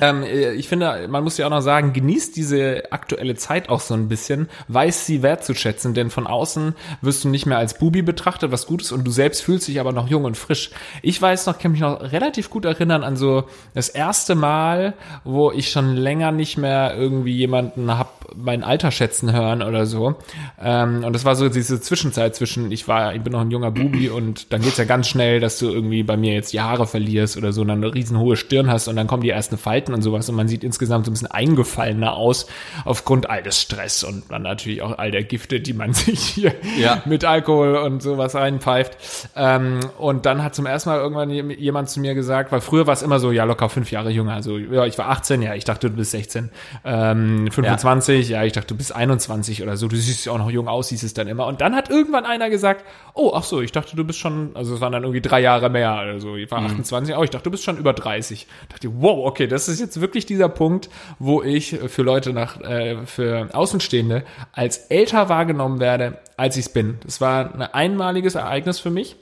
Ähm, 0.00 0.23
äh, 0.23 0.52
ich 0.52 0.68
finde, 0.68 1.09
man 1.09 1.25
muss 1.25 1.37
ja 1.37 1.47
auch 1.47 1.50
noch 1.50 1.61
sagen, 1.62 1.92
genießt 1.92 2.37
diese 2.37 2.92
aktuelle 2.92 3.35
Zeit 3.35 3.68
auch 3.68 3.80
so 3.80 3.94
ein 3.94 4.09
bisschen, 4.09 4.49
weiß 4.68 5.06
sie 5.06 5.23
wertzuschätzen, 5.23 5.94
denn 5.94 6.11
von 6.11 6.26
außen 6.26 6.75
wirst 7.02 7.25
du 7.25 7.28
nicht 7.28 7.47
mehr 7.47 7.59
als 7.59 7.78
Bubi 7.78 8.02
betrachtet, 8.02 8.52
was 8.52 8.66
gut 8.66 8.82
ist, 8.82 8.92
und 8.92 9.04
du 9.04 9.11
selbst 9.11 9.42
fühlst 9.42 9.68
dich 9.68 9.80
aber 9.80 9.92
noch 9.92 10.09
jung 10.09 10.25
und 10.25 10.37
frisch. 10.37 10.70
Ich 11.02 11.20
weiß 11.20 11.47
noch, 11.47 11.59
kann 11.59 11.73
mich 11.73 11.80
noch 11.80 12.00
relativ 12.12 12.50
gut 12.50 12.64
erinnern 12.64 13.02
an 13.02 13.16
so 13.16 13.44
das 13.75 13.88
erste 13.88 14.35
Mal, 14.35 14.94
wo 15.25 15.50
ich 15.50 15.70
schon 15.70 15.97
länger 15.97 16.32
nicht 16.32 16.56
mehr 16.56 16.94
irgendwie 16.97 17.35
jemanden 17.35 17.99
hab 17.99 18.20
mein 18.37 18.62
Alter 18.62 18.92
schätzen 18.92 19.32
hören 19.32 19.61
oder 19.61 19.87
so. 19.87 20.14
Ähm, 20.62 21.02
und 21.02 21.12
das 21.14 21.25
war 21.25 21.35
so 21.35 21.49
diese 21.49 21.80
Zwischenzeit 21.80 22.37
zwischen, 22.37 22.70
ich 22.70 22.87
war, 22.87 23.14
ich 23.14 23.23
bin 23.23 23.32
noch 23.32 23.40
ein 23.40 23.50
junger 23.50 23.73
Bubi 23.73 24.09
und 24.11 24.52
dann 24.52 24.62
geht's 24.62 24.76
ja 24.76 24.85
ganz 24.85 25.09
schnell, 25.09 25.40
dass 25.40 25.59
du 25.59 25.68
irgendwie 25.68 26.04
bei 26.04 26.16
mir 26.16 26.32
jetzt 26.35 26.52
Jahre 26.52 26.87
verlierst 26.87 27.37
oder 27.37 27.52
so 27.52 27.62
und 27.62 27.68
dann 27.68 27.82
eine 27.82 27.92
riesenhohe 27.92 28.37
Stirn 28.37 28.70
hast 28.70 28.87
und 28.87 28.94
dann 28.94 29.09
kommen 29.09 29.25
die 29.25 29.30
ersten 29.30 29.59
Falten 29.59 29.79
Falten 29.80 29.94
und 29.94 30.02
sowas 30.02 30.28
und 30.28 30.34
man 30.34 30.49
sieht 30.49 30.62
insgesamt 30.64 31.06
so 31.06 31.10
ein 31.10 31.14
bisschen 31.14 31.30
eingefallener 31.30 32.14
aus 32.14 32.46
aufgrund 32.84 33.30
all 33.30 33.42
des 33.42 33.60
Stress 33.60 34.04
und 34.04 34.30
dann 34.30 34.42
natürlich 34.42 34.82
auch 34.82 34.99
all 34.99 35.10
der 35.10 35.25
Gifte, 35.25 35.60
die 35.60 35.72
man 35.72 35.92
sich 35.94 36.20
hier 36.20 36.54
ja. 36.78 37.02
mit 37.06 37.25
Alkohol 37.25 37.76
und 37.76 38.02
sowas 38.02 38.34
reinpfeift. 38.34 39.30
Ähm, 39.37 39.80
und 39.99 40.26
dann 40.26 40.42
hat 40.42 40.54
zum 40.54 40.66
ersten 40.66 40.90
Mal 40.90 40.99
irgendwann 40.99 41.30
jemand 41.30 41.88
zu 41.88 42.00
mir 42.00 42.14
gesagt, 42.14 42.52
weil 42.52 42.60
früher 42.60 42.87
war 42.87 42.94
es 42.94 43.02
immer 43.02 43.18
so, 43.20 43.32
ja 43.32 43.44
locker 43.44 43.68
fünf 43.68 43.90
Jahre 43.90 44.10
jünger, 44.10 44.34
also 44.34 44.58
ja, 44.58 44.84
ich 44.84 44.99
war 44.99 45.08
18, 45.08 45.42
ja, 45.42 45.54
ich 45.54 45.64
dachte, 45.64 45.90
du 45.90 45.96
bist 45.96 46.10
16, 46.10 46.50
ähm, 46.84 47.50
25, 47.50 48.28
ja. 48.28 48.40
ja, 48.40 48.46
ich 48.46 48.52
dachte, 48.52 48.68
du 48.68 48.76
bist 48.76 48.94
21 48.94 49.62
oder 49.62 49.76
so, 49.76 49.88
du 49.88 49.96
siehst 49.96 50.26
ja 50.26 50.32
auch 50.32 50.38
noch 50.38 50.50
jung 50.50 50.68
aus, 50.68 50.88
hieß 50.90 51.02
es 51.02 51.14
dann 51.14 51.28
immer. 51.28 51.46
Und 51.46 51.60
dann 51.60 51.75
hat 51.75 51.90
irgendwann 51.90 52.26
einer 52.26 52.50
gesagt, 52.50 52.84
oh, 53.14 53.32
ach 53.34 53.44
so, 53.44 53.60
ich 53.60 53.72
dachte, 53.72 53.96
du 53.96 54.04
bist 54.04 54.18
schon, 54.18 54.50
also 54.54 54.75
es 54.75 54.80
waren 54.80 54.92
dann 54.92 55.02
irgendwie 55.02 55.20
drei 55.20 55.40
Jahre 55.40 55.70
mehr, 55.70 55.92
also 55.92 56.37
ich 56.37 56.50
war 56.50 56.60
mhm. 56.60 56.66
28, 56.66 57.16
oh, 57.16 57.22
ich 57.22 57.30
dachte, 57.30 57.44
du 57.44 57.50
bist 57.50 57.64
schon 57.64 57.78
über 57.78 57.92
30. 57.92 58.46
Ich 58.62 58.68
dachte, 58.68 58.90
wow, 59.00 59.26
okay, 59.26 59.46
das 59.46 59.68
ist 59.68 59.69
jetzt 59.78 60.00
wirklich 60.00 60.26
dieser 60.26 60.48
Punkt, 60.48 60.90
wo 61.18 61.42
ich 61.42 61.78
für 61.86 62.02
Leute 62.02 62.32
nach, 62.32 62.60
äh, 62.60 63.06
für 63.06 63.48
Außenstehende 63.52 64.24
als 64.52 64.78
älter 64.88 65.28
wahrgenommen 65.28 65.78
werde, 65.80 66.18
als 66.37 66.56
ich 66.56 66.66
es 66.66 66.72
bin. 66.72 66.98
Das 67.04 67.20
war 67.20 67.54
ein 67.54 67.62
einmaliges 67.62 68.35
Ereignis 68.35 68.80
für 68.80 68.90
mich. 68.90 69.16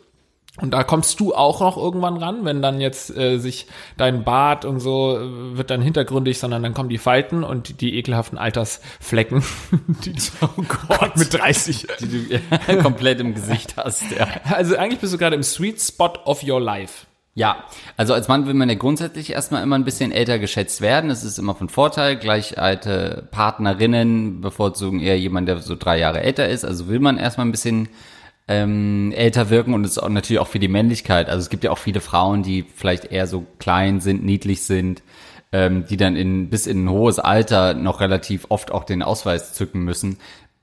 Und 0.61 0.73
da 0.73 0.83
kommst 0.83 1.21
du 1.21 1.35
auch 1.35 1.61
noch 1.61 1.77
irgendwann 1.77 2.17
ran, 2.17 2.45
wenn 2.45 2.61
dann 2.63 2.81
jetzt 2.81 3.17
äh, 3.17 3.39
sich 3.39 3.67
dein 3.97 4.25
Bart 4.25 4.65
und 4.65 4.81
so 4.81 5.17
äh, 5.17 5.57
wird 5.57 5.71
dann 5.71 5.81
hintergründig, 5.81 6.39
sondern 6.39 6.63
dann 6.63 6.75
kommen 6.75 6.89
die 6.89 6.99
Falten 6.99 7.45
und 7.45 7.69
die, 7.69 7.75
die 7.75 7.97
ekelhaften 7.97 8.39
Altersflecken, 8.39 9.45
die 10.05 10.15
du 10.15 10.21
oh 10.43 10.65
Gott, 10.89 11.17
mit 11.17 11.33
30 11.33 11.87
die 12.01 12.09
du 12.09 12.35
ja, 12.35 12.77
komplett 12.83 13.21
im 13.21 13.35
Gesicht 13.35 13.77
hast. 13.77 14.11
Ja. 14.11 14.27
Also 14.51 14.77
eigentlich 14.77 15.01
bist 15.01 15.15
du 15.15 15.19
gerade 15.19 15.37
im 15.37 15.45
Sweet 15.45 15.81
Spot 15.81 16.13
of 16.25 16.43
your 16.43 16.61
life. 16.61 17.07
Ja, 17.39 17.67
also 17.97 18.15
als 18.15 18.27
Mann 18.27 18.49
will 18.49 18.55
man 18.55 18.69
ja 18.69 18.75
grundsätzlich 18.75 19.31
erstmal 19.31 19.63
immer 19.63 19.79
ein 19.79 19.85
bisschen 19.85 20.11
älter 20.11 20.41
geschätzt 20.41 20.81
werden. 20.81 21.09
Das 21.09 21.23
ist 21.23 21.39
immer 21.39 21.55
von 21.55 21.69
Vorteil. 21.69 22.17
Gleich 22.17 22.59
alte 22.59 23.29
Partnerinnen 23.31 24.41
bevorzugen 24.41 24.99
eher 24.99 25.17
jemanden, 25.17 25.47
der 25.47 25.59
so 25.59 25.77
drei 25.77 26.01
Jahre 26.01 26.21
älter 26.21 26.49
ist. 26.49 26.65
Also 26.65 26.89
will 26.89 26.99
man 26.99 27.17
erstmal 27.17 27.47
ein 27.47 27.53
bisschen 27.53 27.91
ähm, 28.49 29.13
älter 29.15 29.51
wirken 29.51 29.73
und 29.73 29.85
es 29.85 29.93
ist 29.93 29.99
auch 29.99 30.09
natürlich 30.09 30.41
auch 30.41 30.49
für 30.49 30.59
die 30.59 30.67
Männlichkeit. 30.67 31.29
Also 31.29 31.43
es 31.43 31.49
gibt 31.49 31.63
ja 31.63 31.71
auch 31.71 31.79
viele 31.79 32.01
Frauen, 32.01 32.43
die 32.43 32.65
vielleicht 32.75 33.05
eher 33.05 33.29
so 33.29 33.47
klein 33.61 34.01
sind, 34.01 34.25
niedlich 34.25 34.63
sind, 34.65 35.05
ähm, 35.53 35.85
die 35.89 35.97
dann 35.97 36.17
in, 36.17 36.51
bis 36.51 36.67
in 36.67 36.87
ein 36.87 36.91
hohes 36.91 37.21
Alter 37.21 37.73
noch 37.73 38.01
relativ 38.01 38.47
oft 38.49 38.73
auch 38.73 38.83
den 38.83 39.01
Ausweis 39.01 39.55
zücken 39.55 39.85
müssen. 39.85 40.19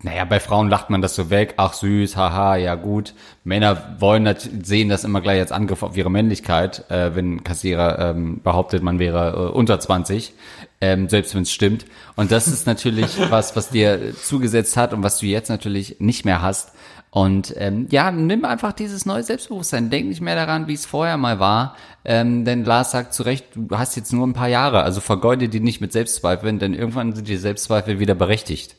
Naja, 0.05 0.23
bei 0.23 0.39
Frauen 0.39 0.69
lacht 0.69 0.91
man 0.91 1.01
das 1.01 1.15
so 1.15 1.31
weg. 1.31 1.55
Ach 1.57 1.73
süß, 1.73 2.15
haha, 2.15 2.57
ja 2.57 2.75
gut. 2.75 3.15
Männer 3.43 3.95
wollen 3.97 4.23
das, 4.23 4.47
sehen 4.61 4.87
das 4.87 5.03
immer 5.03 5.19
gleich 5.19 5.39
als 5.39 5.51
Angriff 5.51 5.81
auf 5.81 5.97
ihre 5.97 6.11
Männlichkeit, 6.11 6.87
äh, 6.91 7.15
wenn 7.15 7.43
Kassierer 7.43 8.11
ähm, 8.11 8.39
behauptet, 8.43 8.83
man 8.83 8.99
wäre 8.99 9.31
äh, 9.31 9.51
unter 9.51 9.79
20, 9.79 10.35
ähm, 10.79 11.09
selbst 11.09 11.33
wenn 11.33 11.41
es 11.41 11.51
stimmt. 11.51 11.85
Und 12.15 12.31
das 12.31 12.47
ist 12.47 12.67
natürlich 12.67 13.17
was, 13.31 13.55
was 13.55 13.69
dir 13.69 14.13
zugesetzt 14.15 14.77
hat 14.77 14.93
und 14.93 15.01
was 15.01 15.17
du 15.17 15.25
jetzt 15.25 15.49
natürlich 15.49 15.95
nicht 15.97 16.23
mehr 16.23 16.43
hast. 16.43 16.73
Und 17.09 17.55
ähm, 17.57 17.87
ja, 17.89 18.11
nimm 18.11 18.45
einfach 18.45 18.73
dieses 18.73 19.07
neue 19.07 19.23
Selbstbewusstsein. 19.23 19.89
Denk 19.89 20.07
nicht 20.07 20.21
mehr 20.21 20.35
daran, 20.35 20.67
wie 20.67 20.73
es 20.75 20.85
vorher 20.85 21.17
mal 21.17 21.39
war. 21.39 21.77
Ähm, 22.03 22.45
denn 22.45 22.63
Lars 22.63 22.91
sagt 22.91 23.15
zu 23.15 23.23
Recht, 23.23 23.47
du 23.55 23.75
hast 23.75 23.95
jetzt 23.95 24.13
nur 24.13 24.27
ein 24.27 24.33
paar 24.33 24.49
Jahre. 24.49 24.83
Also 24.83 25.01
vergeude 25.01 25.49
die 25.49 25.61
nicht 25.61 25.81
mit 25.81 25.93
Selbstzweifeln, 25.93 26.59
denn 26.59 26.75
irgendwann 26.75 27.15
sind 27.15 27.27
die 27.27 27.37
Selbstzweifel 27.37 27.99
wieder 27.99 28.13
berechtigt. 28.13 28.75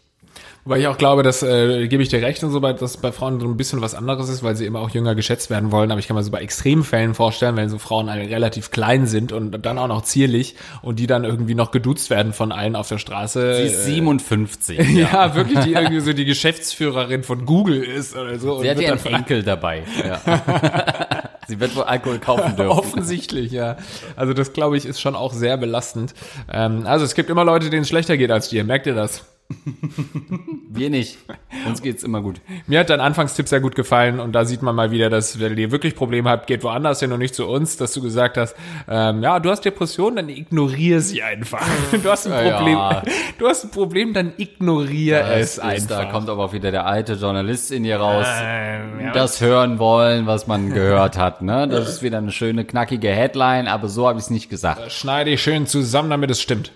Weil 0.67 0.81
ich 0.81 0.89
auch 0.89 0.99
glaube, 0.99 1.23
dass, 1.23 1.45
äh, 1.45 1.87
gebe 1.87 2.03
ich 2.03 2.09
dir 2.09 2.21
recht 2.21 2.43
und 2.43 2.51
so, 2.51 2.59
dass 2.59 2.97
bei 2.97 3.13
Frauen 3.13 3.39
so 3.39 3.47
ein 3.47 3.57
bisschen 3.57 3.81
was 3.83 3.95
anderes 3.95 4.29
ist, 4.29 4.43
weil 4.43 4.57
sie 4.57 4.67
immer 4.67 4.81
auch 4.81 4.91
jünger 4.91 5.15
geschätzt 5.15 5.49
werden 5.49 5.71
wollen. 5.71 5.93
Aber 5.93 6.01
ich 6.01 6.09
kann 6.09 6.17
mir 6.17 6.25
so 6.25 6.33
bei 6.33 6.41
Extremfällen 6.41 7.15
vorstellen, 7.15 7.55
wenn 7.55 7.69
so 7.69 7.79
Frauen 7.79 8.09
relativ 8.09 8.73
klein 8.73 9.07
sind 9.07 9.31
und 9.31 9.65
dann 9.65 9.79
auch 9.79 9.87
noch 9.87 10.03
zierlich 10.03 10.57
und 10.83 10.99
die 10.99 11.07
dann 11.07 11.23
irgendwie 11.23 11.55
noch 11.55 11.71
geduzt 11.71 12.11
werden 12.11 12.33
von 12.33 12.51
allen 12.51 12.75
auf 12.75 12.89
der 12.89 12.99
Straße. 12.99 13.55
Sie 13.55 13.63
ist 13.63 13.85
57. 13.85 14.79
Äh, 14.81 14.83
ja. 14.93 15.09
ja, 15.13 15.35
wirklich, 15.37 15.61
die 15.61 15.75
irgendwie 15.75 16.01
so 16.01 16.13
die 16.13 16.25
Geschäftsführerin 16.25 17.23
von 17.23 17.47
Google 17.47 17.85
ist 17.85 18.17
oder 18.17 18.37
so. 18.41 18.61
Sie 18.61 18.69
hat 18.69 18.81
ihren 18.81 19.05
Enkel 19.07 19.45
dabei. 19.45 19.85
Ja. 20.05 20.21
Sie 21.47 21.61
wird 21.61 21.77
wohl 21.77 21.85
Alkohol 21.85 22.19
kaufen 22.19 22.57
dürfen. 22.57 22.77
Offensichtlich, 22.77 23.53
ja. 23.53 23.77
Also 24.17 24.33
das, 24.33 24.53
glaube 24.53 24.77
ich, 24.77 24.85
ist 24.85 25.01
schon 25.01 25.15
auch 25.15 25.33
sehr 25.33 25.57
belastend. 25.57 26.13
Ähm, 26.53 26.89
also 26.89 27.05
es 27.05 27.15
gibt 27.15 27.31
immer 27.31 27.45
Leute, 27.45 27.71
denen 27.71 27.83
es 27.83 27.89
schlechter 27.89 28.17
geht 28.17 28.33
als 28.33 28.49
dir. 28.49 28.65
Merkt 28.65 28.89
ihr 28.89 28.97
das? 28.97 29.25
Wir 30.71 30.91
nicht. 30.91 31.19
Uns 31.67 31.81
geht's 31.81 32.03
immer 32.03 32.21
gut. 32.21 32.41
Mir 32.67 32.81
hat 32.81 32.91
dein 32.91 33.01
Anfangstipp 33.01 33.49
sehr 33.49 33.61
gut 33.61 33.75
gefallen 33.75 34.19
und 34.19 34.33
da 34.33 34.45
sieht 34.45 34.63
man 34.63 34.75
mal 34.75 34.91
wieder, 34.91 35.09
dass 35.09 35.39
wenn 35.39 35.57
ihr 35.57 35.71
wirklich 35.71 35.95
Probleme 35.95 36.31
habt, 36.31 36.47
geht 36.47 36.65
woanders 36.65 37.01
hin 37.01 37.13
und 37.13 37.21
nicht 37.21 37.35
zu 37.35 37.47
uns, 37.47 37.77
dass 37.77 37.93
du 37.93 38.03
gesagt 38.03 38.37
hast, 38.37 38.57
ähm, 38.89 39.23
ja, 39.23 39.39
du 39.39 39.51
hast 39.51 39.65
Depressionen, 39.65 40.17
dann 40.17 40.29
ignoriere 40.29 41.01
sie 41.01 41.23
einfach. 41.23 41.67
Du 42.03 42.11
hast 42.11 42.27
ein 42.27 42.33
Problem, 42.33 42.77
ja. 42.77 43.03
du 43.39 43.49
hast 43.49 43.65
ein 43.65 43.71
Problem, 43.71 44.13
dann 44.13 44.33
ignoriere 44.37 45.35
es 45.35 45.59
einfach. 45.59 45.89
Da 45.89 46.05
kommt 46.07 46.29
aber 46.29 46.45
auch 46.45 46.53
wieder 46.53 46.71
der 46.71 46.87
alte 46.87 47.15
Journalist 47.15 47.73
in 47.73 47.85
dir 47.85 47.97
raus, 47.97 48.27
ähm, 48.41 49.01
ja, 49.01 49.13
das 49.13 49.41
hören 49.41 49.79
wollen, 49.79 50.27
was 50.27 50.47
man 50.47 50.73
gehört 50.73 51.17
hat. 51.17 51.43
Ne? 51.43 51.67
Das 51.69 51.89
ist 51.97 52.03
wieder 52.03 52.19
eine 52.19 52.33
schöne 52.33 52.65
knackige 52.65 53.09
Headline, 53.09 53.67
aber 53.67 53.89
so 53.89 54.07
habe 54.07 54.19
ich 54.19 54.27
es 54.27 54.31
nicht 54.31 54.51
gesagt. 54.51 54.81
Das 54.81 54.93
schneide 54.93 55.31
ich 55.31 55.43
schön 55.43 55.67
zusammen, 55.67 56.11
damit 56.11 56.31
es 56.31 56.41
stimmt. 56.41 56.71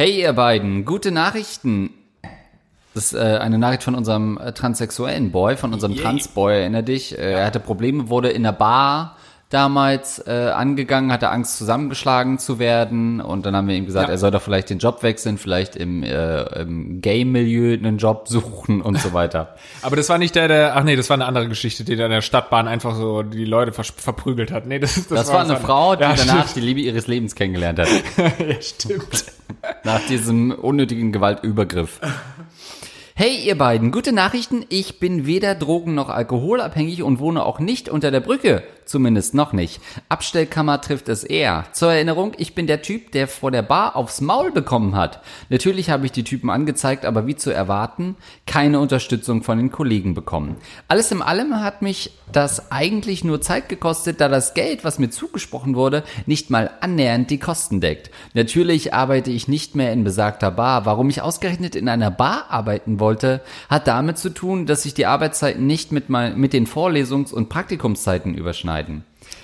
Hey 0.00 0.22
ihr 0.22 0.32
beiden, 0.32 0.86
gute 0.86 1.12
Nachrichten. 1.12 1.90
Das 2.94 3.12
ist 3.12 3.12
äh, 3.12 3.36
eine 3.36 3.58
Nachricht 3.58 3.82
von 3.82 3.94
unserem 3.94 4.38
äh, 4.38 4.54
transsexuellen 4.54 5.30
Boy, 5.30 5.58
von 5.58 5.74
unserem 5.74 5.94
Transboy, 5.94 6.58
erinnere 6.58 6.84
dich. 6.84 7.18
Äh, 7.18 7.32
er 7.32 7.44
hatte 7.44 7.60
Probleme, 7.60 8.08
wurde 8.08 8.30
in 8.30 8.42
der 8.42 8.52
Bar 8.52 9.18
damals 9.50 10.24
äh, 10.26 10.30
angegangen, 10.54 11.12
hatte 11.12 11.28
Angst 11.28 11.58
zusammengeschlagen 11.58 12.38
zu 12.38 12.58
werden 12.60 13.20
und 13.20 13.44
dann 13.44 13.56
haben 13.56 13.66
wir 13.66 13.74
ihm 13.74 13.84
gesagt, 13.84 14.06
Ja. 14.08 14.14
er 14.14 14.18
soll 14.18 14.30
doch 14.30 14.40
vielleicht 14.40 14.70
den 14.70 14.78
Job 14.78 15.02
wechseln, 15.02 15.38
vielleicht 15.38 15.74
im, 15.76 16.04
äh, 16.04 16.42
im 16.60 17.00
Game-Milieu 17.00 17.74
einen 17.74 17.98
Job 17.98 18.28
suchen 18.28 18.80
und 18.80 18.98
so 19.00 19.12
weiter. 19.12 19.56
Aber 19.82 19.96
das 19.96 20.08
war 20.08 20.18
nicht 20.18 20.36
der, 20.36 20.46
der, 20.46 20.76
ach 20.76 20.84
nee, 20.84 20.94
das 20.94 21.10
war 21.10 21.14
eine 21.16 21.26
andere 21.26 21.48
Geschichte, 21.48 21.84
die 21.84 21.96
da 21.96 22.04
in 22.04 22.12
der 22.12 22.22
Stadtbahn 22.22 22.68
einfach 22.68 22.94
so 22.94 23.22
die 23.24 23.44
Leute 23.44 23.72
vers- 23.72 23.92
verprügelt 23.96 24.52
hat. 24.52 24.66
Nee, 24.66 24.78
das, 24.78 24.94
das, 24.94 25.06
Das, 25.08 25.28
war 25.32 25.40
eine 25.40 25.54
was 25.54 25.60
Frau, 25.62 25.96
die 25.96 26.04
anderes. 26.04 26.26
danach 26.26 26.52
die 26.52 26.60
Liebe 26.60 26.80
ihres 26.80 27.08
Lebens 27.08 27.34
kennengelernt 27.34 27.80
hat. 27.80 27.88
Ja, 28.16 28.24
ja, 28.46 28.62
stimmt. 28.62 29.24
Nach 29.84 30.00
diesem 30.06 30.52
unnötigen 30.52 31.10
Gewaltübergriff. 31.10 31.98
Hey 33.14 33.36
ihr 33.44 33.58
beiden, 33.58 33.90
gute 33.90 34.12
Nachrichten. 34.12 34.64
Ich 34.70 34.98
bin 35.00 35.26
weder 35.26 35.54
drogen- 35.54 35.94
noch 35.94 36.08
alkoholabhängig 36.08 37.02
und 37.02 37.18
wohne 37.18 37.44
auch 37.44 37.58
nicht 37.58 37.88
unter 37.88 38.10
der 38.10 38.20
Brücke. 38.20 38.62
Zumindest 38.90 39.34
noch 39.34 39.52
nicht. 39.52 39.80
Abstellkammer 40.08 40.80
trifft 40.80 41.08
es 41.08 41.22
eher. 41.22 41.64
Zur 41.70 41.92
Erinnerung, 41.92 42.32
ich 42.38 42.56
bin 42.56 42.66
der 42.66 42.82
Typ, 42.82 43.12
der 43.12 43.28
vor 43.28 43.52
der 43.52 43.62
Bar 43.62 43.94
aufs 43.94 44.20
Maul 44.20 44.50
bekommen 44.50 44.96
hat. 44.96 45.22
Natürlich 45.48 45.90
habe 45.90 46.06
ich 46.06 46.10
die 46.10 46.24
Typen 46.24 46.50
angezeigt, 46.50 47.04
aber 47.04 47.24
wie 47.28 47.36
zu 47.36 47.52
erwarten, 47.52 48.16
keine 48.48 48.80
Unterstützung 48.80 49.44
von 49.44 49.58
den 49.58 49.70
Kollegen 49.70 50.14
bekommen. 50.14 50.56
Alles 50.88 51.12
in 51.12 51.22
allem 51.22 51.60
hat 51.60 51.82
mich 51.82 52.10
das 52.32 52.72
eigentlich 52.72 53.22
nur 53.22 53.40
Zeit 53.40 53.68
gekostet, 53.68 54.20
da 54.20 54.28
das 54.28 54.54
Geld, 54.54 54.82
was 54.82 54.98
mir 54.98 55.10
zugesprochen 55.10 55.76
wurde, 55.76 56.02
nicht 56.26 56.50
mal 56.50 56.70
annähernd 56.80 57.30
die 57.30 57.38
Kosten 57.38 57.80
deckt. 57.80 58.10
Natürlich 58.34 58.92
arbeite 58.92 59.30
ich 59.30 59.46
nicht 59.46 59.76
mehr 59.76 59.92
in 59.92 60.02
besagter 60.02 60.50
Bar. 60.50 60.84
Warum 60.84 61.10
ich 61.10 61.22
ausgerechnet 61.22 61.76
in 61.76 61.88
einer 61.88 62.10
Bar 62.10 62.46
arbeiten 62.48 62.98
wollte, 62.98 63.40
hat 63.68 63.86
damit 63.86 64.18
zu 64.18 64.30
tun, 64.30 64.66
dass 64.66 64.82
sich 64.82 64.94
die 64.94 65.06
Arbeitszeiten 65.06 65.64
nicht 65.64 65.92
mit, 65.92 66.08
mein, 66.08 66.38
mit 66.38 66.52
den 66.52 66.66
Vorlesungs- 66.66 67.32
und 67.32 67.48
Praktikumszeiten 67.48 68.34
überschneiden. 68.34 68.79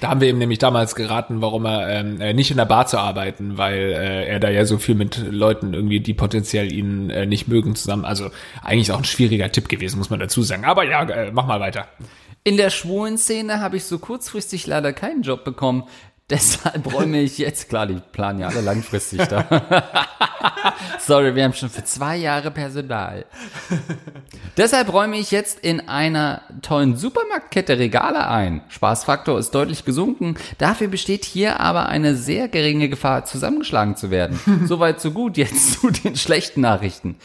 Da 0.00 0.08
haben 0.08 0.20
wir 0.20 0.28
ihm 0.28 0.38
nämlich 0.38 0.58
damals 0.58 0.94
geraten, 0.94 1.40
warum 1.40 1.64
er 1.64 1.88
ähm, 1.88 2.20
äh, 2.20 2.34
nicht 2.34 2.50
in 2.50 2.56
der 2.56 2.64
Bar 2.66 2.86
zu 2.86 2.98
arbeiten, 2.98 3.56
weil 3.56 3.78
äh, 3.78 4.26
er 4.26 4.40
da 4.40 4.50
ja 4.50 4.64
so 4.64 4.78
viel 4.78 4.94
mit 4.94 5.16
Leuten 5.30 5.74
irgendwie, 5.74 6.00
die 6.00 6.14
potenziell 6.14 6.72
ihn 6.72 7.10
äh, 7.10 7.26
nicht 7.26 7.48
mögen, 7.48 7.74
zusammen. 7.76 8.04
Also 8.04 8.30
eigentlich 8.62 8.92
auch 8.92 8.98
ein 8.98 9.04
schwieriger 9.04 9.50
Tipp 9.50 9.68
gewesen, 9.68 9.98
muss 9.98 10.10
man 10.10 10.20
dazu 10.20 10.42
sagen. 10.42 10.64
Aber 10.64 10.84
ja, 10.84 11.02
äh, 11.04 11.30
mach 11.32 11.46
mal 11.46 11.60
weiter. 11.60 11.86
In 12.44 12.56
der 12.56 12.70
schwulen 12.70 13.18
Szene 13.18 13.60
habe 13.60 13.76
ich 13.76 13.84
so 13.84 13.98
kurzfristig 13.98 14.66
leider 14.66 14.92
keinen 14.92 15.22
Job 15.22 15.44
bekommen. 15.44 15.84
Deshalb 16.30 16.92
räume 16.92 17.20
ich 17.20 17.38
jetzt, 17.38 17.68
klar, 17.68 17.86
die 17.86 18.00
planen 18.10 18.40
ja 18.40 18.48
alle 18.48 18.60
langfristig 18.60 19.24
da. 19.28 19.44
Sorry, 20.98 21.36
wir 21.36 21.44
haben 21.44 21.52
schon 21.52 21.70
für 21.70 21.84
zwei 21.84 22.16
Jahre 22.16 22.50
Personal. 22.50 23.26
Deshalb 24.56 24.92
räume 24.92 25.18
ich 25.18 25.30
jetzt 25.30 25.60
in 25.60 25.88
einer 25.88 26.42
tollen 26.62 26.96
Supermarktkette 26.96 27.78
Regale 27.78 28.26
ein. 28.26 28.62
Spaßfaktor 28.70 29.38
ist 29.38 29.54
deutlich 29.54 29.84
gesunken. 29.84 30.34
Dafür 30.58 30.88
besteht 30.88 31.24
hier 31.24 31.60
aber 31.60 31.86
eine 31.86 32.16
sehr 32.16 32.48
geringe 32.48 32.88
Gefahr, 32.88 33.24
zusammengeschlagen 33.24 33.94
zu 33.94 34.10
werden. 34.10 34.40
Soweit 34.66 35.00
so 35.00 35.12
gut. 35.12 35.36
Jetzt 35.36 35.80
zu 35.80 35.90
den 35.90 36.16
schlechten 36.16 36.60
Nachrichten. 36.60 37.16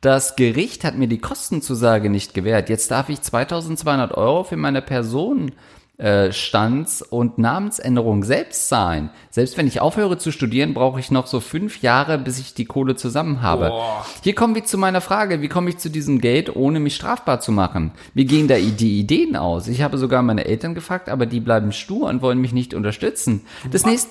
Das 0.00 0.34
Gericht 0.34 0.82
hat 0.84 0.94
mir 0.94 1.08
die 1.08 1.18
Kostenzusage 1.18 2.08
nicht 2.08 2.32
gewährt. 2.32 2.70
Jetzt 2.70 2.90
darf 2.90 3.10
ich 3.10 3.20
2200 3.20 4.12
Euro 4.12 4.44
für 4.44 4.56
meine 4.56 4.80
Person 4.80 5.52
äh, 5.98 6.30
Stands- 6.30 7.00
und 7.00 7.38
Namensänderung 7.38 8.22
selbst 8.22 8.68
zahlen. 8.68 9.10
Selbst 9.30 9.56
wenn 9.56 9.66
ich 9.66 9.80
aufhöre 9.80 10.18
zu 10.18 10.30
studieren, 10.30 10.74
brauche 10.74 11.00
ich 11.00 11.10
noch 11.10 11.26
so 11.26 11.40
fünf 11.40 11.80
Jahre, 11.80 12.18
bis 12.18 12.38
ich 12.38 12.52
die 12.52 12.66
Kohle 12.66 12.96
zusammen 12.96 13.40
habe. 13.40 13.68
Boah. 13.68 14.04
Hier 14.22 14.34
kommen 14.34 14.54
wir 14.54 14.64
zu 14.64 14.76
meiner 14.76 15.00
Frage, 15.00 15.40
wie 15.40 15.48
komme 15.48 15.70
ich 15.70 15.78
zu 15.78 15.88
diesem 15.88 16.20
Geld, 16.20 16.54
ohne 16.54 16.80
mich 16.80 16.96
strafbar 16.96 17.40
zu 17.40 17.50
machen? 17.50 17.92
Mir 18.12 18.26
gehen 18.26 18.46
da 18.46 18.56
die 18.56 19.00
Ideen 19.00 19.36
aus. 19.36 19.68
Ich 19.68 19.80
habe 19.80 19.96
sogar 19.96 20.22
meine 20.22 20.44
Eltern 20.44 20.74
gefragt, 20.74 21.08
aber 21.08 21.24
die 21.24 21.40
bleiben 21.40 21.72
stur 21.72 22.08
und 22.08 22.20
wollen 22.20 22.40
mich 22.40 22.52
nicht 22.52 22.74
unterstützen. 22.74 23.46
Das 23.70 23.86
nächste 23.86 24.10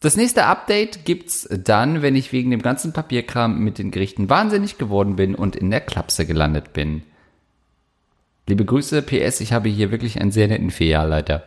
das 0.00 0.16
nächste 0.16 0.44
Update 0.44 1.06
gibt's 1.06 1.48
dann, 1.50 2.02
wenn 2.02 2.14
ich 2.14 2.30
wegen 2.30 2.50
dem 2.50 2.60
ganzen 2.60 2.92
Papierkram 2.92 3.58
mit 3.58 3.78
den 3.78 3.90
Gerichten 3.90 4.28
wahnsinnig 4.28 4.76
geworden 4.76 5.16
bin 5.16 5.34
und 5.34 5.56
in 5.56 5.70
der 5.70 5.80
Klapse 5.80 6.26
gelandet 6.26 6.74
bin. 6.74 7.02
Liebe 8.46 8.64
Grüße, 8.64 9.02
PS, 9.02 9.40
ich 9.40 9.52
habe 9.52 9.68
hier 9.68 9.90
wirklich 9.90 10.20
einen 10.20 10.30
sehr 10.30 10.48
netten 10.48 10.70
Filialleiter. 10.70 11.42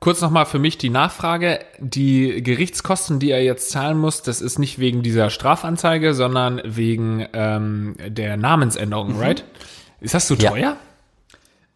Kurz 0.00 0.20
nochmal 0.20 0.46
für 0.46 0.58
mich 0.58 0.78
die 0.78 0.90
Nachfrage. 0.90 1.58
Die 1.78 2.42
Gerichtskosten, 2.42 3.18
die 3.18 3.30
er 3.32 3.42
jetzt 3.42 3.70
zahlen 3.70 3.98
muss, 3.98 4.22
das 4.22 4.40
ist 4.40 4.58
nicht 4.58 4.78
wegen 4.78 5.02
dieser 5.02 5.28
Strafanzeige, 5.28 6.14
sondern 6.14 6.62
wegen 6.64 7.26
ähm, 7.32 7.96
der 8.06 8.36
Namensänderung, 8.36 9.18
right? 9.18 9.44
Ist 10.00 10.14
das 10.14 10.28
so 10.28 10.34
Ja. 10.36 10.50
teuer? 10.50 10.76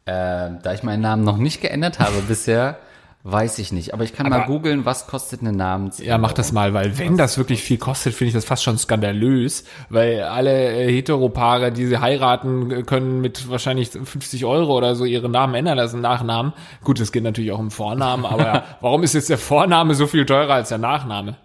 Ähm, 0.07 0.59
da 0.63 0.73
ich 0.73 0.83
meinen 0.83 1.01
Namen 1.03 1.25
noch 1.25 1.37
nicht 1.37 1.61
geändert 1.61 1.99
habe 1.99 2.23
bisher, 2.27 2.79
weiß 3.25 3.59
ich 3.61 3.71
nicht. 3.73 3.95
Aber 3.95 4.03
ich 4.05 4.13
kann 4.15 4.29
mal 4.29 4.37
Aber- 4.41 4.47
googeln, 4.47 4.85
was 4.85 5.07
kostet 5.07 5.41
eine 5.43 5.53
Namensänderung. 5.53 6.09
Ja, 6.09 6.19
mach 6.19 6.33
das 6.33 6.51
mal, 6.53 6.75
weil 6.75 6.99
wenn 6.99 7.17
das 7.17 7.39
wirklich 7.39 7.63
viel 7.63 7.79
kostet, 7.79 8.15
finde 8.15 8.29
ich 8.29 8.35
das 8.35 8.45
fast 8.45 8.65
schon 8.65 8.79
skandalös, 8.79 9.65
weil 9.91 10.23
alle 10.23 10.73
äh, 10.73 10.93
Heteropaare, 10.93 11.71
die 11.73 11.87
sie 11.87 11.99
heiraten, 11.99 12.71
äh, 12.71 12.83
können 12.83 13.21
mit 13.21 13.49
wahrscheinlich 13.49 13.91
50 13.91 14.45
Euro 14.45 14.77
oder 14.77 14.95
so 14.97 15.05
ihre 15.05 15.29
Namen 15.29 15.55
ändern 15.55 15.77
lassen, 15.77 16.01
Nachnamen. 16.01 16.53
Gut, 16.83 16.99
das 17.01 17.13
geht 17.13 17.23
natürlich 17.23 17.53
auch 17.53 17.61
im 17.61 17.71
Vornamen, 17.71 18.25
aber 18.27 18.43
ja, 18.45 18.65
warum 18.81 19.03
ist 19.05 19.15
jetzt 19.15 19.31
der 19.31 19.39
Vorname 19.39 19.95
so 19.95 20.07
viel 20.07 20.27
teurer 20.27 20.55
als 20.55 20.71
der 20.71 20.79
Nachname? 20.79 21.37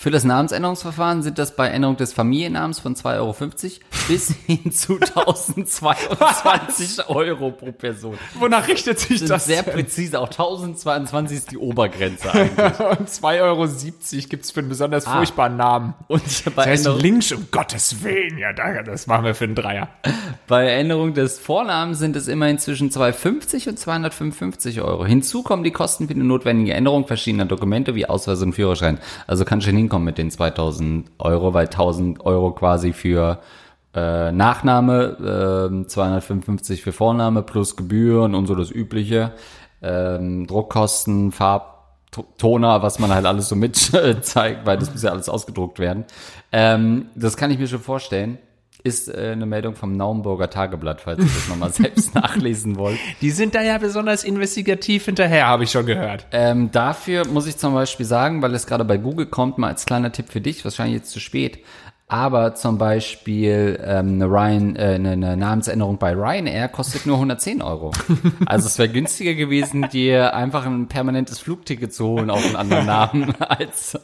Für 0.00 0.12
das 0.12 0.22
Namensänderungsverfahren 0.22 1.24
sind 1.24 1.40
das 1.40 1.56
bei 1.56 1.66
Änderung 1.70 1.96
des 1.96 2.12
Familiennamens 2.12 2.78
von 2.78 2.94
2,50 2.94 3.16
Euro 3.16 3.34
bis 4.06 4.32
hin 4.46 4.70
zu 4.70 4.94
1022 5.00 7.08
Euro 7.08 7.50
pro 7.50 7.72
Person. 7.72 8.16
Wonach 8.38 8.68
richtet 8.68 9.00
sich 9.00 9.18
Das 9.22 9.28
das? 9.28 9.46
sehr 9.46 9.64
präzise, 9.64 10.20
auch 10.20 10.28
1022 10.28 11.36
ist 11.38 11.50
die 11.50 11.58
Obergrenze 11.58 12.32
eigentlich. 12.32 12.56
Und 12.78 13.08
2,70 13.10 13.40
Euro 13.42 13.66
gibt's 14.28 14.52
für 14.52 14.60
einen 14.60 14.68
besonders 14.68 15.04
furchtbaren 15.04 15.56
Namen. 15.56 15.94
Und 16.06 16.22
bei 16.54 16.62
Das 16.62 16.66
heißt 16.66 16.86
Änderung, 16.86 17.00
Lynch, 17.00 17.34
um 17.34 17.48
Gottes 17.50 18.04
Willen, 18.04 18.38
ja, 18.38 18.52
da- 18.52 18.84
das 18.84 19.08
machen 19.08 19.24
wir 19.24 19.34
für 19.34 19.46
einen 19.46 19.56
Dreier. 19.56 19.88
bei 20.46 20.68
Änderung 20.68 21.14
des 21.14 21.40
Vornamens 21.40 21.98
sind 21.98 22.14
es 22.14 22.28
immerhin 22.28 22.60
zwischen 22.60 22.92
250 22.92 23.68
und 23.68 23.80
255 23.80 24.80
Euro. 24.80 25.04
Hinzu 25.04 25.42
kommen 25.42 25.64
die 25.64 25.72
Kosten 25.72 26.06
für 26.06 26.14
die 26.14 26.22
notwendige 26.22 26.74
Änderung 26.74 27.08
verschiedener 27.08 27.46
Dokumente 27.46 27.96
wie 27.96 28.06
Ausweis 28.06 28.40
und 28.42 28.52
Führerschein. 28.52 29.00
Also 29.26 29.44
kann 29.44 29.60
schon 29.60 29.87
hinkommen 29.88 30.04
mit 30.04 30.18
den 30.18 30.30
2000 30.30 31.10
Euro, 31.18 31.54
weil 31.54 31.66
1000 31.66 32.24
Euro 32.24 32.52
quasi 32.52 32.92
für 32.92 33.40
äh, 33.94 34.30
Nachname, 34.32 35.68
ähm, 35.70 35.88
255 35.88 36.82
für 36.82 36.92
Vorname 36.92 37.42
plus 37.42 37.76
Gebühren 37.76 38.34
und 38.34 38.46
so 38.46 38.54
das 38.54 38.70
Übliche. 38.70 39.32
Ähm, 39.80 40.46
Druckkosten, 40.46 41.32
Farbtoner, 41.32 42.82
was 42.82 42.98
man 42.98 43.14
halt 43.14 43.24
alles 43.24 43.48
so 43.48 43.56
mit 43.56 43.76
zeigt, 44.22 44.66
weil 44.66 44.76
das 44.76 44.92
muss 44.92 45.02
ja 45.02 45.10
alles 45.10 45.28
ausgedruckt 45.28 45.78
werden. 45.78 46.04
Ähm, 46.52 47.06
das 47.14 47.36
kann 47.36 47.50
ich 47.50 47.58
mir 47.58 47.68
schon 47.68 47.80
vorstellen. 47.80 48.38
Ist 48.84 49.08
äh, 49.08 49.32
eine 49.32 49.46
Meldung 49.46 49.74
vom 49.74 49.92
Naumburger 49.92 50.50
Tageblatt, 50.50 51.00
falls 51.00 51.20
ihr 51.20 51.26
das 51.26 51.48
nochmal 51.48 51.72
selbst 51.72 52.14
nachlesen 52.14 52.76
wollt. 52.76 52.98
Die 53.20 53.30
sind 53.30 53.54
da 53.54 53.62
ja 53.62 53.78
besonders 53.78 54.24
investigativ 54.24 55.06
hinterher, 55.06 55.46
habe 55.46 55.64
ich 55.64 55.70
schon 55.70 55.86
gehört. 55.86 56.26
Ähm, 56.30 56.70
dafür 56.70 57.26
muss 57.26 57.46
ich 57.46 57.56
zum 57.56 57.74
Beispiel 57.74 58.06
sagen, 58.06 58.40
weil 58.42 58.54
es 58.54 58.66
gerade 58.66 58.84
bei 58.84 58.96
Google 58.96 59.26
kommt, 59.26 59.58
mal 59.58 59.68
als 59.68 59.84
kleiner 59.84 60.12
Tipp 60.12 60.30
für 60.30 60.40
dich, 60.40 60.64
wahrscheinlich 60.64 60.96
jetzt 60.96 61.10
zu 61.10 61.20
spät, 61.20 61.58
aber 62.08 62.54
zum 62.54 62.78
Beispiel 62.78 63.78
ähm, 63.84 64.14
eine, 64.14 64.24
Ryan, 64.24 64.76
äh, 64.76 64.94
eine, 64.94 65.12
eine 65.12 65.36
Namensänderung 65.36 65.98
bei 65.98 66.14
Ryanair 66.14 66.68
kostet 66.68 67.04
nur 67.04 67.16
110 67.16 67.62
Euro. 67.62 67.92
Also 68.46 68.66
es 68.66 68.78
wäre 68.78 68.88
günstiger 68.88 69.34
gewesen, 69.34 69.88
dir 69.90 70.34
einfach 70.34 70.64
ein 70.64 70.88
permanentes 70.88 71.38
Flugticket 71.38 71.92
zu 71.92 72.06
holen 72.06 72.30
auf 72.30 72.44
einen 72.44 72.56
anderen 72.56 72.86
Namen, 72.86 73.34
als, 73.40 73.98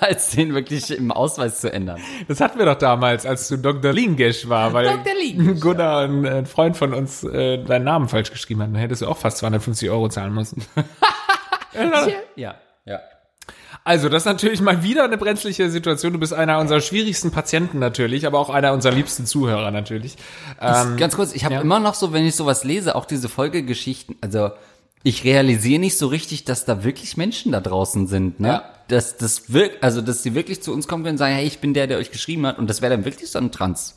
als 0.00 0.30
den 0.30 0.54
wirklich 0.54 0.96
im 0.96 1.10
Ausweis 1.10 1.60
zu 1.60 1.72
ändern. 1.72 2.00
Das 2.28 2.40
hatten 2.40 2.58
wir 2.58 2.66
doch 2.66 2.76
damals, 2.78 3.26
als 3.26 3.48
du 3.48 3.56
Dr. 3.56 3.92
Lingesch 3.92 4.48
war, 4.48 4.72
weil 4.72 4.84
Dr. 4.84 5.14
Lingesch, 5.20 5.60
Gunnar, 5.60 6.02
ein, 6.04 6.24
ein 6.26 6.46
Freund 6.46 6.76
von 6.76 6.94
uns, 6.94 7.24
äh, 7.24 7.62
deinen 7.64 7.84
Namen 7.84 8.08
falsch 8.08 8.30
geschrieben 8.30 8.62
hat. 8.62 8.68
Dann 8.68 8.76
hättest 8.76 9.02
du 9.02 9.06
auch 9.08 9.16
fast 9.16 9.38
250 9.38 9.90
Euro 9.90 10.08
zahlen 10.08 10.32
müssen. 10.32 10.64
Ja, 12.36 12.54
ja. 12.84 13.00
Also, 13.84 14.08
das 14.08 14.22
ist 14.22 14.26
natürlich 14.26 14.60
mal 14.60 14.82
wieder 14.82 15.04
eine 15.04 15.16
brenzliche 15.16 15.70
Situation. 15.70 16.12
Du 16.12 16.18
bist 16.18 16.34
einer 16.34 16.58
unserer 16.58 16.80
schwierigsten 16.80 17.30
Patienten 17.30 17.78
natürlich, 17.78 18.26
aber 18.26 18.38
auch 18.38 18.50
einer 18.50 18.72
unserer 18.72 18.92
liebsten 18.92 19.26
Zuhörer 19.26 19.70
natürlich. 19.70 20.16
Ähm, 20.60 20.96
Ganz 20.96 21.16
kurz, 21.16 21.34
ich 21.34 21.44
habe 21.44 21.54
ja. 21.54 21.60
immer 21.62 21.80
noch 21.80 21.94
so, 21.94 22.12
wenn 22.12 22.26
ich 22.26 22.36
sowas 22.36 22.64
lese, 22.64 22.94
auch 22.94 23.06
diese 23.06 23.28
Folgegeschichten, 23.28 24.16
also 24.20 24.50
ich 25.02 25.24
realisiere 25.24 25.80
nicht 25.80 25.96
so 25.96 26.08
richtig, 26.08 26.44
dass 26.44 26.66
da 26.66 26.84
wirklich 26.84 27.16
Menschen 27.16 27.52
da 27.52 27.60
draußen 27.60 28.06
sind, 28.06 28.38
ne? 28.40 28.48
Ja. 28.48 28.64
Dass 28.88 29.16
das 29.16 29.52
wirkt, 29.52 29.82
also 29.82 30.02
dass 30.02 30.22
sie 30.22 30.34
wirklich 30.34 30.62
zu 30.62 30.72
uns 30.72 30.88
kommen 30.88 31.04
können 31.04 31.14
und 31.14 31.18
sagen, 31.18 31.34
hey, 31.34 31.46
ich 31.46 31.60
bin 31.60 31.74
der, 31.74 31.86
der 31.86 31.98
euch 31.98 32.10
geschrieben 32.10 32.44
hat 32.46 32.58
und 32.58 32.68
das 32.68 32.82
wäre 32.82 32.94
dann 32.94 33.04
wirklich 33.04 33.30
so 33.30 33.38
ein 33.38 33.52
Trans. 33.52 33.96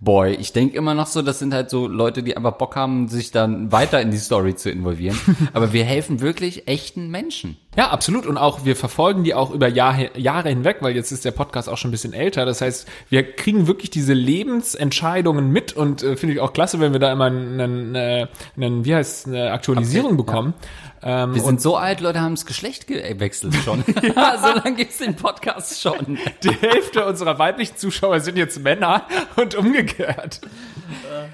Boy, 0.00 0.34
ich 0.34 0.52
denke 0.52 0.76
immer 0.76 0.94
noch 0.94 1.06
so, 1.06 1.22
das 1.22 1.38
sind 1.38 1.54
halt 1.54 1.70
so 1.70 1.86
Leute, 1.86 2.22
die 2.22 2.36
einfach 2.36 2.52
Bock 2.52 2.76
haben, 2.76 3.08
sich 3.08 3.30
dann 3.30 3.72
weiter 3.72 4.00
in 4.00 4.10
die 4.10 4.18
Story 4.18 4.54
zu 4.54 4.70
involvieren. 4.70 5.18
Aber 5.54 5.72
wir 5.72 5.84
helfen 5.84 6.20
wirklich 6.20 6.68
echten 6.68 7.10
Menschen. 7.10 7.56
Ja, 7.76 7.90
absolut. 7.90 8.26
Und 8.26 8.38
auch 8.38 8.64
wir 8.64 8.76
verfolgen 8.76 9.24
die 9.24 9.34
auch 9.34 9.50
über 9.50 9.68
Jahr, 9.68 10.16
Jahre 10.16 10.48
hinweg, 10.48 10.78
weil 10.80 10.94
jetzt 10.94 11.10
ist 11.10 11.24
der 11.24 11.32
Podcast 11.32 11.68
auch 11.68 11.76
schon 11.76 11.88
ein 11.88 11.92
bisschen 11.92 12.12
älter. 12.12 12.44
Das 12.46 12.60
heißt, 12.60 12.88
wir 13.10 13.34
kriegen 13.34 13.66
wirklich 13.66 13.90
diese 13.90 14.12
Lebensentscheidungen 14.12 15.50
mit 15.50 15.72
und 15.72 16.02
äh, 16.02 16.16
finde 16.16 16.34
ich 16.34 16.40
auch 16.40 16.52
klasse, 16.52 16.80
wenn 16.80 16.92
wir 16.92 17.00
da 17.00 17.12
immer 17.12 17.26
einen, 17.26 17.60
einen, 17.60 18.28
einen 18.56 18.84
wie 18.84 18.94
heißt 18.94 19.26
eine 19.26 19.52
Aktualisierung 19.52 20.12
Update, 20.12 20.26
bekommen. 20.26 20.54
Ähm, 21.02 21.34
Wir 21.34 21.42
sind 21.42 21.60
so 21.60 21.76
alt, 21.76 22.00
Leute 22.00 22.20
haben 22.20 22.34
das 22.34 22.46
Geschlecht 22.46 22.86
gewechselt 22.86 23.54
schon. 23.56 23.84
ja, 24.16 24.38
so 24.38 24.58
lange 24.58 24.76
gibt's 24.76 24.98
den 24.98 25.16
Podcast 25.16 25.80
schon. 25.80 26.18
die 26.42 26.50
Hälfte 26.50 27.04
unserer 27.04 27.38
weiblichen 27.38 27.76
Zuschauer 27.76 28.20
sind 28.20 28.38
jetzt 28.38 28.62
Männer 28.62 29.06
und 29.36 29.54
umgekehrt. 29.54 30.40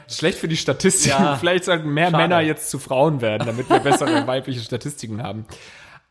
Schlecht 0.09 0.39
für 0.39 0.49
die 0.49 0.57
Statistik. 0.57 1.13
Ja. 1.13 1.37
Vielleicht 1.37 1.65
sollten 1.65 1.89
mehr 1.91 2.11
Schade. 2.11 2.17
Männer 2.17 2.41
jetzt 2.41 2.71
zu 2.71 2.79
Frauen 2.79 3.21
werden, 3.21 3.47
damit 3.47 3.71
wir 3.71 3.79
bessere 3.79 4.27
weibliche 4.27 4.61
Statistiken 4.61 5.23
haben. 5.23 5.47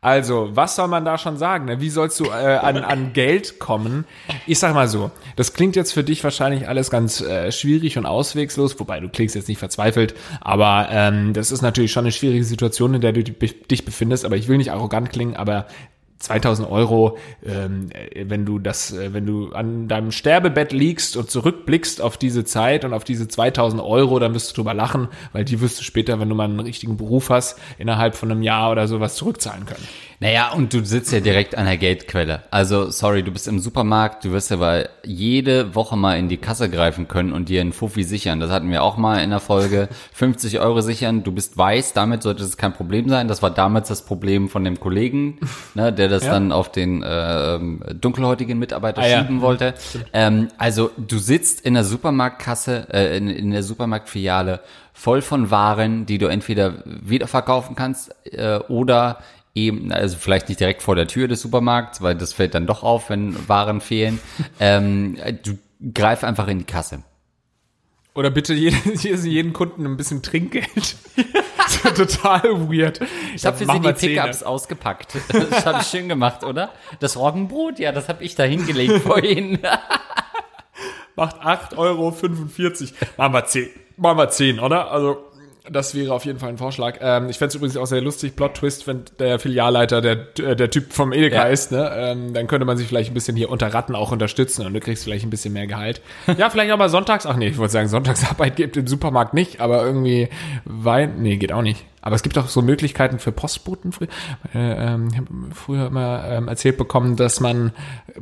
Also, 0.02 0.56
was 0.56 0.78
soll 0.78 0.88
man 0.88 1.04
da 1.04 1.18
schon 1.18 1.36
sagen? 1.38 1.66
ne? 1.66 1.82
Wie 1.82 1.90
sollst 1.90 2.22
du 2.22 2.26
äh, 2.26 2.30
an, 2.30 2.78
an 2.78 3.12
Geld 3.12 3.60
kommen? 3.60 4.06
Ich 4.48 4.58
sag 4.58 4.74
mal 4.74 4.88
so, 4.88 5.12
das 5.36 5.52
klingt 5.52 5.76
jetzt 5.76 5.92
für 5.92 6.06
dich 6.06 6.24
wahrscheinlich 6.24 6.70
alles 6.70 6.90
ganz 6.90 7.20
äh, 7.20 7.52
schwierig 7.52 7.98
und 7.98 8.06
auswegslos, 8.06 8.80
wobei 8.80 9.02
du 9.02 9.10
klingst 9.10 9.36
jetzt 9.36 9.50
nicht 9.50 9.58
verzweifelt, 9.58 10.16
aber 10.40 10.88
ähm, 10.90 11.34
das 11.34 11.52
ist 11.52 11.62
natürlich 11.62 11.92
schon 11.92 12.06
eine 12.06 12.14
schwierige 12.14 12.46
Situation, 12.46 12.94
in 12.94 13.02
der 13.02 13.12
du 13.12 13.24
dich 13.26 13.68
dich 13.68 13.84
befindest, 13.84 14.24
aber 14.24 14.38
ich 14.38 14.48
will 14.48 14.58
nicht 14.58 14.72
arrogant 14.72 15.10
klingen, 15.12 15.36
aber 15.36 15.68
2000 16.20 16.70
Euro, 16.70 17.18
ähm, 17.46 17.90
äh, 17.92 18.26
wenn 18.28 18.46
du 18.46 18.60
das, 18.60 18.92
äh, 18.92 19.14
wenn 19.14 19.26
du 19.26 19.52
an 19.54 19.88
deinem 19.88 20.12
Sterbebett 20.12 20.74
liegst 20.74 21.16
und 21.18 21.32
zurückblickst 21.32 22.02
auf 22.02 22.18
diese 22.18 22.44
Zeit 22.44 22.84
und 22.86 22.94
auf 22.94 23.06
diese 23.06 23.28
2000 23.28 23.82
Euro, 23.82 24.20
dann 24.20 24.34
wirst 24.34 24.52
du 24.52 24.56
drüber 24.56 24.74
lachen, 24.74 25.08
weil 25.32 25.46
die 25.46 25.62
wirst 25.62 25.80
du 25.80 25.84
später, 25.84 26.20
wenn 26.20 26.30
du 26.30 26.36
mal 26.36 26.44
einen 26.44 26.60
richtigen 26.60 26.98
Beruf 26.98 27.30
hast, 27.30 27.58
innerhalb 27.78 28.16
von 28.16 28.32
einem 28.32 28.42
Jahr 28.42 28.72
oder 28.72 28.88
sowas 28.88 29.16
zurückzahlen 29.16 29.66
können. 29.66 29.88
Naja, 30.22 30.52
und 30.52 30.74
du 30.74 30.84
sitzt 30.84 31.14
ja 31.14 31.22
direkt 31.22 31.58
an 31.58 31.66
der 31.66 31.78
Geldquelle. 31.78 32.44
Also, 32.52 32.90
sorry, 32.90 33.24
du 33.24 33.32
bist 33.32 33.48
im 33.48 33.60
Supermarkt, 33.60 34.26
du 34.26 34.32
wirst 34.34 34.52
ja 34.52 34.58
bei 34.58 34.90
jede 35.06 35.76
Woche 35.76 35.96
mal 35.96 36.18
in 36.18 36.28
die 36.28 36.36
Kasse 36.36 36.70
greifen 36.70 37.08
können 37.08 37.32
und 37.32 37.48
dir 37.48 37.62
einen 37.62 37.72
Fuffi 37.72 38.04
sichern. 38.04 38.42
Das 38.42 38.52
hatten 38.52 38.70
wir 38.70 38.84
auch 38.84 38.98
mal 38.98 39.24
in 39.24 39.30
der 39.30 39.40
Folge. 39.40 39.88
50 40.14 40.60
Euro 40.60 40.82
sichern, 40.82 41.24
du 41.24 41.32
bist 41.32 41.58
weiß, 41.58 41.94
damit 41.94 42.22
sollte 42.24 42.44
es 42.44 42.58
kein 42.58 42.74
Problem 42.74 43.08
sein. 43.08 43.30
Das 43.30 43.42
war 43.42 43.50
damals 43.50 43.88
das 43.88 44.04
Problem 44.04 44.50
von 44.50 44.66
dem 44.66 44.78
Kollegen, 44.82 45.40
ne, 45.74 45.94
der 45.94 46.10
das 46.10 46.26
Ja. 46.26 46.34
dann 46.34 46.52
auf 46.52 46.70
den 46.70 47.02
ähm, 47.08 47.82
dunkelhäutigen 48.02 48.60
Mitarbeiter 48.60 49.02
Ah, 49.02 49.08
ja. 49.08 49.20
schieben 49.22 49.40
wollte. 49.40 49.74
Ähm, 50.12 50.50
also, 50.58 50.92
du 50.98 51.18
sitzt 51.18 51.62
in 51.62 51.76
der 51.76 51.86
Supermarktkasse, 51.86 52.88
äh, 52.94 53.16
in, 53.18 53.30
in 53.30 53.52
der 53.52 53.64
Supermarktfiliale 53.64 54.60
voll 54.92 55.22
von 55.22 55.50
Waren, 55.50 56.06
die 56.06 56.18
du 56.18 56.28
entweder 56.28 56.84
wiederverkaufen 56.86 57.74
kannst 57.78 58.14
äh, 58.34 58.58
oder 58.68 59.20
eben, 59.68 59.92
also 59.92 60.18
vielleicht 60.18 60.50
nicht 60.50 60.60
direkt 60.60 60.82
vor 60.82 60.96
der 60.96 61.08
Tür 61.08 61.28
des 61.28 61.42
Supermarkts, 61.42 62.02
weil 62.02 62.16
das 62.16 62.34
fällt 62.34 62.54
dann 62.54 62.68
doch 62.68 62.84
auf, 62.84 63.10
wenn 63.10 63.48
Waren 63.48 63.82
fehlen. 63.82 64.20
ähm, 64.60 65.18
du 65.44 65.58
greif 65.94 66.24
einfach 66.24 66.48
in 66.48 66.60
die 66.60 66.66
Kasse. 66.66 67.04
Oder 68.16 68.32
bitte 68.32 68.54
jeden, 68.54 68.96
jeden 69.26 69.54
Kunden 69.54 69.86
ein 69.86 69.96
bisschen 69.96 70.22
Trinkgeld. 70.22 70.96
total 71.96 72.70
weird. 72.70 73.00
Ich 73.36 73.46
habe 73.46 73.58
für 73.58 73.66
sie 73.66 73.80
die 73.80 73.94
Pickups 73.94 74.44
ausgepackt. 74.44 75.16
Das 75.30 75.66
habe 75.66 75.80
ich 75.82 75.88
schön 75.88 76.10
gemacht, 76.10 76.44
oder? 76.44 76.72
Das 77.00 77.16
Roggenbrot, 77.16 77.80
ja, 77.80 77.92
das 77.92 78.10
habe 78.10 78.24
ich 78.24 78.36
da 78.36 78.44
hingelegt 78.44 79.04
vorhin. 79.04 79.60
macht 81.16 81.38
8,45 81.42 81.78
Euro. 81.78 82.12
Machen 83.18 83.34
wir 83.34 83.46
10. 83.46 83.70
Machen 83.98 84.18
wir 84.18 84.30
10, 84.30 84.60
oder? 84.60 84.92
Also, 84.92 85.29
das 85.72 85.96
wäre 85.96 86.14
auf 86.14 86.26
jeden 86.26 86.40
Fall 86.40 86.50
ein 86.50 86.58
Vorschlag. 86.58 86.98
Ähm, 87.02 87.30
ich 87.30 87.38
fände 87.38 87.50
es 87.50 87.56
übrigens 87.56 87.78
auch 87.78 87.86
sehr 87.86 88.02
lustig, 88.02 88.36
Plot-Twist, 88.36 88.88
wenn 88.88 89.04
der 89.20 89.40
Filialleiter 89.40 90.02
der, 90.02 90.18
äh, 90.40 90.56
der 90.56 90.70
Typ 90.70 90.94
vom 90.94 91.14
Edeka 91.14 91.36
Ja. 91.36 91.44
ist, 91.44 91.72
ne? 91.72 91.92
Ähm, 91.96 92.34
dann 92.34 92.48
könnte 92.48 92.66
man 92.66 92.78
sich 92.78 92.88
vielleicht 92.88 93.12
ein 93.12 93.14
bisschen 93.14 93.36
hier 93.36 93.50
unter 93.50 93.74
Ratten 93.74 93.96
auch 93.96 94.12
unterstützen 94.12 94.66
und 94.66 94.74
du 94.74 94.80
kriegst 94.80 95.04
vielleicht 95.04 95.26
ein 95.26 95.30
bisschen 95.30 95.54
mehr 95.54 95.68
Gehalt. 95.68 96.02
Ja, 96.38 96.50
vielleicht 96.50 96.76
mal 96.78 96.90
sonntags, 96.90 97.26
ach 97.26 97.36
nee, 97.36 97.48
ich 97.48 97.58
wollte 97.58 97.74
sagen, 97.74 97.88
Sonntagsarbeit 97.90 98.56
gibt 98.58 98.78
im 98.78 98.88
Supermarkt 98.88 99.34
nicht, 99.34 99.60
aber 99.62 99.84
irgendwie 99.84 100.30
Wein, 100.66 101.16
nee, 101.22 101.38
geht 101.38 101.52
auch 101.52 101.62
nicht. 101.62 101.86
Aber 102.10 102.16
es 102.16 102.24
gibt 102.24 102.40
auch 102.40 102.48
so 102.48 102.64
Möglichkeiten 102.64 103.20
für 103.20 103.32
Postboten. 103.32 103.92
Früher, 103.92 104.08
äh, 104.56 104.94
ähm, 104.94 105.10
ich 105.12 105.18
habe 105.18 105.28
früher 105.54 105.86
immer 105.86 106.24
ähm, 106.28 106.48
erzählt 106.48 106.76
bekommen, 106.76 107.16
dass 107.16 107.40
man 107.40 107.72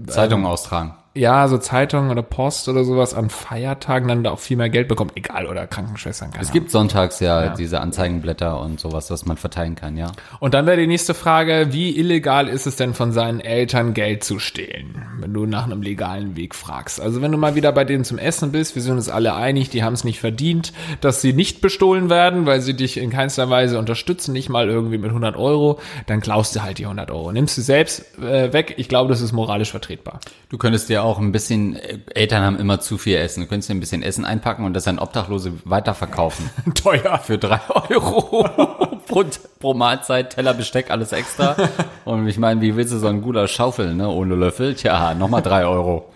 Zeitung 0.07 0.45
austragen. 0.45 0.93
ja, 1.13 1.47
so 1.47 1.57
Zeitungen 1.57 2.11
oder 2.11 2.21
Post 2.21 2.67
oder 2.67 2.83
sowas 2.83 3.13
an 3.13 3.29
Feiertagen 3.29 4.09
dann 4.09 4.25
da 4.25 4.31
auch 4.31 4.39
viel 4.39 4.57
mehr 4.57 4.69
Geld 4.69 4.89
bekommt. 4.89 5.13
Egal, 5.15 5.47
oder 5.47 5.67
Krankenschwestern. 5.67 6.31
Keine 6.31 6.43
Es 6.43 6.51
gibt 6.51 6.69
sonntags 6.69 7.21
ja, 7.21 7.55
diese 7.55 7.79
Anzeigenblätter 7.79 8.59
und 8.59 8.81
sowas, 8.81 9.09
was 9.09 9.25
man 9.25 9.37
verteilen 9.37 9.75
kann, 9.75 9.95
ja. 9.95 10.11
Und 10.41 10.53
dann 10.53 10.65
wäre 10.65 10.75
die 10.75 10.87
nächste 10.87 11.13
Frage, 11.13 11.67
wie 11.71 11.97
illegal 11.97 12.49
ist 12.49 12.67
es 12.67 12.75
denn 12.75 12.93
von 12.93 13.13
seinen 13.13 13.39
Eltern 13.39 13.93
Geld 13.93 14.25
zu 14.25 14.39
stehlen, 14.39 15.01
wenn 15.19 15.33
du 15.33 15.45
nach 15.45 15.65
einem 15.65 15.81
legalen 15.81 16.35
Weg 16.35 16.55
fragst? 16.55 17.01
Also 17.01 17.21
wenn 17.21 17.31
du 17.31 17.37
mal 17.37 17.55
wieder 17.55 17.71
bei 17.71 17.83
denen 17.83 18.03
zum 18.03 18.17
Essen 18.17 18.51
bist, 18.51 18.75
wir 18.75 18.81
sind 18.81 18.93
uns 18.93 19.09
alle 19.09 19.35
einig, 19.35 19.69
die 19.69 19.83
haben 19.83 19.93
es 19.93 20.03
nicht 20.03 20.19
verdient, 20.19 20.73
dass 21.01 21.21
sie 21.21 21.33
nicht 21.33 21.61
bestohlen 21.61 22.09
werden, 22.09 22.45
weil 22.45 22.61
sie 22.61 22.73
dich 22.73 22.97
in 22.97 23.09
keinster 23.09 23.49
Weise 23.49 23.79
unterstützen, 23.79 24.33
nicht 24.33 24.49
mal 24.49 24.69
irgendwie 24.69 24.97
mit 24.97 25.09
100 25.09 25.35
Euro, 25.35 25.79
dann 26.05 26.21
klaust 26.21 26.55
du 26.55 26.63
halt 26.63 26.77
die 26.77 26.85
100 26.85 27.11
Euro. 27.11 27.31
Nimmst 27.31 27.57
du 27.57 27.61
selbst 27.61 28.17
äh, 28.19 28.53
weg, 28.53 28.75
ich 28.77 28.89
glaube, 28.89 29.09
das 29.09 29.21
ist 29.21 29.31
moralisch 29.31 29.71
vertretbar. 29.71 30.19
Du 30.49 30.57
könntest 30.57 30.89
dir 30.89 31.03
auch 31.03 31.19
ein 31.19 31.31
bisschen, 31.31 31.75
äh, 31.75 31.99
Eltern 32.13 32.43
haben 32.43 32.59
immer 32.59 32.79
zu 32.79 32.97
viel 32.97 33.17
Essen. 33.17 33.41
Du 33.41 33.47
könntest 33.47 33.69
dir 33.69 33.75
ein 33.75 33.79
bisschen 33.79 34.03
Essen 34.03 34.25
einpacken 34.25 34.65
und 34.65 34.73
das 34.73 34.87
an 34.87 34.99
Obdachlose 34.99 35.53
weiterverkaufen. 35.65 36.49
Teuer. 36.75 37.19
Für 37.19 37.37
drei 37.37 37.59
Euro 37.89 38.47
pro, 39.07 39.23
pro 39.59 39.73
Mahlzeit, 39.73 40.31
Teller, 40.31 40.53
Besteck, 40.53 40.91
alles 40.91 41.11
extra. 41.11 41.55
Und 42.05 42.27
ich 42.27 42.37
meine, 42.37 42.61
wie 42.61 42.75
willst 42.75 42.93
du 42.93 42.97
so 42.97 43.07
ein 43.07 43.21
guter 43.21 43.47
Schaufel, 43.47 43.93
ne, 43.93 44.07
ohne 44.09 44.35
Löffel? 44.35 44.75
Tja, 44.75 45.13
nochmal 45.13 45.41
drei 45.41 45.65
Euro. 45.65 46.09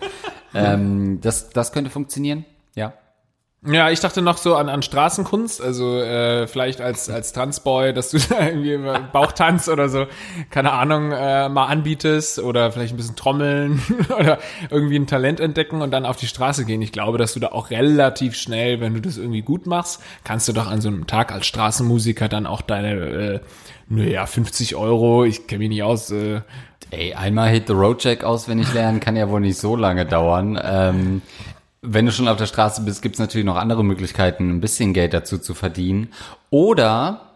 Ähm, 0.54 1.18
das, 1.22 1.48
das 1.48 1.72
könnte 1.72 1.88
funktionieren, 1.88 2.44
ja. 2.74 2.92
Ja, 3.64 3.90
ich 3.90 4.00
dachte 4.00 4.22
noch 4.22 4.38
so 4.38 4.56
an, 4.56 4.68
an 4.68 4.82
Straßenkunst, 4.82 5.62
also 5.62 6.00
äh, 6.00 6.48
vielleicht 6.48 6.80
als 6.80 7.08
als 7.08 7.32
Tanzboy, 7.32 7.92
dass 7.92 8.10
du 8.10 8.18
da 8.28 8.48
irgendwie 8.48 8.76
Bauchtanz 9.12 9.68
oder 9.68 9.88
so, 9.88 10.06
keine 10.50 10.72
Ahnung, 10.72 11.12
äh, 11.12 11.48
mal 11.48 11.66
anbietest 11.66 12.40
oder 12.40 12.72
vielleicht 12.72 12.92
ein 12.92 12.96
bisschen 12.96 13.14
trommeln 13.14 13.80
oder 14.18 14.38
irgendwie 14.68 14.96
ein 14.96 15.06
Talent 15.06 15.38
entdecken 15.38 15.80
und 15.80 15.92
dann 15.92 16.06
auf 16.06 16.16
die 16.16 16.26
Straße 16.26 16.64
gehen. 16.64 16.82
Ich 16.82 16.90
glaube, 16.90 17.18
dass 17.18 17.34
du 17.34 17.40
da 17.40 17.48
auch 17.52 17.70
relativ 17.70 18.34
schnell, 18.34 18.80
wenn 18.80 18.94
du 18.94 19.00
das 19.00 19.16
irgendwie 19.16 19.42
gut 19.42 19.66
machst, 19.68 20.02
kannst 20.24 20.48
du 20.48 20.52
doch 20.52 20.66
an 20.66 20.80
so 20.80 20.88
einem 20.88 21.06
Tag 21.06 21.30
als 21.30 21.46
Straßenmusiker 21.46 22.28
dann 22.28 22.48
auch 22.48 22.62
deine, 22.62 22.94
äh, 22.94 23.40
naja, 23.88 24.26
50 24.26 24.74
Euro, 24.74 25.24
ich 25.24 25.46
kenne 25.46 25.60
mich 25.60 25.68
nicht 25.68 25.82
aus, 25.84 26.10
äh, 26.10 26.40
Ey, 26.90 27.14
einmal 27.14 27.48
Hit 27.48 27.68
the 27.68 27.72
Road 27.72 28.04
Jack 28.04 28.22
auswendig 28.22 28.74
lernen 28.74 29.00
kann 29.00 29.16
ja 29.16 29.30
wohl 29.30 29.40
nicht 29.40 29.56
so 29.56 29.76
lange 29.76 30.04
dauern. 30.04 30.60
Ähm, 30.62 31.22
wenn 31.82 32.06
du 32.06 32.12
schon 32.12 32.28
auf 32.28 32.36
der 32.36 32.46
Straße 32.46 32.82
bist, 32.82 33.02
gibt's 33.02 33.18
natürlich 33.18 33.44
noch 33.44 33.56
andere 33.56 33.84
Möglichkeiten, 33.84 34.50
ein 34.50 34.60
bisschen 34.60 34.94
Geld 34.94 35.12
dazu 35.12 35.38
zu 35.38 35.52
verdienen. 35.52 36.12
Oder 36.50 37.32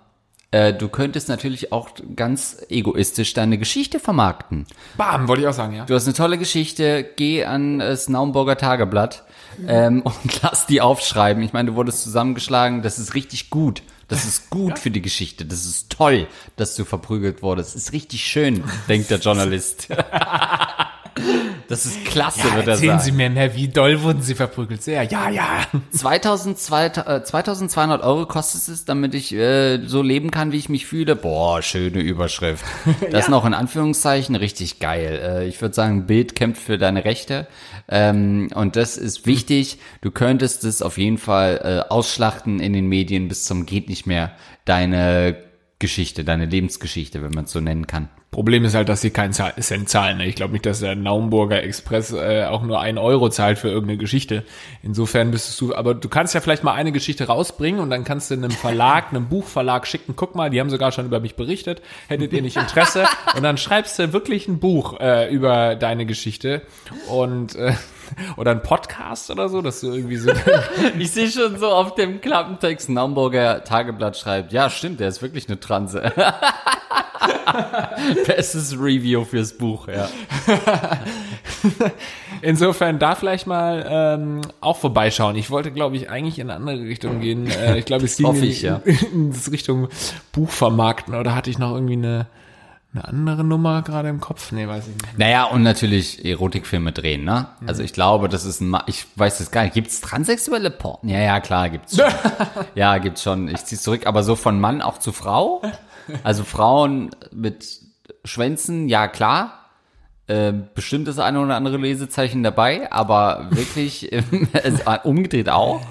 äh, 0.52 0.72
du 0.72 0.88
könntest 0.88 1.28
natürlich 1.28 1.72
auch 1.72 1.90
ganz 2.14 2.64
egoistisch 2.68 3.34
deine 3.34 3.58
Geschichte 3.58 3.98
vermarkten. 3.98 4.66
bam, 4.96 5.26
wollte 5.26 5.42
ich 5.42 5.48
auch 5.48 5.52
sagen, 5.52 5.74
ja. 5.74 5.84
Du 5.84 5.94
hast 5.94 6.06
eine 6.06 6.14
tolle 6.14 6.38
Geschichte, 6.38 7.04
geh 7.16 7.44
an 7.44 7.80
das 7.80 8.08
Naumburger 8.08 8.56
Tageblatt 8.56 9.24
ähm, 9.66 10.02
und 10.04 10.42
lass 10.42 10.66
die 10.66 10.80
aufschreiben. 10.80 11.42
Ich 11.42 11.52
meine, 11.52 11.70
du 11.70 11.76
wurdest 11.76 12.04
zusammengeschlagen, 12.04 12.82
das 12.82 13.00
ist 13.00 13.14
richtig 13.14 13.50
gut. 13.50 13.82
Das 14.06 14.24
ist 14.24 14.50
gut 14.50 14.78
für 14.78 14.92
die 14.92 15.02
Geschichte. 15.02 15.44
Das 15.44 15.66
ist 15.66 15.90
toll, 15.90 16.28
dass 16.54 16.76
du 16.76 16.84
verprügelt 16.84 17.42
wurdest. 17.42 17.74
Das 17.74 17.82
ist 17.82 17.92
richtig 17.92 18.24
schön, 18.24 18.62
denkt 18.88 19.10
der 19.10 19.18
Journalist. 19.20 19.88
Das 21.68 21.84
ist 21.84 22.04
klasse, 22.04 22.44
wird 22.54 22.66
er 22.66 22.74
Erzählen 22.74 22.98
sagen. 22.98 23.02
Sie 23.02 23.12
mir 23.12 23.30
mehr, 23.30 23.54
wie 23.54 23.68
doll 23.68 24.02
wurden 24.02 24.22
Sie 24.22 24.34
verprügelt? 24.34 24.82
Sehr, 24.82 25.02
ja, 25.02 25.30
ja. 25.30 25.66
2200, 25.90 27.08
äh, 27.08 27.24
2200 27.24 28.02
Euro 28.02 28.26
kostet 28.26 28.68
es, 28.68 28.84
damit 28.84 29.14
ich 29.14 29.34
äh, 29.34 29.84
so 29.84 30.02
leben 30.02 30.30
kann, 30.30 30.52
wie 30.52 30.58
ich 30.58 30.68
mich 30.68 30.86
fühle. 30.86 31.16
Boah, 31.16 31.62
schöne 31.62 32.00
Überschrift. 32.00 32.64
Das 33.10 33.28
noch 33.28 33.44
in 33.44 33.54
Anführungszeichen 33.54 34.34
richtig 34.36 34.78
geil. 34.78 35.20
Äh, 35.22 35.48
ich 35.48 35.60
würde 35.60 35.74
sagen, 35.74 36.06
Bild 36.06 36.34
kämpft 36.34 36.62
für 36.62 36.78
deine 36.78 37.04
Rechte. 37.04 37.46
Ähm, 37.88 38.48
und 38.54 38.76
das 38.76 38.96
ist 38.96 39.26
wichtig. 39.26 39.78
Du 40.02 40.10
könntest 40.10 40.64
es 40.64 40.82
auf 40.82 40.98
jeden 40.98 41.18
Fall 41.18 41.60
äh, 41.88 41.92
ausschlachten 41.92 42.60
in 42.60 42.72
den 42.72 42.86
Medien 42.86 43.28
bis 43.28 43.44
zum 43.44 43.66
geht 43.66 43.88
nicht 43.88 44.06
mehr. 44.06 44.32
Deine 44.64 45.36
Geschichte, 45.78 46.24
deine 46.24 46.46
Lebensgeschichte, 46.46 47.22
wenn 47.22 47.32
man 47.32 47.44
es 47.44 47.52
so 47.52 47.60
nennen 47.60 47.86
kann. 47.86 48.08
Problem 48.30 48.64
ist 48.64 48.74
halt, 48.74 48.88
dass 48.88 49.00
sie 49.00 49.10
keinen 49.10 49.32
Cent 49.32 49.88
zahlen. 49.88 50.18
ne? 50.18 50.26
Ich 50.26 50.34
glaube 50.34 50.52
nicht, 50.52 50.66
dass 50.66 50.80
der 50.80 50.94
Naumburger 50.94 51.62
Express 51.62 52.12
äh, 52.12 52.44
auch 52.44 52.62
nur 52.62 52.80
ein 52.80 52.98
Euro 52.98 53.28
zahlt 53.28 53.58
für 53.58 53.68
irgendeine 53.68 53.98
Geschichte. 53.98 54.44
Insofern 54.82 55.30
bist 55.30 55.58
du, 55.60 55.74
aber 55.74 55.94
du 55.94 56.08
kannst 56.08 56.34
ja 56.34 56.40
vielleicht 56.40 56.64
mal 56.64 56.72
eine 56.72 56.92
Geschichte 56.92 57.26
rausbringen 57.26 57.80
und 57.80 57.90
dann 57.90 58.04
kannst 58.04 58.30
du 58.30 58.34
einem 58.34 58.50
Verlag, 58.50 59.08
einem 59.10 59.28
Buchverlag 59.28 59.86
schicken, 59.86 60.16
guck 60.16 60.34
mal, 60.34 60.50
die 60.50 60.60
haben 60.60 60.70
sogar 60.70 60.92
schon 60.92 61.06
über 61.06 61.20
mich 61.20 61.36
berichtet, 61.36 61.82
hättet 62.08 62.32
ihr 62.32 62.42
nicht 62.42 62.56
Interesse? 62.56 63.04
Und 63.36 63.42
dann 63.42 63.58
schreibst 63.58 63.98
du 63.98 64.12
wirklich 64.12 64.48
ein 64.48 64.60
Buch 64.60 64.98
äh, 64.98 65.32
über 65.32 65.74
deine 65.74 66.06
Geschichte 66.06 66.62
und 67.08 67.54
äh, 67.54 67.74
oder 68.36 68.52
ein 68.52 68.62
Podcast 68.62 69.30
oder 69.30 69.48
so, 69.48 69.62
dass 69.62 69.80
du 69.80 69.92
irgendwie 69.92 70.16
so 70.16 70.32
Ich 70.98 71.10
sehe 71.10 71.28
schon 71.28 71.58
so 71.58 71.68
auf 71.68 71.94
dem 71.94 72.20
Klappentext, 72.20 72.88
ein 72.88 72.94
Naumburger 72.94 73.64
Tageblatt 73.64 74.16
schreibt, 74.16 74.52
ja 74.52 74.70
stimmt, 74.70 75.00
der 75.00 75.08
ist 75.08 75.22
wirklich 75.22 75.48
eine 75.48 75.60
Transe. 75.60 76.12
Bestes 78.26 78.78
Review 78.78 79.24
fürs 79.24 79.56
Buch, 79.56 79.88
ja. 79.88 80.08
Insofern 82.42 82.98
da 82.98 83.14
vielleicht 83.14 83.46
mal 83.46 83.86
ähm, 83.88 84.40
auch 84.60 84.76
vorbeischauen. 84.76 85.36
Ich 85.36 85.50
wollte, 85.50 85.72
glaube 85.72 85.96
ich, 85.96 86.10
eigentlich 86.10 86.38
in 86.38 86.50
eine 86.50 86.58
andere 86.58 86.86
Richtung 86.86 87.20
gehen. 87.20 87.48
Äh, 87.48 87.78
ich 87.78 87.84
glaube, 87.84 88.04
es 88.04 88.16
ging 88.16 88.26
Hoffe 88.26 88.44
in, 88.44 88.50
ich, 88.50 88.62
ja. 88.62 88.80
in 88.84 89.34
Richtung 89.50 89.88
Buch 90.32 90.50
vermarkten. 90.50 91.14
Oder 91.14 91.34
hatte 91.34 91.50
ich 91.50 91.58
noch 91.58 91.74
irgendwie 91.74 91.94
eine, 91.94 92.26
eine 92.96 93.06
andere 93.06 93.44
Nummer 93.44 93.82
gerade 93.82 94.08
im 94.08 94.20
Kopf? 94.20 94.52
Nee, 94.52 94.66
weiß 94.66 94.88
ich 94.88 94.94
nicht. 94.94 95.18
Naja, 95.18 95.44
und 95.44 95.62
natürlich 95.62 96.24
Erotikfilme 96.24 96.92
drehen, 96.92 97.24
ne? 97.24 97.48
Also 97.66 97.82
ich 97.82 97.92
glaube, 97.92 98.28
das 98.28 98.44
ist 98.44 98.60
ein, 98.60 98.68
Ma 98.68 98.84
ich 98.86 99.06
weiß 99.16 99.40
es 99.40 99.50
gar 99.50 99.62
nicht. 99.64 99.74
Gibt's 99.74 100.00
transsexuelle 100.00 100.70
Porn? 100.70 101.08
Ja, 101.08 101.20
ja, 101.20 101.40
klar, 101.40 101.68
gibt's 101.68 101.96
schon. 101.96 102.10
ja, 102.74 102.98
gibt's 102.98 103.22
schon. 103.22 103.48
Ich 103.48 103.64
zieh's 103.64 103.82
zurück, 103.82 104.06
aber 104.06 104.22
so 104.22 104.36
von 104.36 104.60
Mann 104.60 104.82
auch 104.82 104.98
zu 104.98 105.12
Frau? 105.12 105.62
Also 106.22 106.44
Frauen 106.44 107.10
mit 107.32 107.80
Schwänzen, 108.24 108.88
ja 108.88 109.08
klar. 109.08 109.70
Äh, 110.28 110.52
bestimmt 110.74 111.06
das 111.06 111.18
eine 111.18 111.40
oder 111.40 111.54
andere 111.54 111.76
Lesezeichen 111.76 112.42
dabei, 112.42 112.90
aber 112.90 113.48
wirklich 113.50 114.10
also, 114.52 114.82
äh, 114.84 114.98
umgedreht 115.04 115.48
auch. 115.48 115.82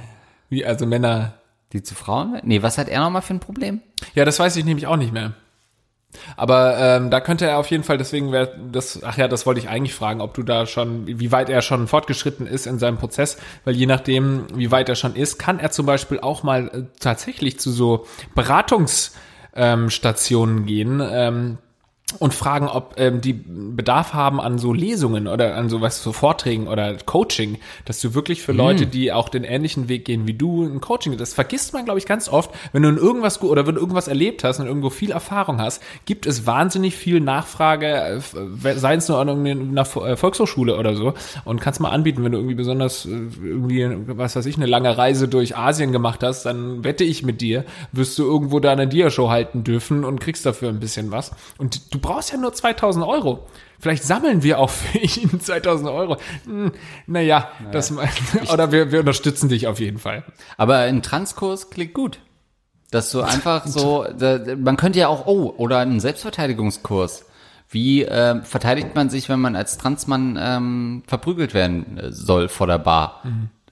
Wie, 0.50 0.66
also 0.66 0.86
Männer. 0.86 1.34
Die 1.74 1.84
zu 1.84 1.96
Frauen? 1.96 2.40
Nee, 2.44 2.62
was 2.62 2.78
hat 2.78 2.88
er 2.88 3.02
nochmal 3.02 3.22
für 3.22 3.34
ein 3.34 3.40
Problem? 3.40 3.82
Ja, 4.14 4.24
das 4.24 4.40
weiß 4.40 4.56
ich 4.56 4.64
nämlich 4.64 4.88
auch 4.88 4.96
nicht 4.96 5.12
mehr. 5.12 5.34
Aber 6.38 6.78
ähm, 6.78 7.10
da 7.10 7.22
könnte 7.22 7.46
er 7.46 7.58
auf 7.58 7.72
jeden 7.72 7.84
Fall, 7.84 7.98
deswegen 7.98 8.32
wäre 8.32 8.56
das, 8.72 9.02
ach 9.04 9.18
ja, 9.18 9.28
das 9.28 9.46
wollte 9.46 9.60
ich 9.60 9.68
eigentlich 9.70 9.94
fragen, 9.94 10.22
ob 10.22 10.34
du 10.34 10.44
da 10.44 10.66
schon, 10.66 11.08
wie 11.08 11.32
weit 11.32 11.50
er 11.50 11.62
schon 11.62 11.88
fortgeschritten 11.88 12.48
ist 12.48 12.68
in 12.68 12.80
seinem 12.80 12.98
Prozess, 12.98 13.38
weil 13.64 13.76
je 13.76 13.86
nachdem, 13.86 14.48
wie 14.54 14.72
weit 14.72 14.90
er 14.90 14.96
schon 14.96 15.16
ist, 15.16 15.38
kann 15.38 15.60
er 15.60 15.72
zum 15.72 15.86
Beispiel 15.86 16.20
auch 16.20 16.44
mal 16.44 16.68
äh, 16.68 16.84
tatsächlich 17.00 17.60
zu 17.60 17.72
so 17.72 18.06
Beratungsstationen 18.34 20.58
ähm, 20.58 20.66
gehen, 20.66 21.02
ähm, 21.12 21.58
und 22.20 22.36
fragen, 22.36 22.68
ob 22.68 22.96
ähm, 22.98 23.20
die 23.20 23.34
Bedarf 23.34 24.14
haben 24.14 24.40
an 24.40 24.60
so 24.60 24.74
Lesungen 24.74 25.28
oder 25.28 25.56
an 25.56 25.70
sowas, 25.70 26.04
so 26.04 26.14
Vorträgen 26.14 26.68
oder 26.68 26.96
Coaching, 26.98 27.58
dass 27.86 28.00
du 28.00 28.14
wirklich 28.14 28.44
für 28.44 28.52
Leute, 28.52 28.86
die 28.86 29.12
auch 29.12 29.28
den 29.28 29.44
ähnlichen 29.44 29.90
Weg 29.90 30.06
gehen 30.06 30.28
wie 30.28 30.36
du, 30.36 30.64
ein 30.64 30.82
Coaching, 30.82 31.18
das 31.18 31.34
vergisst 31.34 31.74
man, 31.74 31.84
glaube 31.84 31.98
ich, 31.98 32.06
ganz 32.06 32.30
oft, 32.30 32.52
wenn 32.74 32.84
du 32.84 32.90
in 32.90 32.98
irgendwas 32.98 33.40
gut 33.40 33.50
oder 33.50 33.66
wenn 33.66 33.76
du 33.76 33.82
irgendwas 33.82 34.08
erlebt 34.08 34.44
hast 34.44 34.60
und 34.60 34.68
irgendwo 34.68 34.92
viel 34.92 35.12
Erfahrung 35.12 35.60
hast, 35.60 35.82
gibt 36.06 36.28
es 36.28 36.46
wahnsinnig 36.46 36.96
viel 36.96 37.20
Nachfrage, 37.20 38.22
äh, 38.68 38.74
sei 38.76 38.96
es 38.96 39.10
nur 39.10 39.18
an 39.18 39.30
einer 39.30 39.82
äh, 39.82 40.16
Volkshochschule 40.16 40.78
oder 40.78 40.96
so 40.96 41.16
und 41.44 41.60
kannst 41.60 41.80
mal 41.80 41.90
anbieten, 41.90 42.24
wenn 42.24 42.32
du 42.32 42.38
irgendwie 42.38 42.56
besonders 42.56 43.06
äh, 43.06 43.10
irgendwie, 43.44 43.90
was 44.16 44.36
weiß 44.36 44.46
ich, 44.46 44.58
eine 44.58 44.68
lange 44.68 44.96
Reise 44.96 45.28
durch 45.28 45.58
Asien 45.58 45.92
gemacht 45.92 46.22
hast, 46.22 46.46
dann 46.46 46.84
wette 46.84 47.04
ich 47.04 47.24
mit 47.24 47.42
dir, 47.42 47.66
wirst 47.92 48.18
du 48.20 48.24
irgendwo 48.24 48.60
da 48.60 48.72
eine 48.72 48.88
Diashow 48.88 49.32
halten 49.32 49.64
dürfen 49.64 50.06
und 50.06 50.20
kriegst 50.20 50.46
dafür 50.46 50.70
ein 50.70 50.80
bisschen 50.80 51.10
was. 51.10 51.32
Und 51.58 51.95
du 51.96 52.02
brauchst 52.02 52.32
ja 52.32 52.38
nur 52.38 52.54
2000 52.54 53.06
Euro. 53.06 53.48
Vielleicht 53.80 54.04
sammeln 54.04 54.44
wir 54.44 54.60
auch 54.60 54.70
für 54.70 54.98
ihn 55.20 55.40
2000 55.40 55.90
Euro. 55.90 56.18
Hm, 56.46 56.72
naja, 57.08 57.50
das, 57.72 57.94
oder 58.52 58.72
wir, 58.72 58.92
wir 58.92 59.00
unterstützen 59.00 59.50
dich 59.50 59.68
auf 59.68 59.80
jeden 59.80 59.98
Fall. 59.98 60.24
Aber 60.58 60.78
ein 60.78 61.02
Transkurs 61.02 61.70
klingt 61.70 61.94
gut. 61.94 62.20
Dass 62.92 63.12
du 63.12 63.22
einfach 63.22 63.66
so, 63.66 64.06
man 64.58 64.78
könnte 64.78 65.00
ja 65.00 65.08
auch, 65.08 65.26
oh, 65.26 65.54
oder 65.58 65.80
einen 65.80 66.00
Selbstverteidigungskurs. 66.00 67.26
Wie 67.70 68.04
äh, 68.04 68.42
verteidigt 68.44 68.94
man 68.94 69.10
sich, 69.10 69.28
wenn 69.28 69.40
man 69.40 69.56
als 69.56 69.78
Transmann 69.78 70.38
ähm, 70.40 71.04
verprügelt 71.08 71.54
werden 71.54 71.98
äh, 71.98 72.12
soll 72.12 72.48
vor 72.48 72.68
der 72.68 72.78
Bar? 72.78 73.24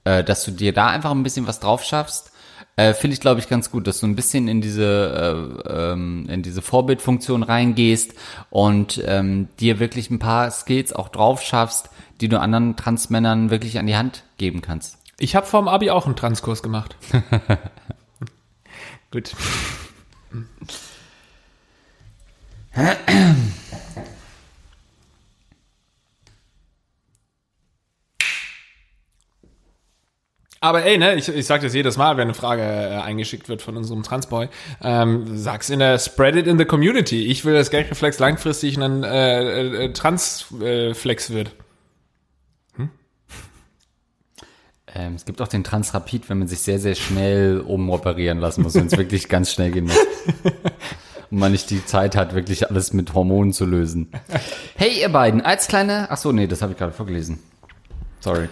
Äh, 0.03 0.23
dass 0.23 0.43
du 0.43 0.51
dir 0.51 0.73
da 0.73 0.88
einfach 0.88 1.12
ein 1.12 1.23
bisschen 1.23 1.47
was 1.47 1.59
drauf 1.59 1.83
schaffst. 1.83 2.33
Äh, 2.75 2.93
Finde 2.93 3.13
ich, 3.13 3.19
glaube 3.19 3.39
ich, 3.39 3.47
ganz 3.47 3.69
gut, 3.69 3.86
dass 3.86 3.99
du 3.99 4.07
ein 4.07 4.15
bisschen 4.15 4.47
in 4.47 4.62
diese, 4.62 5.62
äh, 5.65 5.91
ähm, 5.91 6.27
in 6.27 6.41
diese 6.41 6.62
Vorbildfunktion 6.62 7.43
reingehst 7.43 8.13
und 8.49 9.01
ähm, 9.05 9.47
dir 9.59 9.79
wirklich 9.79 10.09
ein 10.09 10.19
paar 10.19 10.49
Skills 10.49 10.91
auch 10.91 11.09
drauf 11.09 11.41
schaffst, 11.41 11.89
die 12.19 12.29
du 12.29 12.39
anderen 12.39 12.75
Transmännern 12.75 13.51
wirklich 13.51 13.77
an 13.77 13.86
die 13.86 13.95
Hand 13.95 14.23
geben 14.38 14.62
kannst. 14.62 14.97
Ich 15.19 15.36
habe 15.36 15.45
vorm 15.45 15.67
Abi 15.67 15.91
auch 15.91 16.07
einen 16.07 16.15
Transkurs 16.15 16.63
gemacht. 16.63 16.95
Gut. 19.12 19.36
Aber 30.63 30.86
ey, 30.86 30.97
ne, 30.97 31.15
ich, 31.15 31.28
ich 31.28 31.45
sag 31.45 31.60
das 31.60 31.73
jedes 31.73 31.97
Mal, 31.97 32.15
wenn 32.15 32.23
eine 32.23 32.34
Frage 32.34 32.62
äh, 32.62 33.02
eingeschickt 33.02 33.49
wird 33.49 33.62
von 33.62 33.76
unserem 33.76 34.02
Transboy. 34.02 34.47
Ähm, 34.82 35.38
sag's 35.38 35.69
in 35.69 35.80
der 35.80 35.99
Spread 35.99 36.38
it 36.38 36.47
in 36.47 36.58
the 36.58 36.63
community. 36.63 37.26
Ich 37.26 37.43
will, 37.43 37.54
dass 37.54 37.69
Gagreflex 37.69 38.17
langfristig 38.19 38.82
ein 38.82 39.04
äh, 39.04 39.88
äh, 39.88 39.91
Transflex 39.91 41.32
wird. 41.32 41.52
Ähm, 44.95 45.15
es 45.15 45.26
gibt 45.26 45.41
auch 45.41 45.49
den 45.49 45.65
Transrapid, 45.65 46.30
wenn 46.30 46.39
man 46.39 46.47
sich 46.47 46.60
sehr, 46.60 46.80
sehr 46.80 46.95
schnell 46.95 47.60
umoperieren 47.60 48.38
lassen 48.38 48.63
muss, 48.63 48.76
wenn 48.76 48.86
es 48.86 48.95
wirklich 48.95 49.28
ganz 49.28 49.52
schnell 49.52 49.71
gehen 49.71 49.88
muss. 49.88 49.97
Und 51.30 51.39
man 51.39 51.52
nicht 51.52 51.71
die 51.71 51.84
Zeit 51.84 52.15
hat, 52.15 52.36
wirklich 52.36 52.69
alles 52.69 52.93
mit 52.93 53.13
Hormonen 53.13 53.52
zu 53.52 53.65
lösen. 53.65 54.12
Hey, 54.76 55.02
ihr 55.02 55.10
beiden, 55.10 55.41
als 55.41 55.67
kleine. 55.67 56.08
Ach 56.10 56.17
so, 56.17 56.32
nee, 56.32 56.47
das 56.47 56.62
habe 56.62 56.71
ich 56.71 56.78
gerade 56.78 56.93
vorgelesen. 56.93 57.39
Sorry. 58.21 58.47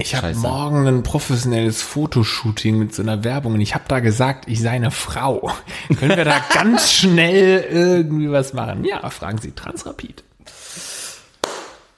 Ich 0.00 0.14
habe 0.14 0.32
morgen 0.36 0.86
ein 0.86 1.02
professionelles 1.02 1.82
Fotoshooting 1.82 2.78
mit 2.78 2.94
so 2.94 3.02
einer 3.02 3.24
Werbung 3.24 3.54
und 3.54 3.60
ich 3.60 3.74
habe 3.74 3.82
da 3.88 3.98
gesagt, 3.98 4.44
ich 4.46 4.60
sei 4.60 4.70
eine 4.70 4.92
Frau. 4.92 5.50
Können 5.98 6.16
wir 6.16 6.24
da 6.24 6.40
ganz 6.54 6.92
schnell 6.92 7.66
irgendwie 7.68 8.30
was 8.30 8.52
machen? 8.52 8.84
Ja, 8.84 9.10
fragen 9.10 9.38
Sie 9.38 9.50
Transrapid. 9.50 10.22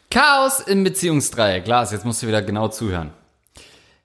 Chaos 0.09 0.61
im 0.61 0.83
Beziehungsdreieck. 0.83 1.67
Lars, 1.67 1.93
jetzt 1.93 2.07
musst 2.07 2.23
du 2.23 2.27
wieder 2.27 2.41
genau 2.41 2.69
zuhören. 2.69 3.11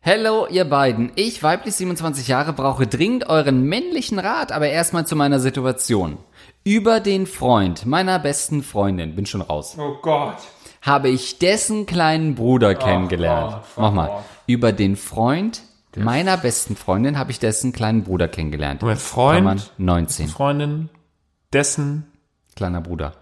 Hello, 0.02 0.46
ihr 0.46 0.66
beiden. 0.66 1.14
Ich, 1.16 1.42
weiblich 1.42 1.76
27 1.76 2.28
Jahre, 2.28 2.52
brauche 2.52 2.88
dringend 2.88 3.30
euren 3.30 3.64
männlichen 3.64 4.20
Rat, 4.20 4.52
aber 4.52 4.68
erstmal 4.68 5.08
zu 5.08 5.16
meiner 5.16 5.40
Situation. 5.40 6.18
Über 6.66 7.00
den 7.00 7.28
Freund 7.28 7.86
meiner 7.86 8.20
besten 8.20 8.62
Freundin, 8.62 9.16
bin 9.16 9.26
schon 9.26 9.42
raus, 9.42 9.78
Oh 9.80 9.96
Gott. 10.02 10.38
Habe 10.86 11.10
ich 11.10 11.40
dessen 11.40 11.86
kleinen 11.86 12.36
Bruder 12.36 12.76
kennengelernt. 12.76 13.54
Gott, 13.54 13.64
Mach 13.78 13.92
mal. 13.92 14.24
Über 14.48 14.72
den 14.72 14.96
Freund 14.96 15.64
meiner 15.98 16.38
besten 16.38 16.76
Freundin 16.76 17.18
habe 17.18 17.32
ich 17.32 17.40
dessen 17.40 17.72
kleinen 17.72 18.04
Bruder 18.04 18.28
kennengelernt. 18.28 18.82
Mein 18.82 18.98
Freund, 18.98 19.42
Klammern 19.42 19.62
19. 19.78 20.28
Freundin, 20.28 20.90
dessen. 21.54 22.06
kleiner 22.56 22.82
Bruder. 22.82 23.14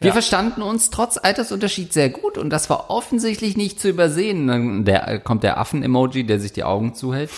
Wir 0.00 0.12
verstanden 0.12 0.62
uns 0.62 0.90
trotz 0.90 1.18
Altersunterschied 1.18 1.92
sehr 1.92 2.10
gut 2.10 2.38
und 2.38 2.50
das 2.50 2.70
war 2.70 2.90
offensichtlich 2.90 3.56
nicht 3.56 3.80
zu 3.80 3.88
übersehen. 3.88 4.46
Dann 4.46 4.86
äh, 4.86 5.18
kommt 5.18 5.42
der 5.42 5.58
Affen-Emoji, 5.58 6.24
der 6.24 6.38
sich 6.38 6.52
die 6.52 6.62
Augen 6.62 6.94
zuhält. 6.94 7.30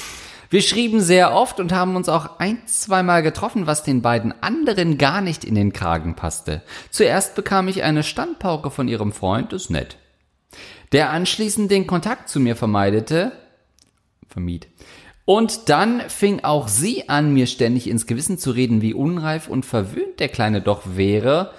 Wir 0.51 0.63
schrieben 0.63 1.01
sehr 1.01 1.33
oft 1.33 1.61
und 1.61 1.73
haben 1.73 1.95
uns 1.95 2.09
auch 2.09 2.41
ein, 2.41 2.59
zweimal 2.67 3.23
getroffen, 3.23 3.69
was 3.69 3.85
den 3.85 4.03
beiden 4.03 4.35
anderen 4.43 4.99
gar 4.99 5.21
nicht 5.21 5.45
in 5.45 5.55
den 5.55 5.73
Kragen 5.73 6.17
passte. 6.17 6.63
Zuerst 6.91 7.37
bekam 7.37 7.69
ich 7.69 7.85
eine 7.85 8.03
Standpauke 8.03 8.73
von 8.73 8.89
ihrem 8.89 9.13
Freund, 9.13 9.53
ist 9.53 9.71
nett. 9.71 9.97
Der 10.91 11.11
anschließend 11.11 11.71
den 11.71 11.87
Kontakt 11.87 12.29
zu 12.29 12.41
mir 12.41 12.57
vermeidete, 12.57 13.31
vermied. 14.29 14.67
Und 15.25 15.69
dann 15.69 16.01
fing 16.09 16.43
auch 16.43 16.67
sie 16.67 17.09
an, 17.09 17.33
mir 17.33 17.47
ständig 17.47 17.89
ins 17.89 18.09
Gewissen 18.09 18.37
zu 18.37 18.51
reden, 18.51 18.83
wie 18.83 18.93
unreif 18.93 19.47
und 19.47 19.65
verwöhnt 19.65 20.19
der 20.19 20.29
Kleine 20.29 20.61
doch 20.61 20.83
wäre 20.97 21.53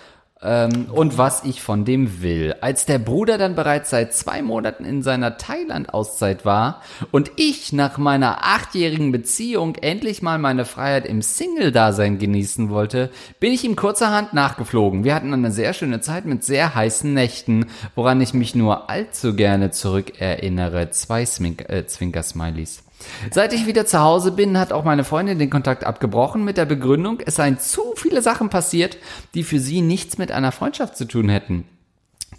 ähm, 0.43 0.87
und 0.91 1.17
was 1.17 1.43
ich 1.43 1.61
von 1.61 1.85
dem 1.85 2.21
will. 2.21 2.55
Als 2.61 2.85
der 2.85 2.99
Bruder 2.99 3.37
dann 3.37 3.55
bereits 3.55 3.89
seit 3.89 4.13
zwei 4.13 4.41
Monaten 4.41 4.85
in 4.85 5.03
seiner 5.03 5.37
Thailand-Auszeit 5.37 6.45
war 6.45 6.81
und 7.11 7.31
ich 7.35 7.73
nach 7.73 7.97
meiner 7.97 8.43
achtjährigen 8.43 9.11
Beziehung 9.11 9.75
endlich 9.75 10.21
mal 10.21 10.39
meine 10.39 10.65
Freiheit 10.65 11.05
im 11.05 11.21
Single-Dasein 11.21 12.17
genießen 12.17 12.69
wollte, 12.69 13.11
bin 13.39 13.53
ich 13.53 13.63
ihm 13.63 13.75
kurzerhand 13.75 14.33
nachgeflogen. 14.33 15.03
Wir 15.03 15.15
hatten 15.15 15.33
eine 15.33 15.51
sehr 15.51 15.73
schöne 15.73 16.01
Zeit 16.01 16.25
mit 16.25 16.43
sehr 16.43 16.73
heißen 16.73 17.13
Nächten, 17.13 17.67
woran 17.95 18.21
ich 18.21 18.33
mich 18.33 18.55
nur 18.55 18.89
allzu 18.89 19.35
gerne 19.35 19.71
zurückerinnere. 19.71 20.89
Zwei 20.91 21.21
äh, 21.21 21.85
Zwinker-Smileys. 21.85 22.83
Seit 23.31 23.53
ich 23.53 23.65
wieder 23.65 23.85
zu 23.85 23.99
Hause 23.99 24.31
bin, 24.31 24.57
hat 24.57 24.73
auch 24.73 24.83
meine 24.83 25.03
Freundin 25.03 25.39
den 25.39 25.49
Kontakt 25.49 25.83
abgebrochen 25.83 26.43
mit 26.43 26.57
der 26.57 26.65
Begründung, 26.65 27.19
es 27.25 27.35
seien 27.35 27.59
zu 27.59 27.93
viele 27.95 28.21
Sachen 28.21 28.49
passiert, 28.49 28.97
die 29.33 29.43
für 29.43 29.59
sie 29.59 29.81
nichts 29.81 30.17
mit 30.17 30.31
einer 30.31 30.51
Freundschaft 30.51 30.97
zu 30.97 31.05
tun 31.05 31.29
hätten. 31.29 31.65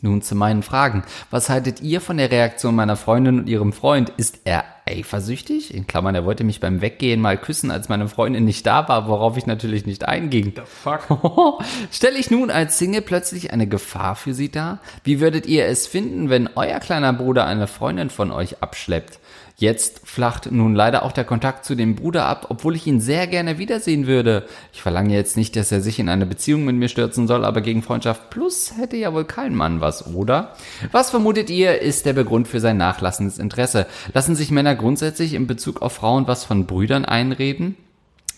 Nun 0.05 0.21
zu 0.21 0.35
meinen 0.35 0.65
Fragen. 0.65 1.05
Was 1.31 1.49
haltet 1.49 1.81
ihr 1.81 2.01
von 2.01 2.17
der 2.17 2.33
Reaktion 2.33 2.75
meiner 2.75 2.97
Freundin 2.97 3.39
und 3.39 3.49
ihrem 3.49 3.73
Freund? 3.73 4.11
Ist 4.17 4.41
er 4.45 4.65
eifersüchtig? 4.85 5.73
In 5.73 5.87
Klammern, 5.87 6.17
er 6.17 6.25
wollte 6.25 6.43
mich 6.43 6.59
beim 6.59 6.81
Weggehen 6.81 7.21
mal 7.21 7.39
küssen, 7.39 7.71
als 7.71 7.89
meine 7.89 8.09
Freundin 8.09 8.45
nicht 8.45 8.67
da 8.67 8.89
war, 8.89 9.07
worauf 9.07 9.37
ich 9.37 9.47
natürlich 9.47 9.87
nicht 9.87 10.09
einging. 10.09 10.55
The 10.57 10.63
fuck? 10.67 11.07
Stelle 11.93 12.19
ich 12.19 12.33
nun 12.33 12.51
als 12.51 12.79
Single 12.79 13.03
plötzlich 13.03 13.53
eine 13.53 13.69
Gefahr 13.69 14.17
für 14.17 14.35
Sie 14.35 14.51
dar? 14.51 14.81
Wie 15.05 15.21
würdet 15.21 15.47
ihr 15.47 15.67
es 15.67 15.87
finden, 15.87 16.31
wenn 16.31 16.51
euer 16.57 16.81
kleiner 16.81 17.13
Bruder 17.13 17.47
eine 17.47 17.69
Freundin 17.69 18.11
von 18.11 18.33
euch 18.33 18.61
abschleppt? 18.61 19.21
Jetzt 19.57 20.01
flacht 20.05 20.51
nun 20.51 20.75
leider 20.75 21.05
auch 21.05 21.13
der 21.13 21.25
Kontakt 21.25 21.65
zu 21.65 21.75
dem 21.75 21.95
Bruder 21.95 22.27
ab, 22.27 22.47
obwohl 22.49 22.75
ich 22.75 22.87
ihn 22.87 23.01
sehr 23.01 23.27
gerne 23.27 23.59
wiedersehen 23.59 24.07
würde. 24.07 24.47
Ich 24.73 24.83
verlange 24.83 25.15
jetzt 25.15 25.37
nicht, 25.37 25.55
dass 25.57 25.71
er 25.71 25.81
sich 25.81 25.99
in 25.99 26.09
eine 26.09 26.27
Beziehung 26.27 26.65
mit 26.65 26.77
mir 26.77 26.89
stürzen 26.89 27.27
soll, 27.27 27.45
aber 27.45 27.61
gegen 27.61 27.83
Freundschaft 27.83 28.31
plus 28.31 28.73
hätte 28.77 28.97
ja 28.97 29.13
wohl 29.13 29.25
kein 29.25 29.55
Mann 29.55 29.81
was, 29.81 30.15
oder? 30.15 30.57
Was 30.91 31.11
vermutet 31.11 31.51
ihr, 31.51 31.81
ist 31.81 32.07
der 32.07 32.15
Begrund 32.15 32.49
für 32.49 32.61
sein 32.61 32.77
nachlassendes 32.77 33.39
Interesse? 33.39 33.87
Lassen 34.15 34.35
sich 34.35 34.51
Männer 34.51 34.75
grundsätzlich 34.75 35.35
in 35.35 35.47
Bezug 35.47 35.83
auf 35.83 35.93
Frauen 35.93 36.27
was 36.27 36.45
von 36.45 36.67
Brüdern 36.67 37.05
einreden? 37.05 37.77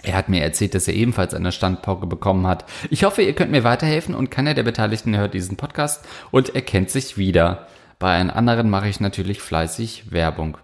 Er 0.03 0.17
hat 0.17 0.29
mir 0.29 0.43
erzählt, 0.43 0.75
dass 0.75 0.87
er 0.87 0.95
ebenfalls 0.95 1.33
eine 1.33 1.51
Standpauke 1.51 2.07
bekommen 2.07 2.47
hat. 2.47 2.67
Ich 2.91 3.05
hoffe, 3.05 3.23
ihr 3.23 3.33
könnt 3.33 3.51
mir 3.51 3.65
weiterhelfen 3.65 4.15
und 4.15 4.31
keiner 4.31 4.53
der 4.53 4.63
Beteiligten 4.63 5.17
hört 5.17 5.33
diesen 5.33 5.57
Podcast 5.57 6.05
und 6.31 6.55
erkennt 6.55 6.91
sich 6.91 7.17
wieder. 7.17 7.67
Bei 7.99 8.11
einem 8.11 8.31
anderen 8.31 8.69
mache 8.69 8.89
ich 8.89 9.01
natürlich 9.01 9.41
fleißig 9.41 10.13
Werbung. 10.13 10.59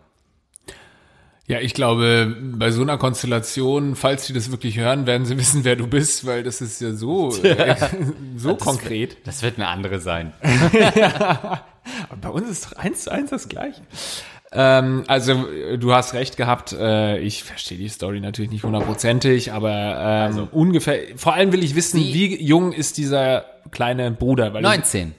Ja, 1.51 1.59
ich 1.61 1.75
glaube, 1.75 2.37
bei 2.41 2.71
so 2.71 2.83
einer 2.83 2.97
Konstellation, 2.97 3.97
falls 3.97 4.27
sie 4.27 4.33
das 4.33 4.51
wirklich 4.53 4.79
hören, 4.79 5.07
werden 5.07 5.27
sie 5.27 5.37
wissen, 5.43 5.65
wer 5.65 5.75
du 5.77 5.87
bist, 5.89 6.25
weil 6.27 6.43
das 6.45 6.61
ist 6.61 6.81
ja 6.81 6.93
so, 6.93 7.35
äh, 7.43 7.75
so 8.37 8.55
konkret. 8.57 9.17
Das 9.25 9.43
wird 9.43 9.57
eine 9.57 9.67
andere 9.69 9.99
sein. 9.99 10.33
Aber 12.09 12.17
bei 12.21 12.29
uns 12.29 12.49
ist 12.49 12.67
doch 12.67 12.73
eins 12.79 13.03
zu 13.05 13.11
eins 13.13 13.31
das 13.31 13.49
gleiche. 13.49 13.81
Ähm, 14.53 15.05
also 15.07 15.47
du 15.77 15.93
hast 15.93 16.13
recht 16.15 16.37
gehabt, 16.37 16.73
äh, 16.73 17.19
ich 17.19 17.45
verstehe 17.45 17.79
die 17.79 17.89
Story 17.89 18.21
natürlich 18.21 18.51
nicht 18.51 18.65
hundertprozentig, 18.65 19.53
aber 19.53 20.31
ähm, 20.35 20.49
ungefähr, 20.51 20.99
vor 21.17 21.35
allem 21.35 21.53
will 21.53 21.63
ich 21.63 21.75
wissen, 21.77 21.99
Sie- 22.01 22.13
wie 22.15 22.43
jung 22.43 22.73
ist 22.73 22.97
dieser 22.99 23.45
kleine 23.71 24.11
Bruder? 24.11 24.53
Weil 24.53 24.63
19. 24.63 25.15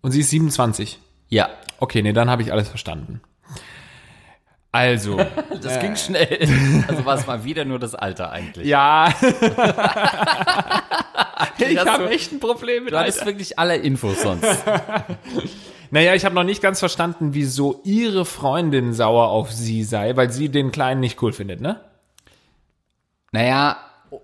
und 0.00 0.12
sie 0.12 0.20
ist 0.20 0.30
27. 0.30 0.98
Ja. 1.28 1.50
Okay, 1.78 2.00
nee, 2.02 2.12
dann 2.14 2.30
habe 2.30 2.40
ich 2.42 2.52
alles 2.52 2.68
verstanden. 2.68 3.20
Also, 4.74 5.16
Das 5.62 5.78
ging 5.78 5.94
schnell. 5.94 6.48
Also 6.88 7.04
war 7.04 7.16
es 7.16 7.24
mal 7.28 7.44
wieder 7.44 7.64
nur 7.64 7.78
das 7.78 7.94
Alter 7.94 8.32
eigentlich. 8.32 8.66
ja. 8.66 9.08
ich 11.58 11.78
habe 11.78 12.10
echt 12.10 12.32
ein 12.32 12.40
Problem 12.40 12.82
mit 12.82 12.92
Du 12.92 12.98
hattest 12.98 13.20
Alter. 13.20 13.30
wirklich 13.30 13.56
alle 13.56 13.76
Infos 13.76 14.22
sonst. 14.22 14.44
Naja, 15.90 16.14
ich 16.14 16.24
habe 16.24 16.34
noch 16.34 16.42
nicht 16.42 16.60
ganz 16.60 16.80
verstanden, 16.80 17.34
wieso 17.34 17.80
ihre 17.84 18.24
Freundin 18.24 18.92
sauer 18.94 19.28
auf 19.28 19.52
sie 19.52 19.84
sei, 19.84 20.16
weil 20.16 20.32
sie 20.32 20.48
den 20.48 20.72
Kleinen 20.72 20.98
nicht 20.98 21.22
cool 21.22 21.32
findet, 21.32 21.60
ne? 21.60 21.78
Naja, 23.30 23.76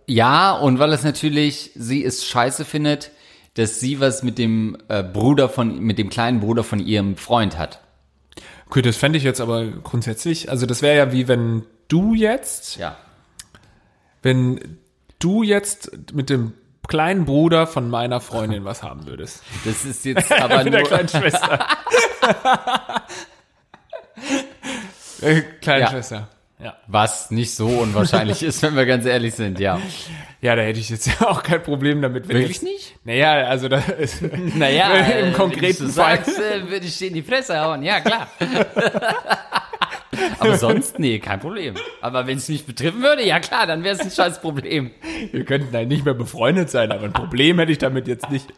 ja, 0.09 0.51
und 0.53 0.81
weil 0.81 0.93
es 0.93 1.05
natürlich 1.05 1.71
sie 1.77 2.05
es 2.05 2.27
scheiße 2.27 2.65
findet, 2.65 3.13
dass 3.55 3.79
sie 3.79 4.01
was 4.01 4.25
mit 4.25 4.37
dem 4.37 4.79
äh, 4.89 5.05
Bruder 5.05 5.49
von, 5.49 5.79
mit 5.79 5.99
dem 5.99 6.11
kleinen 6.11 6.41
Bruder 6.41 6.65
von 6.65 6.81
ihrem 6.81 7.17
Freund 7.17 7.57
hat. 7.57 7.79
Okay, 8.71 8.83
das 8.83 8.97
fände 8.97 9.19
ich 9.19 9.25
jetzt 9.25 9.41
aber 9.41 9.65
grundsätzlich, 9.67 10.49
also 10.49 10.65
das 10.65 10.81
wäre 10.81 10.97
ja 10.97 11.11
wie 11.13 11.27
wenn 11.27 11.65
du 11.89 12.15
jetzt, 12.15 12.77
Ja. 12.77 12.97
wenn 14.23 14.79
du 15.19 15.43
jetzt 15.43 15.91
mit 16.13 16.31
dem 16.31 16.53
kleinen 16.87 17.25
Bruder 17.25 17.67
von 17.67 17.91
meiner 17.91 18.21
Freundin 18.21 18.65
was 18.65 18.85
haben 18.85 19.07
würdest. 19.07 19.43
Das 19.65 19.85
ist 19.85 20.05
jetzt 20.05 20.31
aber 20.41 20.63
mit 20.63 20.73
der 20.73 20.81
nur, 20.83 20.89
kleinen 20.89 21.09
Schwester. 21.09 21.59
äh, 25.21 25.41
kleine 25.61 25.81
Ja. 25.81 25.91
Schwester. 25.91 26.29
Ja. 26.63 26.77
was 26.87 27.31
nicht 27.31 27.55
so 27.55 27.67
unwahrscheinlich 27.69 28.43
ist, 28.45 28.63
wenn 28.63 28.77
wir 28.77 28.85
ganz 28.85 29.07
ehrlich 29.07 29.35
sind, 29.35 29.59
ja. 29.59 29.81
ja, 30.43 30.55
da 30.57 30.63
hätte 30.63 30.79
ich 30.79 30.91
jetzt 30.91 31.07
ja 31.21 31.29
auch 31.29 31.43
kein 31.43 31.63
Problem 31.63 32.03
damit. 32.03 32.29
Wenn 32.29 32.37
Wirklich 32.37 32.57
jetzt, 32.59 32.63
nicht? 32.65 32.95
Naja, 33.05 33.47
also 33.49 33.69
da 33.69 33.79
ist, 33.79 34.21
Naja, 34.57 34.91
im 34.95 35.33
konkreten 35.33 35.81
wenn 35.81 35.87
du 35.87 35.93
Fall. 35.93 36.17
sagst, 36.25 36.39
äh, 36.39 36.69
würde 36.69 36.87
ich 36.87 36.99
dir 36.99 37.09
in 37.09 37.15
die 37.15 37.23
Fresse 37.23 37.59
hauen, 37.61 37.83
ja 37.83 38.01
klar. 38.01 38.29
Aber 40.39 40.57
sonst, 40.59 40.99
nee, 40.99 41.19
kein 41.19 41.41
Problem. 41.41 41.75
Aber 42.01 42.27
wenn 42.27 42.39
es 42.39 42.49
mich 42.49 42.67
betreffen 42.67 43.03
würde, 43.03 43.25
ja 43.27 43.41
klar, 43.41 43.67
dann 43.67 43.85
wäre 43.85 43.95
es 43.95 44.01
ein 44.01 44.11
scheiß 44.11 44.41
Problem. 44.41 44.91
Wir 45.31 45.45
könnten 45.45 45.75
halt 45.75 45.89
nicht 45.89 46.05
mehr 46.05 46.15
befreundet 46.15 46.71
sein, 46.71 46.91
aber 46.93 47.05
ein 47.05 47.13
Problem 47.13 47.59
hätte 47.59 47.73
ich 47.73 47.79
damit 47.79 48.09
jetzt 48.09 48.31
nicht. 48.31 48.53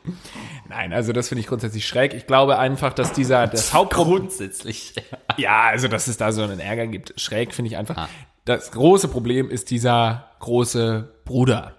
Nein, 0.68 0.92
also 0.92 1.12
das 1.12 1.28
finde 1.28 1.40
ich 1.40 1.46
grundsätzlich 1.46 1.86
schräg. 1.86 2.14
Ich 2.14 2.26
glaube 2.26 2.59
einfach, 2.59 2.92
dass 2.94 3.12
dieser, 3.12 3.46
das 3.46 3.74
Hauptproblem, 3.74 4.20
Grundsätzlich. 4.20 4.94
ja, 5.36 5.62
also 5.62 5.88
dass 5.88 6.07
es 6.07 6.16
da 6.16 6.32
so 6.32 6.42
einen 6.42 6.61
Ärger 6.61 6.86
gibt. 6.86 7.20
Schräg 7.20 7.55
finde 7.55 7.70
ich 7.70 7.76
einfach. 7.76 7.96
Ah. 7.96 8.09
Das 8.44 8.72
große 8.72 9.09
Problem 9.09 9.50
ist 9.50 9.70
dieser 9.70 10.30
große 10.40 11.12
Bruder. 11.24 11.76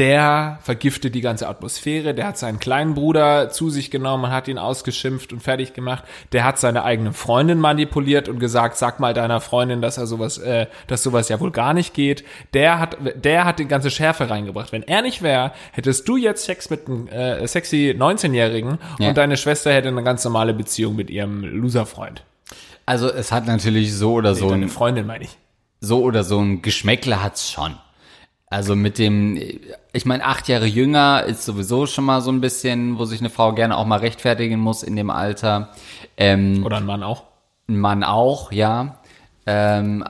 Der 0.00 0.58
vergiftet 0.62 1.14
die 1.14 1.20
ganze 1.20 1.46
Atmosphäre. 1.46 2.14
Der 2.14 2.26
hat 2.26 2.38
seinen 2.38 2.58
kleinen 2.58 2.94
Bruder 2.94 3.50
zu 3.50 3.68
sich 3.68 3.90
genommen 3.90 4.24
und 4.24 4.30
hat 4.30 4.48
ihn 4.48 4.56
ausgeschimpft 4.56 5.30
und 5.30 5.40
fertig 5.40 5.74
gemacht. 5.74 6.04
Der 6.32 6.42
hat 6.44 6.58
seine 6.58 6.84
eigene 6.84 7.12
Freundin 7.12 7.58
manipuliert 7.60 8.26
und 8.30 8.38
gesagt, 8.38 8.78
sag 8.78 8.98
mal 8.98 9.12
deiner 9.12 9.42
Freundin, 9.42 9.82
dass 9.82 9.98
er 9.98 10.06
sowas, 10.06 10.38
äh, 10.38 10.68
dass 10.86 11.02
sowas 11.02 11.28
ja 11.28 11.38
wohl 11.38 11.50
gar 11.50 11.74
nicht 11.74 11.92
geht. 11.92 12.24
Der 12.54 12.78
hat, 12.78 12.96
der 13.14 13.44
hat 13.44 13.58
die 13.58 13.66
ganze 13.68 13.90
Schärfe 13.90 14.30
reingebracht. 14.30 14.72
Wenn 14.72 14.84
er 14.84 15.02
nicht 15.02 15.20
wäre, 15.20 15.52
hättest 15.72 16.08
du 16.08 16.16
jetzt 16.16 16.46
Sex 16.46 16.70
mit 16.70 16.86
einem 16.88 17.06
äh, 17.08 17.46
sexy 17.46 17.94
19-Jährigen 17.94 18.78
Ja. 18.98 19.10
und 19.10 19.18
deine 19.18 19.36
Schwester 19.36 19.70
hätte 19.70 19.88
eine 19.88 20.02
ganz 20.02 20.24
normale 20.24 20.54
Beziehung 20.54 20.96
mit 20.96 21.10
ihrem 21.10 21.44
Loser-Freund. 21.44 22.24
Also 22.86 23.12
es 23.12 23.32
hat 23.32 23.46
natürlich 23.46 23.94
so 23.94 24.14
oder 24.14 24.34
so 24.34 24.48
Deine 24.48 24.64
ein, 24.64 24.68
Freundin 24.70 25.06
meine 25.06 25.24
ich. 25.24 25.36
so 25.80 26.02
oder 26.02 26.24
so 26.24 26.40
ein 26.40 26.62
Geschmäckle 26.62 27.22
hat's 27.22 27.52
schon. 27.52 27.74
Also 28.52 28.74
mit 28.74 28.98
dem, 28.98 29.40
ich 29.92 30.06
meine, 30.06 30.24
acht 30.24 30.48
Jahre 30.48 30.66
jünger 30.66 31.22
ist 31.24 31.44
sowieso 31.44 31.86
schon 31.86 32.04
mal 32.04 32.20
so 32.20 32.32
ein 32.32 32.40
bisschen, 32.40 32.98
wo 32.98 33.04
sich 33.04 33.20
eine 33.20 33.30
Frau 33.30 33.52
gerne 33.52 33.76
auch 33.76 33.86
mal 33.86 34.00
rechtfertigen 34.00 34.58
muss 34.58 34.82
in 34.82 34.96
dem 34.96 35.08
Alter. 35.08 35.68
Ähm, 36.16 36.66
Oder 36.66 36.78
ein 36.78 36.86
Mann 36.86 37.04
auch. 37.04 37.22
Ein 37.68 37.78
Mann 37.78 38.02
auch, 38.02 38.50
ja. 38.50 38.98
Ähm, 39.46 40.04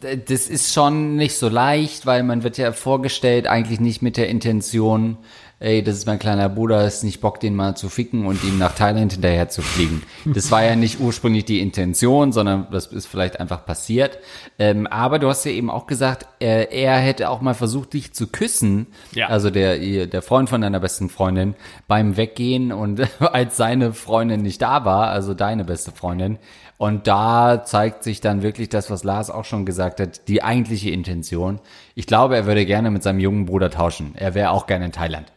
äh, 0.00 0.16
das 0.16 0.48
ist 0.48 0.72
schon 0.72 1.16
nicht 1.16 1.36
so 1.36 1.50
leicht, 1.50 2.06
weil 2.06 2.22
man 2.22 2.42
wird 2.42 2.56
ja 2.56 2.72
vorgestellt, 2.72 3.46
eigentlich 3.46 3.80
nicht 3.80 4.00
mit 4.00 4.16
der 4.16 4.28
Intention, 4.30 5.18
ey, 5.64 5.82
das 5.82 5.96
ist 5.96 6.06
mein 6.06 6.18
kleiner 6.18 6.50
Bruder, 6.50 6.86
ist 6.86 7.04
nicht 7.04 7.22
Bock, 7.22 7.40
den 7.40 7.54
mal 7.54 7.74
zu 7.74 7.88
ficken 7.88 8.26
und 8.26 8.44
ihm 8.44 8.58
nach 8.58 8.74
Thailand 8.74 9.12
hinterher 9.12 9.48
zu 9.48 9.62
fliegen. 9.62 10.02
Das 10.26 10.50
war 10.50 10.62
ja 10.62 10.76
nicht 10.76 11.00
ursprünglich 11.00 11.46
die 11.46 11.60
Intention, 11.60 12.32
sondern 12.32 12.66
das 12.70 12.86
ist 12.88 13.06
vielleicht 13.06 13.40
einfach 13.40 13.64
passiert. 13.64 14.18
Ähm, 14.58 14.86
aber 14.86 15.18
du 15.18 15.28
hast 15.28 15.44
ja 15.44 15.52
eben 15.52 15.70
auch 15.70 15.86
gesagt, 15.86 16.26
äh, 16.40 16.66
er 16.70 16.98
hätte 16.98 17.30
auch 17.30 17.40
mal 17.40 17.54
versucht, 17.54 17.94
dich 17.94 18.12
zu 18.12 18.26
küssen. 18.26 18.88
Ja. 19.12 19.28
Also 19.28 19.48
der, 19.48 20.06
der 20.06 20.22
Freund 20.22 20.50
von 20.50 20.60
deiner 20.60 20.80
besten 20.80 21.08
Freundin 21.08 21.54
beim 21.88 22.18
Weggehen 22.18 22.70
und 22.70 23.00
als 23.20 23.56
seine 23.56 23.94
Freundin 23.94 24.42
nicht 24.42 24.60
da 24.60 24.84
war, 24.84 25.08
also 25.08 25.32
deine 25.32 25.64
beste 25.64 25.92
Freundin. 25.92 26.38
Und 26.76 27.06
da 27.06 27.64
zeigt 27.64 28.02
sich 28.02 28.20
dann 28.20 28.42
wirklich 28.42 28.68
das, 28.68 28.90
was 28.90 29.04
Lars 29.04 29.30
auch 29.30 29.44
schon 29.46 29.64
gesagt 29.64 30.00
hat, 30.00 30.28
die 30.28 30.42
eigentliche 30.42 30.90
Intention. 30.90 31.60
Ich 31.94 32.06
glaube, 32.06 32.36
er 32.36 32.44
würde 32.44 32.66
gerne 32.66 32.90
mit 32.90 33.02
seinem 33.02 33.20
jungen 33.20 33.46
Bruder 33.46 33.70
tauschen. 33.70 34.12
Er 34.16 34.34
wäre 34.34 34.50
auch 34.50 34.66
gerne 34.66 34.86
in 34.86 34.92
Thailand. 34.92 35.32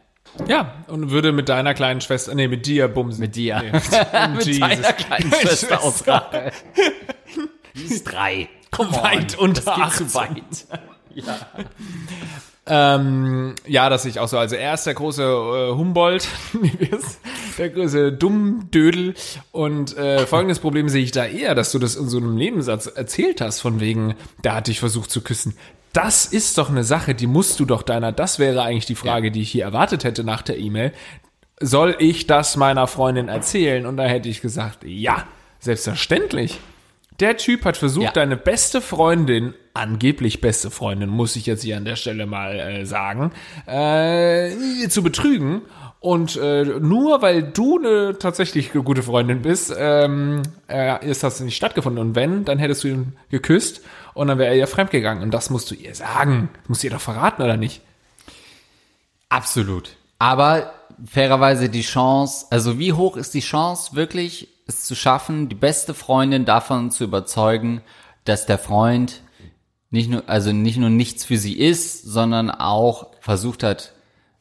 Ja, 0.46 0.74
und 0.86 1.10
würde 1.10 1.32
mit 1.32 1.48
deiner 1.48 1.74
kleinen 1.74 2.00
Schwester, 2.00 2.34
nee, 2.34 2.48
mit 2.48 2.66
dir 2.66 2.88
bumsen. 2.88 3.20
Mit 3.20 3.36
dir. 3.36 3.60
Nee. 3.60 3.72
mit 4.34 4.46
Jesus. 4.46 4.60
deiner 4.60 4.92
kleinen 4.92 5.32
Schwester 5.32 5.48
Schwester. 5.48 5.82
aus 5.82 6.06
Rache. 6.06 6.52
Die 7.74 7.94
ist 7.94 8.04
drei. 8.04 8.48
Come 8.70 8.90
on. 8.90 9.02
Weit 9.02 9.38
unter 9.38 9.62
das 9.62 9.74
geht 9.74 9.84
18. 9.84 10.08
zu 10.08 10.14
weit. 10.14 10.66
Ähm, 12.70 13.54
ja, 13.66 13.88
das 13.88 14.02
sehe 14.02 14.10
ich 14.10 14.20
auch 14.20 14.28
so. 14.28 14.36
Also 14.36 14.54
er 14.54 14.74
ist 14.74 14.84
der 14.84 14.92
große 14.92 15.22
äh, 15.22 15.74
Humboldt, 15.74 16.28
der 17.56 17.70
große 17.70 18.12
Dummdödel. 18.12 19.14
Und 19.52 19.96
äh, 19.96 20.26
folgendes 20.26 20.58
Problem 20.58 20.88
sehe 20.90 21.02
ich 21.02 21.10
da 21.10 21.24
eher, 21.24 21.54
dass 21.54 21.72
du 21.72 21.78
das 21.78 21.96
in 21.96 22.08
so 22.08 22.18
einem 22.18 22.34
Nebensatz 22.34 22.86
erzählt 22.86 23.40
hast, 23.40 23.60
von 23.60 23.80
wegen, 23.80 24.14
der 24.44 24.54
hat 24.54 24.66
dich 24.66 24.80
versucht 24.80 25.10
zu 25.10 25.22
küssen. 25.22 25.56
Das 25.92 26.26
ist 26.26 26.58
doch 26.58 26.68
eine 26.70 26.84
Sache, 26.84 27.14
die 27.14 27.26
musst 27.26 27.58
du 27.60 27.64
doch 27.64 27.82
deiner, 27.82 28.12
das 28.12 28.38
wäre 28.38 28.62
eigentlich 28.62 28.86
die 28.86 28.94
Frage, 28.94 29.30
die 29.30 29.42
ich 29.42 29.50
hier 29.50 29.64
erwartet 29.64 30.04
hätte 30.04 30.22
nach 30.24 30.42
der 30.42 30.58
E-Mail. 30.58 30.92
Soll 31.60 31.96
ich 31.98 32.26
das 32.26 32.56
meiner 32.56 32.86
Freundin 32.86 33.28
erzählen? 33.28 33.84
Und 33.86 33.96
da 33.96 34.04
hätte 34.04 34.28
ich 34.28 34.40
gesagt, 34.40 34.84
ja, 34.84 35.24
selbstverständlich. 35.58 36.60
Der 37.20 37.36
Typ 37.36 37.64
hat 37.64 37.76
versucht, 37.76 38.04
Ja. 38.04 38.12
deine 38.12 38.36
beste 38.36 38.80
Freundin, 38.80 39.54
angeblich 39.74 40.40
beste 40.40 40.70
Freundin, 40.70 41.08
muss 41.08 41.34
ich 41.34 41.46
jetzt 41.46 41.62
hier 41.64 41.76
an 41.76 41.84
der 41.84 41.96
Stelle 41.96 42.26
mal 42.26 42.54
äh, 42.60 42.84
sagen, 42.86 43.32
äh, 43.66 44.50
zu 44.88 45.02
betrügen. 45.02 45.62
Und 46.00 46.36
äh, 46.36 46.64
nur 46.64 47.22
weil 47.22 47.42
du 47.42 47.78
eine 47.78 48.18
tatsächlich 48.18 48.72
gute 48.72 49.02
Freundin 49.02 49.42
bist, 49.42 49.74
ähm, 49.76 50.42
äh, 50.68 51.04
ist 51.04 51.24
das 51.24 51.40
nicht 51.40 51.56
stattgefunden. 51.56 52.00
Und 52.00 52.14
wenn, 52.14 52.44
dann 52.44 52.58
hättest 52.58 52.84
du 52.84 52.88
ihn 52.88 53.16
geküsst 53.30 53.80
und 54.14 54.28
dann 54.28 54.38
wäre 54.38 54.50
er 54.50 54.56
ihr 54.56 54.68
fremdgegangen. 54.68 55.22
Und 55.24 55.32
das 55.32 55.50
musst 55.50 55.70
du 55.70 55.74
ihr 55.74 55.94
sagen. 55.94 56.50
Das 56.60 56.68
musst 56.68 56.82
du 56.82 56.86
ihr 56.86 56.92
doch 56.92 57.00
verraten, 57.00 57.42
oder 57.42 57.56
nicht? 57.56 57.82
Absolut. 59.28 59.96
Aber 60.20 60.72
fairerweise 61.04 61.68
die 61.68 61.82
Chance, 61.82 62.46
also 62.50 62.78
wie 62.78 62.92
hoch 62.92 63.16
ist 63.16 63.34
die 63.34 63.40
Chance, 63.40 63.94
wirklich 63.94 64.48
es 64.66 64.84
zu 64.84 64.94
schaffen, 64.94 65.48
die 65.48 65.54
beste 65.54 65.94
Freundin 65.94 66.44
davon 66.44 66.90
zu 66.90 67.04
überzeugen, 67.04 67.80
dass 68.24 68.46
der 68.46 68.58
Freund 68.58 69.22
nicht 69.90 70.10
nur, 70.10 70.28
also 70.28 70.52
nicht 70.52 70.76
nur 70.76 70.90
nichts 70.90 71.24
für 71.24 71.38
sie 71.38 71.58
ist, 71.58 72.02
sondern 72.02 72.50
auch 72.50 73.08
versucht 73.20 73.62
hat, 73.62 73.94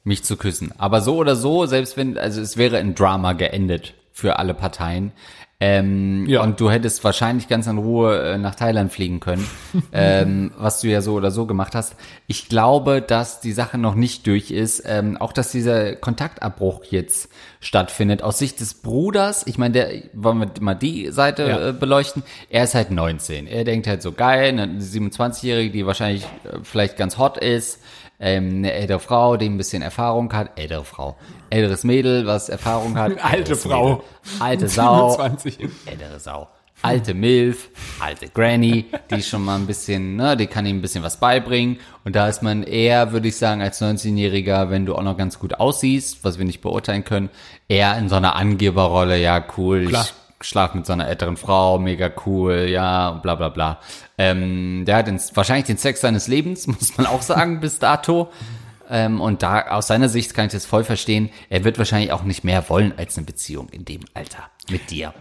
mich 0.08 0.24
zu 0.24 0.38
küssen. 0.38 0.72
Aber 0.78 1.02
so 1.02 1.18
oder 1.18 1.36
so, 1.36 1.66
selbst 1.66 1.98
wenn, 1.98 2.18
also 2.18 2.42
es 2.42 2.58
wäre 2.58 2.80
in 2.80 2.96
Drama 2.96 3.34
geendet 3.34 3.94
für 4.12 4.40
alle 4.40 4.54
Parteien. 4.54 5.12
Ähm, 5.60 6.28
Ja. 6.28 6.44
Und 6.44 6.60
du 6.60 6.70
hättest 6.70 7.04
wahrscheinlich 7.04 7.48
ganz 7.48 7.66
in 7.66 7.80
Ruhe 7.80 8.34
äh, 8.34 8.38
nach 8.38 8.54
Thailand 8.54 8.92
fliegen 8.92 9.20
können, 9.20 9.44
ähm, 9.92 10.52
was 10.56 10.82
du 10.82 10.88
ja 10.88 11.02
so 11.02 11.16
oder 11.16 11.32
so 11.32 11.48
gemacht 11.48 11.74
hast. 11.74 11.96
Ich 12.28 12.48
glaube, 12.48 13.02
dass 13.02 13.40
die 13.42 13.54
Sache 13.54 13.80
noch 13.80 13.96
nicht 13.96 14.28
durch 14.28 14.52
ist. 14.52 14.84
Ähm, 14.86 15.18
auch, 15.18 15.34
dass 15.34 15.52
dieser 15.52 15.96
Kontaktabbruch 15.96 16.84
jetzt 16.86 17.30
stattfindet. 17.60 18.22
Aus 18.22 18.38
Sicht 18.38 18.60
des 18.60 18.76
Bruders, 18.76 19.48
ich 19.48 19.58
meine, 19.58 19.74
der, 19.74 19.90
wollen 20.14 20.40
wir 20.40 20.52
mal 20.62 20.76
die 20.76 21.10
Seite 21.12 21.48
Ja. 21.48 21.70
äh, 21.70 21.74
beleuchten. 21.74 22.22
Er 22.52 22.64
ist 22.66 22.76
halt 22.76 22.92
19. 22.92 23.48
Er 23.48 23.64
denkt 23.64 23.88
halt 23.88 24.04
so 24.04 24.12
geil, 24.12 24.50
eine 24.50 24.80
27-Jährige, 24.80 25.72
die 25.72 25.88
wahrscheinlich 25.88 26.24
äh, 26.44 26.60
vielleicht 26.62 26.98
ganz 26.98 27.18
hot 27.18 27.38
ist. 27.40 27.80
Ähm, 28.20 28.58
eine 28.58 28.74
ältere 28.74 29.00
Frau, 29.00 29.38
die 29.38 29.48
ein 29.48 29.58
bisschen 29.58 29.82
Erfahrung 29.84 30.34
hat. 30.34 30.58
Ältere 30.60 30.84
Frau. 30.84 31.18
Älteres 31.50 31.84
Mädel, 31.84 32.26
was 32.26 32.50
Erfahrung 32.50 32.98
hat. 32.98 33.14
Alte 33.24 33.56
Frau. 33.56 33.90
Mädel. 33.90 34.04
Alte 34.40 34.68
Sau. 34.70 35.10
27. 35.12 35.60
Ältere 35.86 36.20
Sau. 36.20 36.48
Alte 36.84 37.16
Milf, 37.16 37.70
alte 38.00 38.28
Granny, 38.30 38.86
die 39.10 39.24
schon 39.24 39.44
mal 39.44 39.56
ein 39.56 39.66
bisschen, 39.66 40.16
ne, 40.16 40.38
die 40.38 40.46
kann 40.46 40.64
ihm 40.68 40.78
ein 40.78 40.82
bisschen 40.82 41.04
was 41.04 41.18
beibringen. 41.20 41.80
Und 42.06 42.16
da 42.16 42.28
ist 42.28 42.44
man 42.44 42.62
eher, 42.62 43.12
würde 43.12 43.30
ich 43.30 43.36
sagen, 43.38 43.64
als 43.64 43.82
19-Jähriger, 43.82 44.70
wenn 44.70 44.86
du 44.86 44.94
auch 44.94 45.02
noch 45.02 45.18
ganz 45.18 45.40
gut 45.40 45.56
aussiehst, 45.56 46.24
was 46.24 46.38
wir 46.38 46.46
nicht 46.46 46.62
beurteilen 46.62 47.04
können, 47.04 47.30
eher 47.68 47.98
in 47.98 48.10
so 48.10 48.16
einer 48.16 48.36
Angeberrolle, 48.36 49.18
ja, 49.20 49.44
cool, 49.58 49.86
Klar. 49.88 50.06
ich 50.40 50.48
schlaf 50.48 50.76
mit 50.76 50.86
so 50.86 50.94
einer 50.94 51.08
älteren 51.08 51.36
Frau, 51.36 51.80
mega 51.80 52.12
cool, 52.28 52.68
ja, 52.70 53.10
bla 53.12 53.34
bla 53.34 53.50
bla. 53.50 53.80
Ähm, 54.18 54.84
der 54.86 54.98
hat 54.98 55.08
den, 55.08 55.20
wahrscheinlich 55.34 55.66
den 55.66 55.78
Sex 55.78 56.02
seines 56.02 56.28
Lebens, 56.28 56.68
muss 56.68 56.98
man 56.98 57.06
auch 57.06 57.22
sagen, 57.22 57.60
bis 57.60 57.80
dato. 57.80 58.30
Ähm, 58.90 59.20
und 59.22 59.44
da 59.44 59.68
aus 59.68 59.88
seiner 59.88 60.10
Sicht 60.10 60.34
kann 60.34 60.48
ich 60.48 60.54
das 60.54 60.66
voll 60.66 60.84
verstehen. 60.84 61.30
Er 61.50 61.64
wird 61.64 61.78
wahrscheinlich 61.78 62.12
auch 62.12 62.24
nicht 62.24 62.44
mehr 62.44 62.70
wollen 62.70 62.94
als 62.98 63.18
eine 63.18 63.26
Beziehung 63.26 63.70
in 63.70 63.86
dem 63.86 64.02
Alter 64.14 64.50
mit 64.70 64.90
dir. 64.90 65.14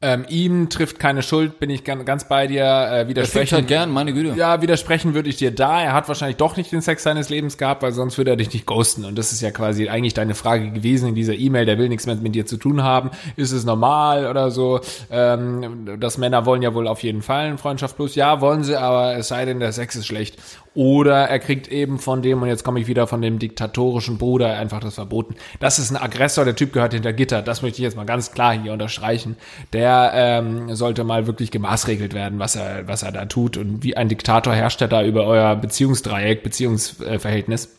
Ähm, 0.00 0.24
ihm 0.28 0.68
trifft 0.70 1.00
keine 1.00 1.24
Schuld, 1.24 1.58
bin 1.58 1.70
ich 1.70 1.82
ganz, 1.82 2.28
bei 2.28 2.46
dir. 2.46 2.62
Äh, 2.64 3.08
widersprechen. 3.08 3.56
halt 3.56 3.66
gern, 3.66 3.90
meine 3.90 4.12
Güte. 4.12 4.34
Ja, 4.36 4.62
widersprechen 4.62 5.12
würde 5.12 5.28
ich 5.28 5.38
dir 5.38 5.50
da. 5.50 5.82
Er 5.82 5.92
hat 5.92 6.06
wahrscheinlich 6.06 6.36
doch 6.36 6.56
nicht 6.56 6.70
den 6.70 6.82
Sex 6.82 7.02
seines 7.02 7.30
Lebens 7.30 7.58
gehabt, 7.58 7.82
weil 7.82 7.90
sonst 7.90 8.16
würde 8.16 8.30
er 8.30 8.36
dich 8.36 8.52
nicht 8.52 8.64
ghosten. 8.64 9.04
Und 9.04 9.18
das 9.18 9.32
ist 9.32 9.40
ja 9.40 9.50
quasi 9.50 9.88
eigentlich 9.88 10.14
deine 10.14 10.36
Frage 10.36 10.70
gewesen 10.70 11.08
in 11.08 11.14
dieser 11.16 11.34
E-Mail. 11.34 11.66
Der 11.66 11.78
will 11.78 11.88
nichts 11.88 12.06
mehr 12.06 12.14
mit 12.14 12.36
dir 12.36 12.46
zu 12.46 12.58
tun 12.58 12.84
haben. 12.84 13.10
Ist 13.34 13.50
es 13.50 13.64
normal 13.64 14.28
oder 14.28 14.52
so? 14.52 14.78
Ähm, 15.10 15.98
dass 15.98 16.16
Männer 16.16 16.46
wollen 16.46 16.62
ja 16.62 16.74
wohl 16.74 16.86
auf 16.86 17.02
jeden 17.02 17.22
Fall 17.22 17.46
eine 17.46 17.58
Freundschaft 17.58 17.96
plus. 17.96 18.14
Ja, 18.14 18.40
wollen 18.40 18.62
sie, 18.62 18.76
aber 18.76 19.16
es 19.16 19.26
sei 19.26 19.46
denn, 19.46 19.58
der 19.58 19.72
Sex 19.72 19.96
ist 19.96 20.06
schlecht. 20.06 20.38
Oder 20.78 21.28
er 21.28 21.40
kriegt 21.40 21.66
eben 21.66 21.98
von 21.98 22.22
dem, 22.22 22.40
und 22.40 22.46
jetzt 22.46 22.62
komme 22.62 22.78
ich 22.78 22.86
wieder 22.86 23.08
von 23.08 23.20
dem 23.20 23.40
diktatorischen 23.40 24.16
Bruder, 24.16 24.56
einfach 24.56 24.78
das 24.78 24.94
verboten. 24.94 25.34
Das 25.58 25.80
ist 25.80 25.90
ein 25.90 25.96
Aggressor, 25.96 26.44
der 26.44 26.54
Typ 26.54 26.72
gehört 26.72 26.94
hinter 26.94 27.12
Gitter. 27.12 27.42
Das 27.42 27.62
möchte 27.62 27.78
ich 27.78 27.82
jetzt 27.82 27.96
mal 27.96 28.06
ganz 28.06 28.30
klar 28.30 28.56
hier 28.56 28.72
unterstreichen. 28.72 29.36
Der 29.72 30.12
ähm, 30.14 30.76
sollte 30.76 31.02
mal 31.02 31.26
wirklich 31.26 31.50
gemaßregelt 31.50 32.14
werden, 32.14 32.38
was 32.38 32.54
er, 32.54 32.86
was 32.86 33.02
er 33.02 33.10
da 33.10 33.24
tut. 33.24 33.56
Und 33.56 33.82
wie 33.82 33.96
ein 33.96 34.08
Diktator 34.08 34.54
herrscht 34.54 34.80
er 34.80 34.86
da 34.86 35.02
über 35.02 35.24
euer 35.26 35.56
Beziehungsdreieck, 35.56 36.44
Beziehungsverhältnis. 36.44 37.70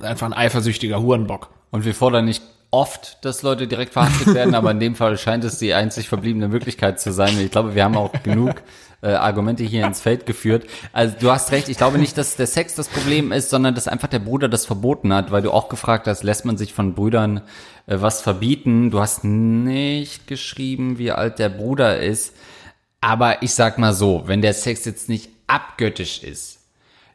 Einfach 0.00 0.28
ein 0.28 0.32
eifersüchtiger 0.32 1.02
Hurenbock. 1.02 1.48
Und 1.72 1.84
wir 1.84 1.96
fordern 1.96 2.26
nicht 2.26 2.44
oft, 2.70 3.24
dass 3.24 3.42
Leute 3.42 3.66
direkt 3.66 3.94
verhaftet 3.94 4.34
werden, 4.34 4.54
aber 4.54 4.70
in 4.70 4.78
dem 4.78 4.94
Fall 4.94 5.18
scheint 5.18 5.42
es 5.42 5.58
die 5.58 5.74
einzig 5.74 6.08
verbliebene 6.08 6.46
Möglichkeit 6.46 7.00
zu 7.00 7.12
sein. 7.12 7.36
Ich 7.40 7.50
glaube, 7.50 7.74
wir 7.74 7.82
haben 7.82 7.96
auch 7.96 8.12
genug 8.22 8.62
äh, 9.02 9.12
Argumente 9.12 9.64
hier 9.64 9.86
ins 9.86 10.00
Feld 10.00 10.26
geführt. 10.26 10.66
Also 10.92 11.16
du 11.18 11.30
hast 11.30 11.52
recht, 11.52 11.68
ich 11.68 11.78
glaube 11.78 11.98
nicht, 11.98 12.18
dass 12.18 12.36
der 12.36 12.46
Sex 12.46 12.74
das 12.74 12.88
Problem 12.88 13.32
ist, 13.32 13.50
sondern 13.50 13.74
dass 13.74 13.88
einfach 13.88 14.08
der 14.08 14.18
Bruder 14.18 14.48
das 14.48 14.66
verboten 14.66 15.12
hat, 15.14 15.30
weil 15.30 15.42
du 15.42 15.50
auch 15.50 15.68
gefragt 15.68 16.06
hast, 16.06 16.22
lässt 16.22 16.44
man 16.44 16.56
sich 16.56 16.74
von 16.74 16.94
Brüdern 16.94 17.42
äh, 17.86 18.00
was 18.00 18.20
verbieten? 18.20 18.90
Du 18.90 19.00
hast 19.00 19.24
nicht 19.24 20.26
geschrieben, 20.26 20.98
wie 20.98 21.12
alt 21.12 21.38
der 21.38 21.48
Bruder 21.48 21.98
ist. 21.98 22.34
Aber 23.00 23.42
ich 23.42 23.54
sag 23.54 23.78
mal 23.78 23.94
so, 23.94 24.24
wenn 24.26 24.42
der 24.42 24.54
Sex 24.54 24.84
jetzt 24.84 25.08
nicht 25.08 25.30
abgöttisch 25.46 26.22
ist, 26.22 26.58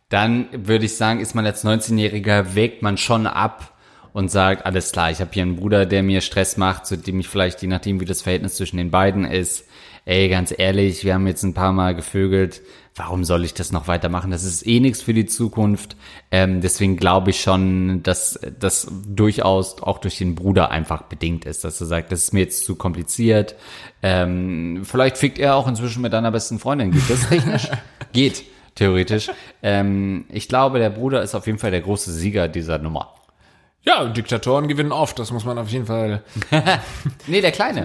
dann 0.09 0.47
würde 0.51 0.85
ich 0.85 0.97
sagen, 0.97 1.19
ist 1.19 1.35
man 1.35 1.45
als 1.45 1.63
19-Jähriger, 1.63 2.55
wägt 2.55 2.81
man 2.81 2.97
schon 2.97 3.27
ab 3.27 3.73
und 4.13 4.29
sagt, 4.29 4.65
alles 4.65 4.91
klar, 4.91 5.11
ich 5.11 5.19
habe 5.19 5.31
hier 5.33 5.43
einen 5.43 5.57
Bruder, 5.57 5.85
der 5.85 6.01
mir 6.01 6.21
Stress 6.21 6.57
macht, 6.57 6.85
zu 6.85 6.97
dem 6.97 7.19
ich 7.19 7.27
vielleicht, 7.27 7.61
je 7.61 7.67
nachdem, 7.67 7.99
wie 7.99 8.05
das 8.05 8.21
Verhältnis 8.21 8.55
zwischen 8.55 8.77
den 8.77 8.91
beiden 8.91 9.25
ist, 9.25 9.64
ey, 10.05 10.29
ganz 10.29 10.53
ehrlich, 10.55 11.03
wir 11.03 11.13
haben 11.13 11.27
jetzt 11.27 11.43
ein 11.43 11.53
paar 11.53 11.73
Mal 11.73 11.95
gevögelt, 11.95 12.61
warum 12.95 13.23
soll 13.23 13.43
ich 13.43 13.53
das 13.53 13.71
noch 13.71 13.87
weitermachen? 13.87 14.31
Das 14.31 14.43
ist 14.43 14.65
eh 14.65 14.79
nichts 14.79 15.01
für 15.01 15.13
die 15.13 15.25
Zukunft. 15.25 15.97
Ähm, 16.31 16.61
deswegen 16.61 16.95
glaube 16.95 17.31
ich 17.31 17.41
schon, 17.41 18.03
dass 18.03 18.39
das 18.59 18.87
durchaus 19.07 19.81
auch 19.81 19.97
durch 19.97 20.17
den 20.17 20.35
Bruder 20.35 20.71
einfach 20.71 21.03
bedingt 21.03 21.45
ist, 21.45 21.63
dass 21.63 21.81
er 21.81 21.87
sagt, 21.87 22.11
das 22.11 22.23
ist 22.23 22.33
mir 22.33 22.41
jetzt 22.41 22.65
zu 22.65 22.75
kompliziert. 22.75 23.55
Ähm, 24.01 24.83
vielleicht 24.85 25.17
fickt 25.17 25.39
er 25.39 25.55
auch 25.55 25.67
inzwischen 25.67 26.01
mit 26.01 26.13
deiner 26.13 26.31
besten 26.31 26.59
Freundin. 26.59 26.91
Geht 26.91 27.09
das 27.09 27.27
technisch? 27.27 27.69
Geht, 28.13 28.43
theoretisch. 28.75 29.31
Ähm, 29.61 30.25
ich 30.29 30.47
glaube, 30.47 30.79
der 30.79 30.89
Bruder 30.89 31.21
ist 31.21 31.35
auf 31.35 31.47
jeden 31.47 31.59
Fall 31.59 31.71
der 31.71 31.81
große 31.81 32.13
Sieger 32.13 32.47
dieser 32.47 32.77
Nummer. 32.77 33.15
Ja, 33.83 34.05
Diktatoren 34.05 34.67
gewinnen 34.67 34.91
oft, 34.91 35.19
das 35.19 35.31
muss 35.31 35.45
man 35.45 35.57
auf 35.59 35.69
jeden 35.69 35.85
Fall 35.85 36.23
Nee, 37.27 37.41
der 37.41 37.51
Kleine. 37.51 37.81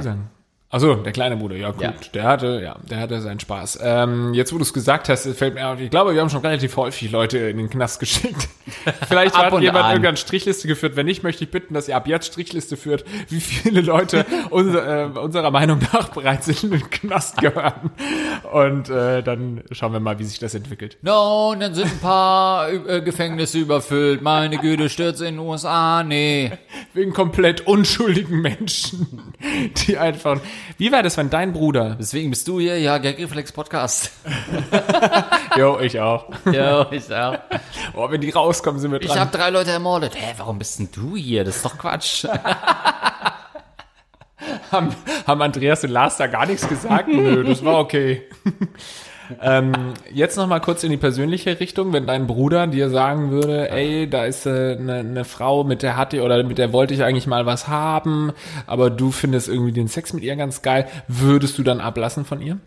Achso, 0.73 0.95
der 0.95 1.11
kleine 1.11 1.37
Bruder, 1.37 1.57
ja 1.57 1.73
gut, 1.73 1.83
Ja. 1.83 1.93
der 2.15 2.23
hatte, 2.25 2.61
ja, 2.63 2.77
der 2.89 3.01
hatte 3.01 3.21
seinen 3.21 3.41
Spaß. 3.41 3.81
Ähm, 3.83 4.35
jetzt, 4.35 4.53
wo 4.53 4.57
du 4.57 4.63
es 4.63 4.73
gesagt 4.73 5.09
hast, 5.09 5.27
fällt 5.37 5.55
mir 5.55 5.67
auf, 5.67 5.81
ich 5.81 5.91
glaube, 5.91 6.15
wir 6.15 6.21
haben 6.21 6.31
schon 6.31 6.43
relativ 6.43 6.77
häufig 6.77 7.11
Leute 7.11 7.39
in 7.39 7.57
den 7.57 7.69
Knast 7.69 7.99
geschickt. 7.99 8.49
Vielleicht 9.09 9.37
hat 9.37 9.53
und 9.53 9.63
jemand 9.63 9.87
an. 9.87 9.91
irgendeine 9.91 10.17
Strichliste 10.17 10.69
geführt. 10.69 10.95
Wenn 10.95 11.07
nicht, 11.07 11.25
möchte 11.25 11.43
ich 11.43 11.51
bitten, 11.51 11.75
dass 11.75 11.89
ihr 11.89 11.97
ab 11.97 12.07
jetzt 12.07 12.27
Strichliste 12.27 12.77
führt, 12.77 13.05
wie 13.31 13.41
viele 13.41 13.81
Leute 13.81 14.25
unser, 14.51 15.07
äh, 15.17 15.19
unserer 15.19 15.51
Meinung 15.51 15.81
nach 15.93 16.11
bereits 16.11 16.47
in 16.63 16.71
den 16.71 16.89
Knast 16.89 17.39
gehören. 17.39 17.91
Und 18.53 18.89
äh, 18.91 19.25
dann 19.25 19.65
schauen 19.73 19.93
wir 19.93 19.99
mal, 19.99 20.21
wie 20.21 20.25
sich 20.25 20.39
das 20.39 20.55
entwickelt. 20.55 20.99
No, 21.03 21.53
dann 21.59 21.75
sind 21.75 21.87
ein 21.87 21.99
paar 21.99 22.71
äh, 22.71 23.01
Gefängnisse 23.03 23.59
überfüllt. 23.59 24.23
Meine 24.23 24.57
Güte, 24.59 24.89
stürzt 24.89 25.21
in 25.21 25.35
den 25.35 25.39
USA. 25.41 26.05
Nee. 26.05 26.53
Wegen 26.95 27.13
komplett 27.13 27.67
unschuldigen 27.67 28.41
Menschen, 28.41 29.35
die 29.89 29.99
einfach... 29.99 30.39
Wie 30.79 30.93
war 30.93 31.03
das, 31.03 31.17
wenn 31.17 31.31
dein 31.31 31.53
Bruder... 31.53 31.97
Deswegen 31.99 32.31
bist 32.31 32.47
du 32.49 32.61
hier, 32.61 32.79
ja, 32.79 32.99
Gagreflex 32.99 33.53
Podcast. 33.53 34.11
Jo, 35.57 35.81
ich 35.81 35.99
auch. 35.99 36.27
ja, 36.53 36.87
ich 36.93 37.13
auch. 37.13 37.37
Oh, 37.95 38.09
wenn 38.09 38.21
die 38.21 38.31
rauskommen, 38.31 38.81
sind 38.81 38.93
wir 38.93 39.01
dran. 39.01 39.11
Ich 39.11 39.19
habe 39.19 39.37
drei 39.37 39.51
Leute 39.51 39.73
ermordet. 39.73 40.15
Hä, 40.15 40.35
warum 40.37 40.61
bist 40.61 40.79
denn 40.79 40.89
du 40.93 41.17
hier? 41.17 41.43
Das 41.43 41.57
ist 41.57 41.65
doch 41.65 41.77
Quatsch. 41.77 42.25
haben, 44.71 44.95
haben 45.27 45.43
Andreas 45.43 45.83
und 45.85 45.91
Lars 45.91 46.17
da 46.17 46.27
gar 46.29 46.47
nichts 46.47 46.67
gesagt? 46.69 47.09
Nö, 47.09 47.45
das 47.45 47.65
war 47.65 47.79
okay. 47.79 48.29
ähm, 49.41 49.73
jetzt 50.13 50.37
noch 50.37 50.47
mal 50.47 50.61
kurz 50.61 50.85
in 50.85 50.91
die 50.91 50.97
persönliche 50.97 51.61
Richtung, 51.61 51.93
wenn 51.93 52.07
dein 52.07 52.27
Bruder 52.27 52.67
dir 52.67 52.91
sagen 52.91 53.31
würde, 53.31 53.71
ey, 53.71 54.09
da 54.09 54.25
ist 54.25 54.47
eine 54.47 54.73
äh, 54.73 54.77
ne, 54.77 55.05
ne 55.05 55.25
Frau, 55.25 55.65
mit 55.65 55.83
der 55.83 55.97
hatte 55.97 56.23
oder 56.23 56.43
mit 56.43 56.59
der 56.59 56.73
wollte 56.73 56.95
ich 56.95 57.03
eigentlich 57.03 57.27
mal 57.27 57.47
was 57.47 57.69
haben, 57.69 58.33
aber 58.67 58.91
du 58.91 59.11
findest 59.11 59.49
irgendwie 59.49 59.73
den 59.73 59.89
Sex 59.89 60.13
mit 60.13 60.25
ihr 60.25 60.37
ganz 60.37 60.63
geil, 60.63 60.87
würdest 61.09 61.59
du 61.59 61.63
dann 61.63 61.81
ablassen 61.81 62.25
von 62.25 62.41
ihr? 62.41 62.59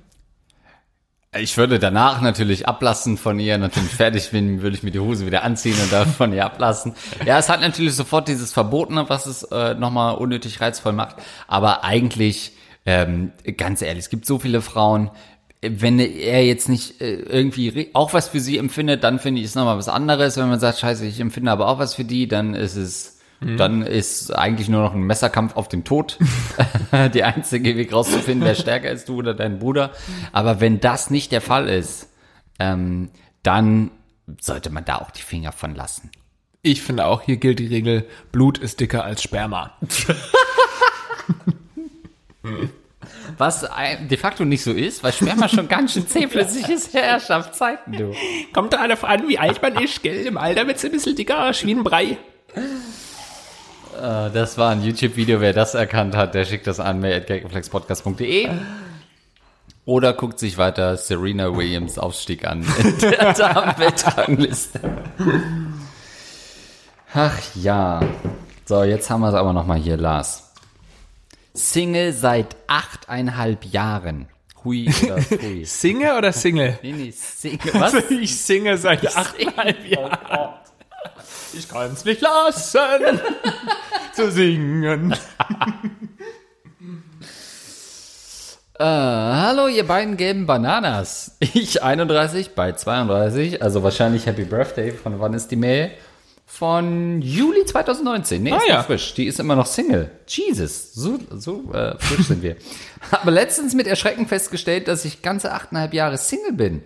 Ich 1.35 1.57
würde 1.57 1.79
danach 1.79 2.21
natürlich 2.21 2.67
ablassen 2.67 3.17
von 3.17 3.39
ihr, 3.39 3.57
natürlich 3.57 3.89
fertig 3.89 4.29
bin, 4.29 4.61
würde 4.61 4.75
ich 4.75 4.83
mir 4.83 4.91
die 4.91 4.99
Hose 4.99 5.25
wieder 5.25 5.43
anziehen 5.43 5.75
und 5.81 5.91
dann 5.91 6.07
von 6.07 6.31
ihr 6.31 6.45
ablassen. 6.45 6.93
Ja, 7.25 7.39
es 7.39 7.49
hat 7.49 7.61
natürlich 7.61 7.95
sofort 7.95 8.27
dieses 8.27 8.53
Verbotene, 8.53 9.09
was 9.09 9.25
es 9.25 9.41
äh, 9.43 9.73
nochmal 9.73 10.15
unnötig 10.15 10.61
reizvoll 10.61 10.93
macht. 10.93 11.15
Aber 11.47 11.83
eigentlich, 11.83 12.51
ähm, 12.85 13.31
ganz 13.57 13.81
ehrlich, 13.81 14.03
es 14.03 14.09
gibt 14.11 14.27
so 14.27 14.37
viele 14.37 14.61
Frauen, 14.61 15.09
wenn 15.63 15.99
er 15.99 16.45
jetzt 16.45 16.69
nicht 16.69 17.01
äh, 17.01 17.15
irgendwie 17.15 17.89
auch 17.93 18.13
was 18.13 18.29
für 18.29 18.39
sie 18.39 18.57
empfindet, 18.57 19.03
dann 19.03 19.19
finde 19.19 19.41
ich 19.41 19.47
es 19.47 19.55
nochmal 19.55 19.77
was 19.77 19.89
anderes. 19.89 20.37
Wenn 20.37 20.49
man 20.49 20.59
sagt, 20.59 20.79
scheiße, 20.79 21.05
ich 21.05 21.19
empfinde 21.19 21.51
aber 21.51 21.67
auch 21.67 21.79
was 21.79 21.95
für 21.95 22.03
die, 22.03 22.27
dann 22.27 22.53
ist 22.53 22.75
es, 22.75 23.19
dann 23.39 23.81
ist 23.81 24.33
eigentlich 24.33 24.69
nur 24.69 24.81
noch 24.81 24.93
ein 24.93 25.01
Messerkampf 25.01 25.55
auf 25.55 25.67
den 25.67 25.83
Tod. 25.83 26.17
die 27.13 27.23
einzige 27.23 27.75
Weg 27.75 27.91
rauszufinden, 27.93 28.47
wer 28.47 28.55
stärker 28.55 28.91
ist, 28.91 29.09
du 29.09 29.17
oder 29.17 29.33
dein 29.33 29.59
Bruder. 29.59 29.91
Aber 30.31 30.61
wenn 30.61 30.79
das 30.79 31.09
nicht 31.09 31.31
der 31.31 31.41
Fall 31.41 31.67
ist, 31.67 32.09
ähm, 32.59 33.09
dann 33.41 33.91
sollte 34.39 34.69
man 34.69 34.85
da 34.85 34.97
auch 34.97 35.11
die 35.11 35.21
Finger 35.21 35.51
von 35.51 35.75
lassen. 35.75 36.11
Ich 36.61 36.81
finde 36.81 37.05
auch, 37.05 37.21
hier 37.21 37.37
gilt 37.37 37.59
die 37.59 37.67
Regel, 37.67 38.07
Blut 38.31 38.57
ist 38.57 38.79
dicker 38.79 39.03
als 39.03 39.21
Sperma. 39.21 39.77
Was 43.37 43.63
ein- 43.63 44.07
de 44.07 44.17
facto 44.17 44.45
nicht 44.45 44.63
so 44.63 44.71
ist, 44.71 45.03
weil 45.03 45.11
Sperma 45.13 45.47
schon 45.49 45.67
ganz 45.67 45.93
schön 45.93 46.07
zähflüssig 46.07 46.69
ist, 46.69 46.93
Herrschaftszeiten, 46.93 47.93
du. 47.93 48.13
Kommt 48.53 48.73
darauf 48.73 49.03
an, 49.03 49.27
wie 49.27 49.37
alt 49.39 49.61
man 49.61 49.75
ist, 49.81 50.01
gell? 50.03 50.25
Im 50.25 50.37
Alter 50.37 50.67
wird's 50.67 50.83
ein 50.85 50.91
bisschen 50.91 51.15
dicker, 51.15 51.51
wie 51.63 51.71
ein 51.73 51.83
Brei. 51.83 52.17
Äh, 52.55 54.29
Das 54.31 54.57
war 54.57 54.71
ein 54.71 54.81
YouTube-Video. 54.83 55.39
Wer 55.41 55.53
das 55.53 55.73
erkannt 55.75 56.15
hat, 56.15 56.33
der 56.35 56.45
schickt 56.45 56.67
das 56.67 56.79
an 56.79 56.99
mail.gagreflexpodcast.de. 56.99 58.49
Oder 59.85 60.13
guckt 60.13 60.39
sich 60.39 60.57
weiter 60.57 60.95
Serena 60.95 61.55
Williams 61.57 61.97
Aufstieg 61.99 62.47
an 62.47 62.65
in 62.81 62.97
der 62.99 63.33
Damenweltrangliste. 63.37 64.79
Ach 67.13 67.37
ja. 67.55 68.01
So, 68.65 68.83
jetzt 68.83 69.09
haben 69.09 69.21
wir 69.21 69.27
es 69.29 69.33
aber 69.35 69.51
nochmal 69.51 69.77
hier, 69.79 69.97
Lars. 69.97 70.52
Single 71.53 72.13
seit 72.13 72.55
achteinhalb 72.67 73.65
Jahren. 73.65 74.27
Hui 74.63 74.89
oder 75.03 75.21
hui. 75.41 75.65
Singe 75.65 76.17
oder 76.17 76.33
Single? 76.33 76.79
Nee, 76.81 76.93
nee, 76.93 77.11
Single. 77.11 77.73
Was? 77.75 77.93
Also 77.93 78.09
ich 78.09 78.35
singe 78.35 78.77
seit 78.77 79.15
achteinhalb 79.15 79.85
Jahren. 79.85 80.53
Ich 81.53 81.69
kann's 81.69 82.03
nicht 82.05 82.21
lassen 82.21 82.79
zu 84.13 84.31
singen. 84.31 85.11
Äh, 88.79 88.83
hallo, 88.83 89.67
ihr 89.67 89.85
beiden 89.85 90.17
gelben 90.17 90.47
Bananas. 90.47 91.37
Ich 91.39 91.83
31 91.83 92.55
bei 92.55 92.71
32, 92.71 93.61
also 93.61 93.83
wahrscheinlich 93.83 94.25
Happy 94.25 94.45
Birthday. 94.45 94.91
Von 94.91 95.19
wann 95.19 95.35
ist 95.35 95.51
die 95.51 95.55
Mail? 95.57 95.91
Von 96.55 97.19
Juli 97.23 97.65
2019. 97.65 98.43
Nee, 98.43 98.51
Ah, 98.51 98.57
ist 98.57 98.67
ja. 98.67 98.83
frisch. 98.83 99.15
Die 99.15 99.25
ist 99.25 99.39
immer 99.39 99.55
noch 99.55 99.65
Single. 99.65 100.11
Jesus, 100.27 100.93
so, 100.93 101.17
so 101.31 101.73
äh, 101.73 101.97
frisch 101.97 102.27
sind 102.27 102.43
wir. 102.43 102.57
Habe 103.11 103.31
letztens 103.31 103.73
mit 103.73 103.87
Erschrecken 103.87 104.27
festgestellt, 104.27 104.87
dass 104.87 105.03
ich 105.03 105.23
ganze 105.23 105.51
achteinhalb 105.51 105.95
Jahre 105.95 106.19
Single 106.19 106.53
bin. 106.53 106.83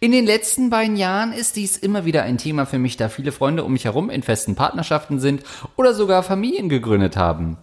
In 0.00 0.12
den 0.12 0.24
letzten 0.24 0.70
beiden 0.70 0.96
Jahren 0.96 1.34
ist 1.34 1.56
dies 1.56 1.76
immer 1.76 2.06
wieder 2.06 2.22
ein 2.22 2.38
Thema 2.38 2.64
für 2.64 2.78
mich, 2.78 2.96
da 2.96 3.10
viele 3.10 3.30
Freunde 3.30 3.62
um 3.62 3.74
mich 3.74 3.84
herum 3.84 4.08
in 4.08 4.22
festen 4.22 4.54
Partnerschaften 4.54 5.20
sind 5.20 5.42
oder 5.76 5.92
sogar 5.92 6.22
Familien 6.22 6.70
gegründet 6.70 7.18
haben. 7.18 7.58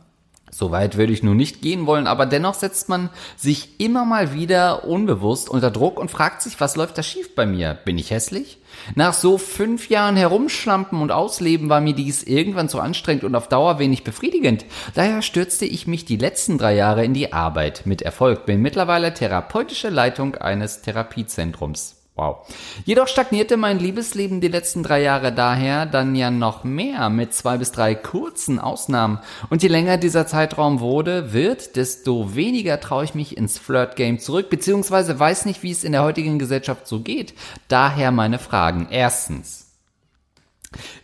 So 0.50 0.72
weit 0.72 0.98
würde 0.98 1.12
ich 1.12 1.24
nun 1.24 1.36
nicht 1.36 1.62
gehen 1.62 1.86
wollen, 1.86 2.08
aber 2.08 2.26
dennoch 2.26 2.54
setzt 2.54 2.88
man 2.88 3.10
sich 3.36 3.82
immer 3.82 4.06
mal 4.06 4.34
wieder 4.34 4.86
unbewusst 4.86 5.50
unter 5.50 5.72
Druck 5.72 6.00
und 6.00 6.10
fragt 6.10 6.42
sich, 6.42 6.60
was 6.62 6.78
läuft 6.78 6.98
da 6.98 7.04
schief 7.04 7.36
bei 7.36 7.46
mir? 7.46 7.74
Bin 7.74 7.98
ich 7.98 8.12
hässlich? 8.12 8.58
Nach 8.96 9.14
so 9.14 9.38
fünf 9.38 9.90
Jahren 9.90 10.16
Herumschlampen 10.16 11.02
und 11.02 11.12
Ausleben 11.12 11.68
war 11.68 11.82
mir 11.82 11.94
dies 11.94 12.24
irgendwann 12.24 12.70
zu 12.70 12.80
anstrengend 12.80 13.26
und 13.26 13.36
auf 13.36 13.50
Dauer 13.50 13.78
wenig 13.78 14.06
befriedigend. 14.06 14.66
Daher 14.94 15.22
stürzte 15.22 15.66
ich 15.66 15.86
mich 15.86 16.06
die 16.06 16.18
letzten 16.18 16.58
drei 16.58 16.76
Jahre 16.76 17.04
in 17.04 17.14
die 17.14 17.34
Arbeit. 17.34 17.82
Mit 17.86 18.02
Erfolg 18.02 18.46
bin 18.46 18.62
mittlerweile 18.62 19.14
therapeutische 19.14 19.90
Leitung 19.90 20.36
eines 20.36 20.82
Therapiezentrums. 20.82 21.97
Wow. 22.18 22.38
Jedoch 22.84 23.08
stagnierte 23.08 23.58
mein 23.58 23.78
Liebesleben 23.78 24.42
die 24.42 24.48
letzten 24.48 24.82
drei 24.82 25.04
Jahre 25.04 25.32
daher 25.32 25.86
dann 25.86 26.16
ja 26.16 26.32
noch 26.32 26.64
mehr 26.64 27.12
mit 27.12 27.36
zwei 27.36 27.60
bis 27.60 27.72
drei 27.72 27.94
kurzen 27.94 28.58
Ausnahmen. 28.58 29.20
Und 29.52 29.62
je 29.62 29.70
länger 29.70 29.98
dieser 29.98 30.26
Zeitraum 30.26 30.80
wurde, 30.80 31.32
wird, 31.32 31.76
desto 31.76 32.34
weniger 32.34 32.80
traue 32.80 33.04
ich 33.04 33.14
mich 33.14 33.38
ins 33.38 33.60
Flirt-Game 33.60 34.18
zurück, 34.18 34.50
beziehungsweise 34.50 35.20
weiß 35.20 35.46
nicht, 35.46 35.62
wie 35.62 35.72
es 35.72 35.84
in 35.84 35.92
der 35.92 36.04
heutigen 36.04 36.40
Gesellschaft 36.40 36.88
so 36.88 37.02
geht. 37.02 37.36
Daher 37.68 38.10
meine 38.10 38.40
Fragen. 38.40 38.88
Erstens. 38.90 39.67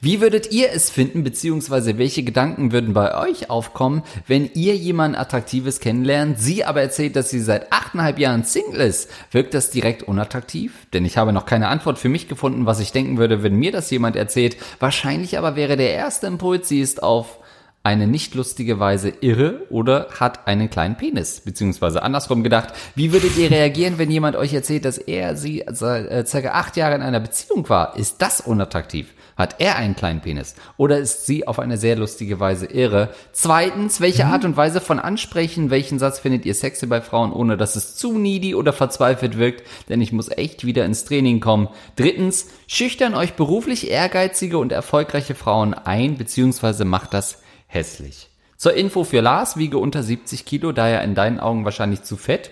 Wie 0.02 0.20
würdet 0.20 0.52
ihr 0.52 0.72
es 0.74 0.90
finden, 0.90 1.24
beziehungsweise 1.24 1.98
welche 1.98 2.24
Gedanken 2.24 2.74
würden 2.74 2.94
bei 2.94 3.18
euch 3.18 3.50
aufkommen, 3.50 4.04
wenn 4.28 4.50
ihr 4.54 4.76
jemanden 4.76 5.18
Attraktives 5.18 5.80
kennenlernt, 5.80 6.38
sie 6.38 6.66
aber 6.66 6.82
erzählt, 6.82 7.16
dass 7.16 7.30
sie 7.30 7.40
seit 7.40 7.72
achteinhalb 7.72 8.20
Jahren 8.20 8.44
Single 8.44 8.82
ist? 8.82 9.10
Wirkt 9.32 9.54
das 9.54 9.70
direkt 9.70 10.04
unattraktiv? 10.04 10.74
Denn 10.92 11.06
ich 11.06 11.18
habe 11.18 11.32
noch 11.32 11.46
keine 11.46 11.70
Antwort 11.70 11.98
für 11.98 12.10
mich 12.10 12.28
gefunden, 12.28 12.66
was 12.66 12.82
ich 12.82 12.92
denken 12.92 13.18
würde, 13.18 13.42
wenn 13.42 13.56
mir 13.56 13.72
das 13.72 13.90
jemand 13.90 14.18
erzählt. 14.18 14.58
Wahrscheinlich 14.80 15.38
aber 15.38 15.56
wäre 15.56 15.78
der 15.78 15.94
erste 15.94 16.28
Impuls, 16.28 16.68
sie 16.68 16.82
ist 16.82 17.02
auf 17.02 17.40
eine 17.86 18.08
nicht 18.08 18.34
lustige 18.34 18.80
Weise 18.80 19.10
irre 19.10 19.68
oder 19.70 20.08
hat 20.18 20.48
einen 20.48 20.70
kleinen 20.70 20.96
Penis, 20.96 21.42
beziehungsweise 21.42 22.02
andersrum 22.02 22.42
gedacht, 22.42 22.74
wie 22.96 23.12
würdet 23.12 23.36
ihr 23.38 23.52
reagieren, 23.52 23.98
wenn 23.98 24.10
jemand 24.10 24.38
euch 24.38 24.54
erzählt, 24.54 24.86
dass 24.86 24.98
er 24.98 25.36
sie 25.36 25.64
äh, 25.64 26.26
circa 26.26 26.52
acht 26.52 26.78
Jahre 26.78 26.96
in 26.96 27.02
einer 27.02 27.20
Beziehung 27.20 27.68
war? 27.68 27.98
Ist 27.98 28.22
das 28.22 28.40
unattraktiv? 28.40 29.14
Hat 29.36 29.56
er 29.60 29.76
einen 29.76 29.98
kleinen 29.98 30.22
Penis? 30.22 30.56
Oder 30.78 31.00
ist 31.00 31.26
sie 31.26 31.46
auf 31.46 31.60
eine 31.60 31.78
sehr 31.78 31.98
lustige 31.98 32.40
Weise 32.40 32.68
irre? 32.68 33.10
Zweitens, 33.34 34.00
welche 34.00 34.28
Art 34.28 34.46
und 34.46 34.56
Weise 34.56 34.80
von 34.80 35.00
Ansprechen, 35.00 35.70
welchen 35.70 36.00
Satz 36.00 36.20
findet 36.20 36.46
ihr 36.46 36.54
sexy 36.54 36.86
bei 36.86 37.02
Frauen, 37.02 37.34
ohne 37.34 37.58
dass 37.58 37.76
es 37.76 37.96
zu 37.96 38.18
needy 38.18 38.56
oder 38.56 38.72
verzweifelt 38.72 39.38
wirkt? 39.38 39.64
Denn 39.90 40.02
ich 40.02 40.14
muss 40.14 40.30
echt 40.30 40.66
wieder 40.66 40.86
ins 40.86 41.04
Training 41.04 41.42
kommen. 41.42 41.68
Drittens, 41.98 42.48
schüchtern 42.68 43.16
euch 43.16 43.34
beruflich 43.34 43.90
ehrgeizige 43.90 44.58
und 44.58 44.72
erfolgreiche 44.72 45.36
Frauen 45.36 45.74
ein, 45.74 46.16
beziehungsweise 46.16 46.86
macht 46.86 47.14
das 47.14 47.43
hässlich. 47.74 48.30
Zur 48.64 48.76
Info 48.76 49.04
für 49.04 49.20
Lars, 49.20 49.58
wiege 49.58 49.78
unter 49.78 50.04
70 50.04 50.46
Kilo, 50.46 50.72
daher 50.72 51.04
in 51.04 51.16
deinen 51.16 51.42
Augen 51.42 51.66
wahrscheinlich 51.66 52.04
zu 52.04 52.16
fett 52.16 52.52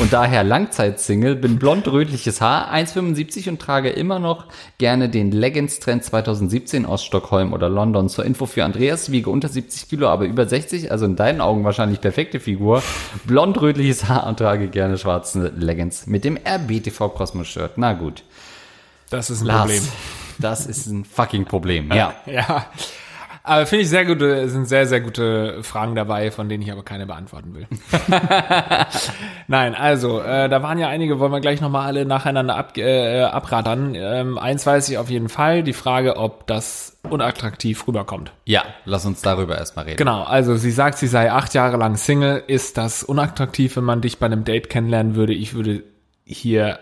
und 0.00 0.12
daher 0.12 0.44
Langzeitsingle, 0.44 1.34
bin 1.34 1.58
blond-rötliches 1.58 2.40
Haar, 2.40 2.72
1,75 2.72 3.48
und 3.48 3.60
trage 3.60 3.88
immer 3.88 4.20
noch 4.20 4.46
gerne 4.78 5.08
den 5.08 5.32
Leggings-Trend 5.32 6.04
2017 6.04 6.86
aus 6.86 7.04
Stockholm 7.04 7.52
oder 7.52 7.68
London. 7.68 8.08
Zur 8.08 8.24
Info 8.24 8.46
für 8.46 8.64
Andreas, 8.64 9.10
wiege 9.10 9.30
unter 9.30 9.48
70 9.48 9.88
Kilo, 9.88 10.06
aber 10.06 10.26
über 10.26 10.46
60, 10.46 10.92
also 10.92 11.06
in 11.06 11.16
deinen 11.16 11.40
Augen 11.40 11.64
wahrscheinlich 11.64 12.00
perfekte 12.00 12.38
Figur, 12.38 12.80
blond-rötliches 13.24 14.08
Haar 14.08 14.28
und 14.28 14.38
trage 14.38 14.68
gerne 14.68 14.96
schwarze 14.96 15.52
Leggings 15.56 16.06
mit 16.06 16.24
dem 16.24 16.36
RBTV 16.36 17.08
Cosmos 17.08 17.48
Shirt. 17.48 17.72
Na 17.76 17.94
gut. 17.94 18.22
Das 19.10 19.28
ist 19.28 19.40
ein 19.40 19.46
Lars, 19.46 19.62
Problem. 19.72 19.82
das 20.38 20.66
ist 20.66 20.86
ein 20.86 21.04
fucking 21.04 21.46
Problem. 21.46 21.90
Ja. 21.92 22.14
Ja. 22.26 22.66
Aber 23.48 23.66
finde 23.66 23.82
ich 23.82 23.88
sehr 23.88 24.04
gute, 24.04 24.48
sind 24.48 24.66
sehr, 24.66 24.86
sehr 24.86 25.00
gute 25.00 25.62
Fragen 25.62 25.94
dabei, 25.94 26.30
von 26.30 26.48
denen 26.48 26.62
ich 26.62 26.70
aber 26.70 26.82
keine 26.82 27.06
beantworten 27.06 27.54
will. 27.54 27.66
Nein, 29.48 29.74
also, 29.74 30.20
äh, 30.20 30.48
da 30.48 30.62
waren 30.62 30.78
ja 30.78 30.88
einige, 30.88 31.18
wollen 31.18 31.32
wir 31.32 31.40
gleich 31.40 31.60
nochmal 31.60 31.86
alle 31.86 32.04
nacheinander 32.04 32.56
ab, 32.56 32.76
äh, 32.76 33.22
abrattern. 33.22 33.94
Ähm, 33.94 34.38
eins 34.38 34.66
weiß 34.66 34.88
ich 34.90 34.98
auf 34.98 35.08
jeden 35.08 35.30
Fall, 35.30 35.62
die 35.62 35.72
Frage, 35.72 36.16
ob 36.16 36.46
das 36.46 36.98
unattraktiv 37.08 37.88
rüberkommt. 37.88 38.32
Ja, 38.44 38.64
lass 38.84 39.06
uns 39.06 39.22
darüber 39.22 39.56
erstmal 39.56 39.86
reden. 39.86 39.96
Genau, 39.96 40.24
also 40.24 40.56
sie 40.56 40.70
sagt, 40.70 40.98
sie 40.98 41.06
sei 41.06 41.32
acht 41.32 41.54
Jahre 41.54 41.78
lang 41.78 41.96
Single. 41.96 42.42
Ist 42.46 42.76
das 42.76 43.02
unattraktiv, 43.02 43.76
wenn 43.76 43.84
man 43.84 44.02
dich 44.02 44.18
bei 44.18 44.26
einem 44.26 44.44
Date 44.44 44.68
kennenlernen 44.68 45.14
würde? 45.14 45.32
Ich 45.32 45.54
würde 45.54 45.84
hier 46.24 46.78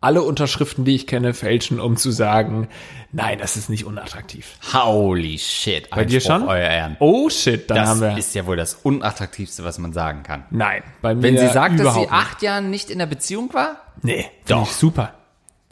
alle 0.00 0.22
Unterschriften, 0.22 0.84
die 0.84 0.94
ich 0.94 1.06
kenne, 1.06 1.34
fälschen, 1.34 1.80
um 1.80 1.96
zu 1.96 2.10
sagen, 2.12 2.68
nein, 3.12 3.38
das 3.38 3.56
ist 3.56 3.68
nicht 3.68 3.84
unattraktiv. 3.84 4.56
Holy 4.72 5.38
shit. 5.38 5.90
Bei 5.90 6.04
dir 6.04 6.20
schon? 6.20 6.42
Euer 6.46 6.68
Ehren. 6.68 6.96
Oh 7.00 7.28
shit, 7.30 7.68
dann 7.68 7.76
Das 7.78 7.88
haben 7.88 8.00
wir. 8.00 8.16
ist 8.16 8.34
ja 8.34 8.46
wohl 8.46 8.56
das 8.56 8.74
unattraktivste, 8.74 9.64
was 9.64 9.78
man 9.78 9.92
sagen 9.92 10.22
kann. 10.22 10.44
nein, 10.50 10.82
bei 11.02 11.14
mir 11.14 11.22
Wenn 11.22 11.38
sie 11.38 11.48
sagt, 11.48 11.80
dass 11.80 11.94
sie 11.94 12.02
überhaupt 12.04 12.12
acht 12.12 12.42
Jahren 12.42 12.70
nicht 12.70 12.90
in 12.90 12.98
der 12.98 13.06
Beziehung 13.06 13.52
war? 13.54 13.76
nicht. 14.02 14.16
Nee, 14.16 14.30
Doch. 14.46 14.58
Doch. 14.60 14.68
Ich 14.70 14.76
super. 14.76 15.14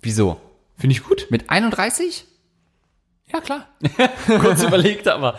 Wieso? 0.02 0.40
Finde 0.76 0.94
ich 0.94 1.02
gut. 1.04 1.26
Mit 1.30 1.48
31? 1.50 2.26
Ja, 3.32 3.40
klar. 3.40 3.66
Kurz 4.40 4.62
überlegt, 4.62 5.08
aber. 5.08 5.34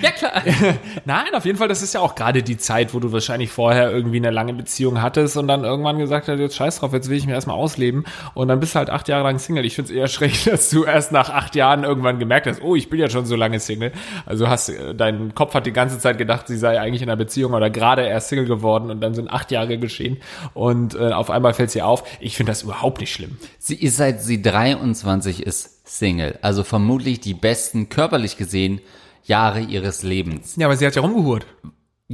Ja, 0.00 0.12
klar. 0.12 0.42
Nein, 1.04 1.34
auf 1.34 1.44
jeden 1.44 1.58
Fall, 1.58 1.66
das 1.66 1.82
ist 1.82 1.92
ja 1.92 1.98
auch 1.98 2.14
gerade 2.14 2.44
die 2.44 2.56
Zeit, 2.56 2.94
wo 2.94 3.00
du 3.00 3.10
wahrscheinlich 3.10 3.50
vorher 3.50 3.90
irgendwie 3.90 4.18
eine 4.18 4.30
lange 4.30 4.54
Beziehung 4.54 5.02
hattest 5.02 5.36
und 5.36 5.48
dann 5.48 5.64
irgendwann 5.64 5.98
gesagt 5.98 6.28
hast, 6.28 6.38
jetzt 6.38 6.54
scheiß 6.54 6.78
drauf, 6.78 6.92
jetzt 6.92 7.08
will 7.10 7.16
ich 7.16 7.26
mir 7.26 7.32
erstmal 7.32 7.56
ausleben 7.56 8.04
und 8.34 8.46
dann 8.46 8.60
bist 8.60 8.76
du 8.76 8.78
halt 8.78 8.90
acht 8.90 9.08
Jahre 9.08 9.24
lang 9.24 9.40
Single. 9.40 9.64
Ich 9.64 9.74
finde 9.74 9.90
es 9.90 9.96
eher 9.96 10.06
schräg, 10.08 10.44
dass 10.44 10.70
du 10.70 10.84
erst 10.84 11.10
nach 11.10 11.30
acht 11.30 11.56
Jahren 11.56 11.82
irgendwann 11.82 12.20
gemerkt 12.20 12.46
hast, 12.46 12.62
oh, 12.62 12.76
ich 12.76 12.88
bin 12.88 13.00
ja 13.00 13.10
schon 13.10 13.26
so 13.26 13.34
lange 13.34 13.58
Single. 13.58 13.90
Also 14.24 14.48
hast, 14.48 14.68
äh, 14.68 14.94
dein 14.94 15.34
Kopf 15.34 15.54
hat 15.54 15.66
die 15.66 15.72
ganze 15.72 15.98
Zeit 15.98 16.18
gedacht, 16.18 16.46
sie 16.46 16.56
sei 16.56 16.80
eigentlich 16.80 17.02
in 17.02 17.08
einer 17.08 17.16
Beziehung 17.16 17.54
oder 17.54 17.70
gerade 17.70 18.02
erst 18.02 18.28
Single 18.28 18.46
geworden 18.46 18.88
und 18.88 19.00
dann 19.00 19.14
sind 19.14 19.28
acht 19.28 19.50
Jahre 19.50 19.78
geschehen 19.78 20.18
und 20.54 20.94
äh, 20.94 21.10
auf 21.10 21.28
einmal 21.28 21.54
fällt 21.54 21.72
sie 21.72 21.82
auf. 21.82 22.04
Ich 22.20 22.36
finde 22.36 22.52
das 22.52 22.62
überhaupt 22.62 23.00
nicht 23.00 23.12
schlimm. 23.12 23.36
Sie 23.58 23.74
ist 23.74 23.96
seit 23.96 24.22
sie 24.22 24.40
23 24.40 25.44
ist 25.44 25.81
Single. 25.84 26.38
Also 26.42 26.64
vermutlich 26.64 27.20
die 27.20 27.34
besten, 27.34 27.88
körperlich 27.88 28.36
gesehen, 28.36 28.80
Jahre 29.24 29.60
ihres 29.60 30.02
Lebens. 30.02 30.56
Ja, 30.56 30.66
aber 30.66 30.76
sie 30.76 30.86
hat 30.86 30.94
ja 30.94 31.02
rumgehurt. 31.02 31.46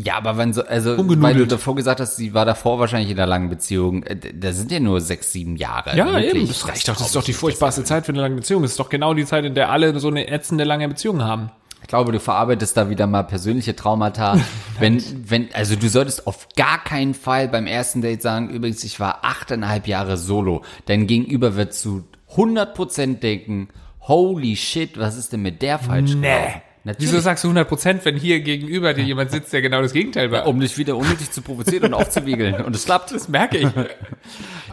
Ja, 0.01 0.17
aber 0.17 0.37
wenn 0.37 0.53
so, 0.53 0.65
also, 0.65 0.97
weil 0.97 1.35
du 1.35 1.47
davor 1.47 1.75
gesagt 1.75 1.99
hast, 1.99 2.17
sie 2.17 2.33
war 2.33 2.45
davor 2.45 2.79
wahrscheinlich 2.79 3.11
in 3.11 3.19
einer 3.19 3.27
langen 3.27 3.49
Beziehung, 3.49 4.05
äh, 4.05 4.17
da 4.33 4.53
sind 4.53 4.71
ja 4.71 4.79
nur 4.79 5.01
sechs, 5.01 5.33
sieben 5.33 5.57
Jahre. 5.57 5.97
Ja, 5.97 6.07
Wirklich. 6.07 6.35
eben. 6.35 6.47
Das 6.47 6.69
reicht 6.69 6.89
doch. 6.89 6.97
Das 6.97 7.09
ist 7.09 7.17
doch 7.17 7.25
die 7.25 7.33
furchtbarste 7.33 7.83
Zeit 7.83 8.07
für 8.07 8.13
eine 8.13 8.21
lange 8.21 8.37
Beziehung. 8.37 8.63
Das 8.63 8.73
ist 8.73 8.81
doch 8.81 8.91
genau 8.91 9.13
die 9.15 9.25
Zeit, 9.25 9.45
in 9.45 9.55
der 9.55 9.71
alle 9.71 9.99
so 9.99 10.07
eine 10.07 10.29
ätzende 10.29 10.63
lange 10.63 10.87
Beziehung 10.89 11.23
haben. 11.23 11.51
Ich 11.83 11.89
glaube, 11.89 12.13
du 12.13 12.21
verarbeitest 12.21 12.77
da 12.77 12.91
wieder 12.91 13.09
mal 13.09 13.25
persönliche 13.25 13.75
Traumata. 13.75 14.39
wenn, 14.79 15.03
wenn, 15.29 15.49
also 15.53 15.75
du 15.75 15.89
solltest 15.89 16.29
auf 16.29 16.47
gar 16.55 16.85
keinen 16.85 17.15
Fall 17.15 17.49
beim 17.49 17.67
ersten 17.67 18.01
Date 18.01 18.23
sagen, 18.23 18.51
übrigens, 18.51 18.85
ich 18.85 19.01
war 19.01 19.25
achteinhalb 19.25 19.89
Jahre 19.89 20.17
solo. 20.17 20.63
Dein 20.87 21.09
Gegenüber 21.09 21.57
wird 21.57 21.75
zu 21.75 22.05
100% 22.35 23.21
denken, 23.21 23.69
holy 24.01 24.57
shit, 24.57 24.99
was 24.99 25.17
ist 25.17 25.33
denn 25.33 25.43
mit 25.43 25.63
der 25.63 25.79
falsch 25.79 26.13
gelaufen? 26.13 26.63
Natürlich. 26.85 27.11
Wieso 27.11 27.21
sagst 27.21 27.45
du 27.45 27.49
100 27.49 27.69
Prozent, 27.69 28.05
wenn 28.07 28.17
hier 28.17 28.41
gegenüber 28.41 28.95
dir 28.95 29.05
jemand 29.05 29.31
sitzt, 29.31 29.53
der 29.53 29.61
genau 29.61 29.83
das 29.83 29.93
Gegenteil 29.93 30.31
war? 30.31 30.47
um 30.47 30.59
dich 30.59 30.79
wieder 30.79 30.97
unnötig 30.97 31.31
zu 31.31 31.43
provozieren 31.43 31.85
und 31.87 31.95
aufzuwiegeln. 31.95 32.65
Und 32.65 32.75
es 32.75 32.87
klappt. 32.87 33.13
Das 33.13 33.29
merke 33.29 33.59
ich. 33.59 33.69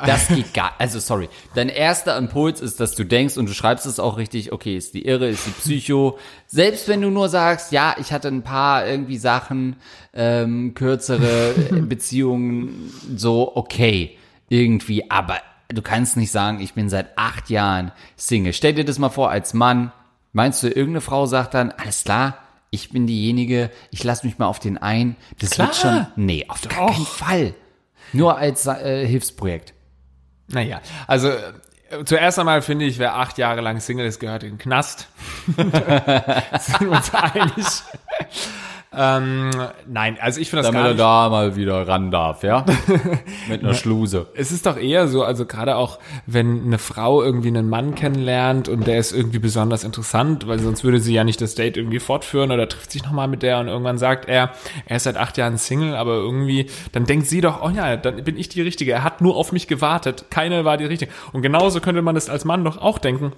Das 0.05 0.29
geht 0.29 0.53
gar, 0.53 0.73
also 0.77 0.99
sorry. 0.99 1.27
Dein 1.55 1.67
erster 1.67 2.17
Impuls 2.17 2.61
ist, 2.61 2.79
dass 2.79 2.95
du 2.95 3.03
denkst 3.03 3.37
und 3.37 3.49
du 3.49 3.53
schreibst 3.53 3.85
es 3.85 3.99
auch 3.99 4.17
richtig, 4.17 4.53
okay, 4.53 4.77
ist 4.77 4.93
die 4.93 5.05
Irre, 5.05 5.27
ist 5.27 5.45
die 5.45 5.51
Psycho. 5.51 6.17
Selbst 6.47 6.87
wenn 6.87 7.01
du 7.01 7.09
nur 7.09 7.27
sagst, 7.27 7.73
ja, 7.73 7.95
ich 7.99 8.13
hatte 8.13 8.29
ein 8.29 8.43
paar 8.43 8.87
irgendwie 8.87 9.17
Sachen, 9.17 9.75
ähm, 10.13 10.73
kürzere 10.73 11.53
Beziehungen, 11.81 12.93
so, 13.17 13.55
okay. 13.55 14.17
irgendwie, 14.47 15.09
aber 15.11 15.39
du 15.69 15.81
kannst 15.81 16.17
nicht 16.17 16.31
sagen, 16.31 16.59
ich 16.59 16.73
bin 16.73 16.89
seit 16.89 17.17
acht 17.17 17.49
Jahren 17.49 17.91
Single. 18.15 18.53
Stell 18.53 18.73
dir 18.73 18.85
das 18.85 18.99
mal 18.99 19.09
vor 19.09 19.29
als 19.29 19.53
Mann. 19.53 19.91
Meinst 20.33 20.61
du, 20.63 20.67
irgendeine 20.67 21.01
Frau 21.01 21.25
sagt 21.25 21.53
dann, 21.53 21.71
alles 21.71 22.03
klar, 22.03 22.37
ich 22.69 22.89
bin 22.89 23.07
diejenige, 23.07 23.71
ich 23.91 24.03
lasse 24.03 24.25
mich 24.25 24.37
mal 24.37 24.47
auf 24.47 24.59
den 24.59 24.77
ein. 24.77 25.15
Das 25.39 25.51
Klar. 25.51 25.67
wird 25.67 25.77
schon. 25.77 26.07
Nee, 26.15 26.45
auf 26.47 26.61
gar 26.67 26.91
keinen 26.91 27.05
Fall. 27.05 27.53
Nur 28.11 28.37
als 28.37 28.65
äh, 28.65 29.07
Hilfsprojekt. 29.07 29.73
Naja, 30.47 30.81
also 31.07 31.29
äh, 31.29 32.03
zuerst 32.05 32.37
einmal 32.37 32.61
finde 32.61 32.85
ich, 32.85 32.99
wer 32.99 33.15
acht 33.15 33.37
Jahre 33.37 33.61
lang 33.61 33.79
Single 33.79 34.05
ist, 34.05 34.19
gehört 34.19 34.43
in 34.43 34.51
den 34.51 34.57
Knast. 34.57 35.07
Sind 35.55 35.73
wir 35.73 36.91
uns 36.91 37.13
einig? 37.13 37.65
Ähm, 38.97 39.51
nein, 39.87 40.17
also 40.19 40.39
ich 40.39 40.49
finde 40.49 40.63
das 40.63 40.71
gar 40.71 40.87
nicht. 40.87 40.99
da 40.99 41.29
mal 41.29 41.55
wieder 41.55 41.87
ran 41.87 42.11
darf, 42.11 42.43
ja? 42.43 42.65
Mit 43.49 43.63
einer 43.63 43.73
Schluse. 43.73 44.27
Es 44.35 44.51
ist 44.51 44.65
doch 44.65 44.77
eher 44.77 45.07
so, 45.07 45.23
also 45.23 45.45
gerade 45.45 45.75
auch, 45.75 45.99
wenn 46.25 46.65
eine 46.65 46.77
Frau 46.77 47.21
irgendwie 47.21 47.49
einen 47.49 47.69
Mann 47.69 47.95
kennenlernt 47.95 48.69
und 48.69 48.87
der 48.87 48.99
ist 48.99 49.11
irgendwie 49.11 49.39
besonders 49.39 49.83
interessant, 49.83 50.47
weil 50.47 50.59
sonst 50.59 50.83
würde 50.83 50.99
sie 50.99 51.13
ja 51.13 51.23
nicht 51.23 51.41
das 51.41 51.55
Date 51.55 51.77
irgendwie 51.77 51.99
fortführen 51.99 52.51
oder 52.51 52.69
trifft 52.69 52.91
sich 52.91 53.03
nochmal 53.03 53.27
mit 53.27 53.43
der 53.43 53.59
und 53.59 53.67
irgendwann 53.67 53.97
sagt 53.97 54.27
er, 54.27 54.51
er 54.85 54.95
ist 54.95 55.03
seit 55.03 55.17
acht 55.17 55.37
Jahren 55.37 55.57
Single, 55.57 55.95
aber 55.95 56.13
irgendwie, 56.13 56.67
dann 56.91 57.05
denkt 57.05 57.27
sie 57.27 57.41
doch, 57.41 57.61
oh 57.61 57.69
ja, 57.69 57.97
dann 57.97 58.23
bin 58.23 58.37
ich 58.37 58.49
die 58.49 58.61
Richtige. 58.61 58.91
Er 58.91 59.03
hat 59.03 59.21
nur 59.21 59.35
auf 59.35 59.51
mich 59.51 59.67
gewartet. 59.67 60.25
Keine 60.29 60.65
war 60.65 60.77
die 60.77 60.85
Richtige. 60.85 61.11
Und 61.33 61.41
genauso 61.41 61.81
könnte 61.81 62.01
man 62.01 62.15
es 62.15 62.29
als 62.29 62.45
Mann 62.45 62.63
doch 62.63 62.77
auch 62.77 62.97
denken. 62.97 63.33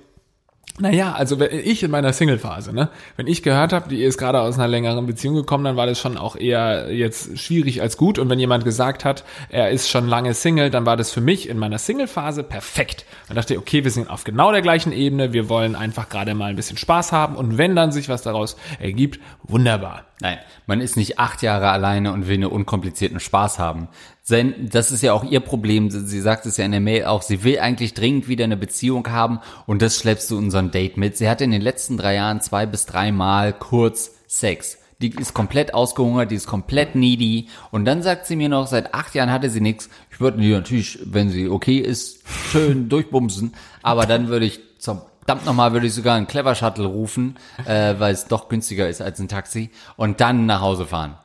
Naja, 0.80 1.14
also 1.14 1.42
ich 1.42 1.82
in 1.82 1.90
meiner 1.90 2.14
Single-Phase, 2.14 2.74
ne, 2.74 2.90
wenn 3.16 3.26
ich 3.26 3.42
gehört 3.42 3.74
habe, 3.74 3.90
die 3.90 4.04
ist 4.04 4.18
gerade 4.18 4.42
aus 4.42 4.60
einer 4.60 4.68
längeren 4.68 5.08
Beziehung 5.08 5.36
gekommen, 5.36 5.64
dann 5.64 5.76
war 5.76 5.88
das 5.88 6.00
schon 6.00 6.18
auch 6.18 6.36
eher 6.36 6.94
jetzt 6.94 7.40
schwierig 7.40 7.82
als 7.82 7.98
gut. 7.98 8.20
Und 8.20 8.30
wenn 8.30 8.40
jemand 8.40 8.64
gesagt 8.64 9.04
hat, 9.04 9.24
er 9.50 9.72
ist 9.72 9.90
schon 9.90 10.08
lange 10.08 10.34
Single, 10.36 10.70
dann 10.70 10.86
war 10.86 10.96
das 10.96 11.12
für 11.12 11.22
mich 11.22 11.50
in 11.50 11.58
meiner 11.58 11.80
Single-Phase 11.80 12.44
perfekt. 12.44 13.06
Dann 13.28 13.36
dachte 13.36 13.54
ich, 13.54 13.60
okay, 13.60 13.84
wir 13.84 13.92
sind 13.92 14.10
auf 14.10 14.24
genau 14.24 14.52
der 14.52 14.62
gleichen 14.62 14.92
Ebene, 14.92 15.34
wir 15.34 15.50
wollen 15.50 15.76
einfach 15.76 16.10
gerade 16.10 16.36
mal 16.36 16.52
ein 16.52 16.56
bisschen 16.56 16.78
Spaß 16.78 17.12
haben 17.12 17.36
und 17.36 17.58
wenn 17.58 17.76
dann 17.76 17.92
sich 17.92 18.08
was 18.08 18.22
daraus 18.22 18.56
ergibt, 18.80 19.20
wunderbar. 19.44 20.07
Nein, 20.20 20.40
man 20.66 20.82
ist 20.82 20.98
nicht 20.98 21.20
acht 21.20 21.44
Jahre 21.44 21.70
alleine 21.70 22.12
und 22.12 22.28
will 22.28 22.36
einen 22.36 22.48
unkomplizierten 22.48 23.20
Spaß 23.20 23.60
haben. 23.60 23.88
Sein, 24.24 24.68
das 24.72 24.92
ist 24.92 25.04
ja 25.04 25.14
auch 25.14 25.24
ihr 25.24 25.42
Problem. 25.42 25.92
Sie 25.92 26.22
sagt 26.22 26.48
es 26.48 26.58
ja 26.58 26.66
in 26.66 26.72
der 26.72 26.82
Mail 26.82 27.06
auch. 27.06 27.22
Sie 27.22 27.44
will 27.44 27.60
eigentlich 27.60 27.94
dringend 27.94 28.28
wieder 28.28 28.46
eine 28.46 28.58
Beziehung 28.58 29.08
haben 29.10 29.40
und 29.68 29.82
das 29.84 30.00
schleppst 30.00 30.32
du 30.32 30.38
unseren 30.38 30.72
Date 30.72 30.98
mit. 30.98 31.18
Sie 31.18 31.30
hatte 31.30 31.44
in 31.44 31.52
den 31.52 31.62
letzten 31.62 31.98
drei 31.98 32.16
Jahren 32.16 32.42
zwei 32.42 32.66
bis 32.66 32.88
drei 32.88 33.12
Mal 33.12 33.54
kurz 33.54 34.16
Sex. 34.26 34.80
Die 35.00 35.10
ist 35.10 35.36
komplett 35.36 35.76
ausgehungert, 35.76 36.32
die 36.32 36.36
ist 36.36 36.48
komplett 36.48 36.96
needy. 36.96 37.50
Und 37.70 37.86
dann 37.86 38.02
sagt 38.02 38.26
sie 38.26 38.36
mir 38.36 38.50
noch, 38.50 38.66
seit 38.66 38.96
acht 38.96 39.14
Jahren 39.14 39.32
hatte 39.32 39.52
sie 39.52 39.62
nichts. 39.62 39.90
Ich 40.10 40.20
würde 40.20 40.40
die 40.40 40.50
natürlich, 40.50 40.98
wenn 41.06 41.30
sie 41.30 41.48
okay 41.48 41.78
ist, 41.78 42.28
schön 42.52 42.90
durchbumsen. 42.90 43.54
Aber 43.84 44.08
dann 44.08 44.30
würde 44.30 44.48
ich 44.48 44.60
zum 44.80 45.02
Verdammt 45.28 45.46
nochmal 45.46 45.74
würde 45.74 45.86
ich 45.88 45.94
sogar 45.94 46.16
einen 46.16 46.26
Clever 46.26 46.56
Shuttle 46.56 46.86
rufen, 46.86 47.36
äh, 47.66 47.96
weil 47.98 48.14
es 48.14 48.28
doch 48.28 48.48
günstiger 48.48 48.88
ist 48.88 49.02
als 49.02 49.20
ein 49.20 49.28
Taxi 49.28 49.72
und 49.98 50.22
dann 50.22 50.46
nach 50.46 50.62
Hause 50.62 50.86
fahren. 50.86 51.18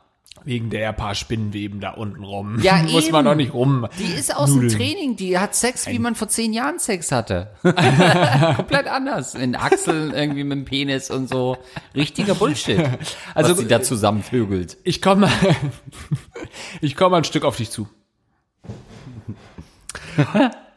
Wegen 0.43 0.71
der 0.71 0.93
paar 0.93 1.15
Spinnweben 1.15 1.79
da 1.79 1.91
unten 1.91 2.25
rum. 2.25 2.59
Ja, 2.63 2.83
Muss 2.83 3.05
eben. 3.05 3.13
man 3.13 3.25
doch 3.25 3.37
nicht 3.37 3.55
rum. 3.55 3.87
Die 4.01 4.13
ist 4.13 4.35
aus 4.35 4.51
nudeln. 4.51 4.71
dem 4.71 4.77
Training, 4.77 5.15
die 5.15 5.39
hat 5.39 5.55
Sex, 5.55 5.87
wie 5.87 6.01
man 6.01 6.17
vor 6.17 6.27
zehn 6.27 6.53
Jahren 6.53 6.81
Sex 6.81 7.13
hatte. 7.13 7.53
Komplett 7.63 8.89
anders. 8.89 9.37
In 9.37 9.55
Achseln 9.55 10.13
irgendwie 10.13 10.43
mit 10.43 10.59
dem 10.59 10.65
Penis 10.65 11.09
und 11.09 11.29
so. 11.29 11.59
Richtiger 11.95 12.35
Bullshit. 12.35 12.81
Also, 13.37 13.53
was 13.53 13.59
sie 13.59 13.69
da 13.69 13.83
zusammenvögelt. 13.83 14.79
Ich 14.83 15.01
komme 15.01 15.29
ich 16.81 16.97
komme 16.97 17.19
ein 17.19 17.25
Stück 17.25 17.45
auf 17.45 17.55
dich 17.55 17.71
zu. 17.71 17.89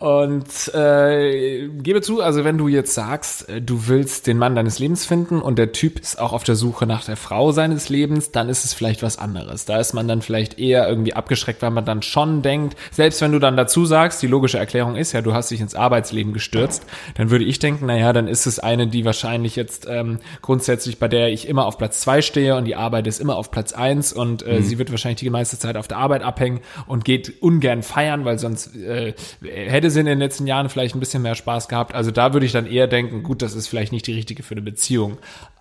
Und 0.06 0.72
äh, 0.76 1.68
gebe 1.68 2.00
zu, 2.00 2.22
also 2.22 2.44
wenn 2.44 2.60
du 2.60 2.68
jetzt 2.68 2.94
sagst, 2.94 3.50
äh, 3.50 3.60
du 3.60 3.88
willst 3.88 4.28
den 4.28 4.38
Mann 4.38 4.54
deines 4.54 4.78
Lebens 4.78 5.04
finden 5.04 5.42
und 5.42 5.58
der 5.58 5.72
Typ 5.72 6.00
ist 6.00 6.20
auch 6.20 6.32
auf 6.32 6.44
der 6.44 6.54
Suche 6.54 6.86
nach 6.86 7.04
der 7.04 7.18
Frau 7.18 7.52
seines 7.52 7.90
Lebens, 7.90 8.30
dann 8.30 8.48
ist 8.48 8.66
es 8.66 8.76
vielleicht 8.76 9.02
was 9.02 9.18
anderes. 9.18 9.66
Da 9.66 9.80
ist 9.80 9.94
man 9.94 10.08
dann 10.08 10.22
vielleicht 10.22 10.60
eher 10.60 10.88
irgendwie 10.88 11.16
abgeschreckt, 11.16 11.64
weil 11.64 11.72
man 11.72 11.86
dann 11.86 12.04
schon 12.04 12.44
denkt, 12.44 12.78
selbst 12.92 13.20
wenn 13.22 13.32
du 13.32 13.40
dann 13.40 13.58
dazu 13.58 13.88
sagst, 13.88 14.22
die 14.22 14.28
logische 14.28 14.60
Erklärung 14.60 14.96
ist 14.96 15.12
ja, 15.12 15.24
du 15.24 15.34
hast 15.34 15.50
dich 15.50 15.60
ins 15.60 15.74
Arbeitsleben 15.74 16.34
gestürzt, 16.34 16.86
dann 17.16 17.32
würde 17.32 17.46
ich 17.46 17.58
denken, 17.58 17.88
naja, 17.88 18.14
dann 18.14 18.28
ist 18.28 18.46
es 18.46 18.60
eine, 18.60 18.86
die 18.86 19.06
wahrscheinlich 19.06 19.56
jetzt 19.56 19.88
ähm, 19.90 20.20
grundsätzlich, 20.44 21.00
bei 21.00 21.08
der 21.08 21.30
ich 21.30 21.48
immer 21.48 21.66
auf 21.66 21.80
Platz 21.80 22.02
zwei 22.02 22.22
stehe 22.22 22.56
und 22.58 22.66
die 22.66 22.76
Arbeit 22.76 23.08
ist 23.08 23.20
immer 23.20 23.38
auf 23.38 23.50
Platz 23.50 23.74
eins 23.74 24.14
und 24.14 24.46
äh, 24.46 24.62
sie 24.62 24.78
wird 24.78 24.92
wahrscheinlich 24.92 25.22
die 25.22 25.32
meiste 25.32 25.58
Zeit 25.58 25.78
auf 25.78 25.88
der 25.88 25.98
Arbeit 25.98 26.22
abhängen 26.22 26.60
und 26.86 27.06
geht 27.06 27.42
ungern 27.42 27.82
feiern, 27.82 28.24
weil 28.24 28.38
sonst 28.38 28.76
äh, 28.76 29.16
hätte 29.42 29.90
sie 29.90 29.95
in 30.00 30.06
den 30.06 30.20
letzten 30.20 30.48
Jahren 30.48 30.70
vielleicht 30.70 30.96
ein 30.96 31.00
bisschen 31.00 31.22
mehr 31.22 31.36
Spaß 31.36 31.68
gehabt. 31.68 31.94
Also 31.94 32.12
da 32.12 32.34
würde 32.34 32.46
ich 32.46 32.52
dann 32.52 32.68
eher 32.68 32.88
denken, 32.88 33.24
gut, 33.24 33.42
das 33.42 33.54
ist 33.54 33.68
vielleicht 33.68 33.92
nicht 33.92 34.08
die 34.08 34.14
richtige 34.14 34.44
für 34.44 34.54
eine 34.54 34.62
Beziehung. 34.62 35.18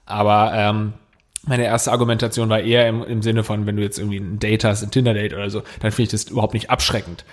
Aber 0.07 0.53
ähm, 0.55 0.93
meine 1.47 1.64
erste 1.64 1.93
Argumentation 1.93 2.49
war 2.49 2.61
eher 2.61 2.89
im, 2.89 3.03
im 3.03 3.22
Sinne 3.22 3.45
von, 3.45 3.66
wenn 3.66 3.76
du 3.76 3.82
jetzt 3.82 3.99
irgendwie 3.99 4.18
ein 4.18 4.39
Date 4.39 4.64
hast, 4.64 4.82
ein 4.82 4.91
Tinder-Date 4.91 5.35
oder 5.35 5.51
so, 5.51 5.62
dann 5.80 5.91
finde 5.91 6.05
ich 6.05 6.09
das 6.11 6.24
überhaupt 6.24 6.55
nicht 6.55 6.70
abschreckend. 6.70 7.24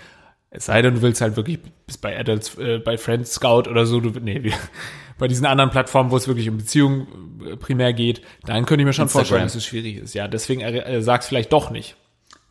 Es 0.50 0.66
sei 0.66 0.82
denn, 0.82 0.96
du 0.96 1.02
willst 1.02 1.22
halt 1.22 1.38
wirklich 1.38 1.60
bist 1.86 2.02
bei 2.02 2.18
Adults, 2.20 2.58
äh, 2.58 2.80
bei 2.80 2.98
Friends 2.98 3.34
Scout 3.34 3.70
oder 3.70 3.86
so, 3.86 4.02
du, 4.02 4.20
nee, 4.20 4.44
wir, 4.44 4.54
bei 5.18 5.28
diesen 5.28 5.46
anderen 5.46 5.70
Plattformen, 5.70 6.12
wo 6.12 6.18
es 6.18 6.28
wirklich 6.28 6.50
um 6.50 6.58
Beziehungen 6.58 7.40
äh, 7.46 7.56
primär 7.56 7.94
geht, 7.94 8.22
dann 8.46 8.66
könnte 8.66 8.82
ich 8.82 8.86
mir 8.86 8.94
schon 8.94 9.04
Instagram. 9.04 9.26
vorstellen, 9.26 9.44
dass 9.44 9.56
es 9.56 9.66
schwierig 9.66 9.98
ist. 9.98 10.14
Ja, 10.14 10.28
deswegen 10.28 10.62
äh, 10.62 10.78
äh, 10.80 11.02
sag's 11.02 11.28
vielleicht 11.28 11.54
doch 11.54 11.72
nicht. 11.72 11.96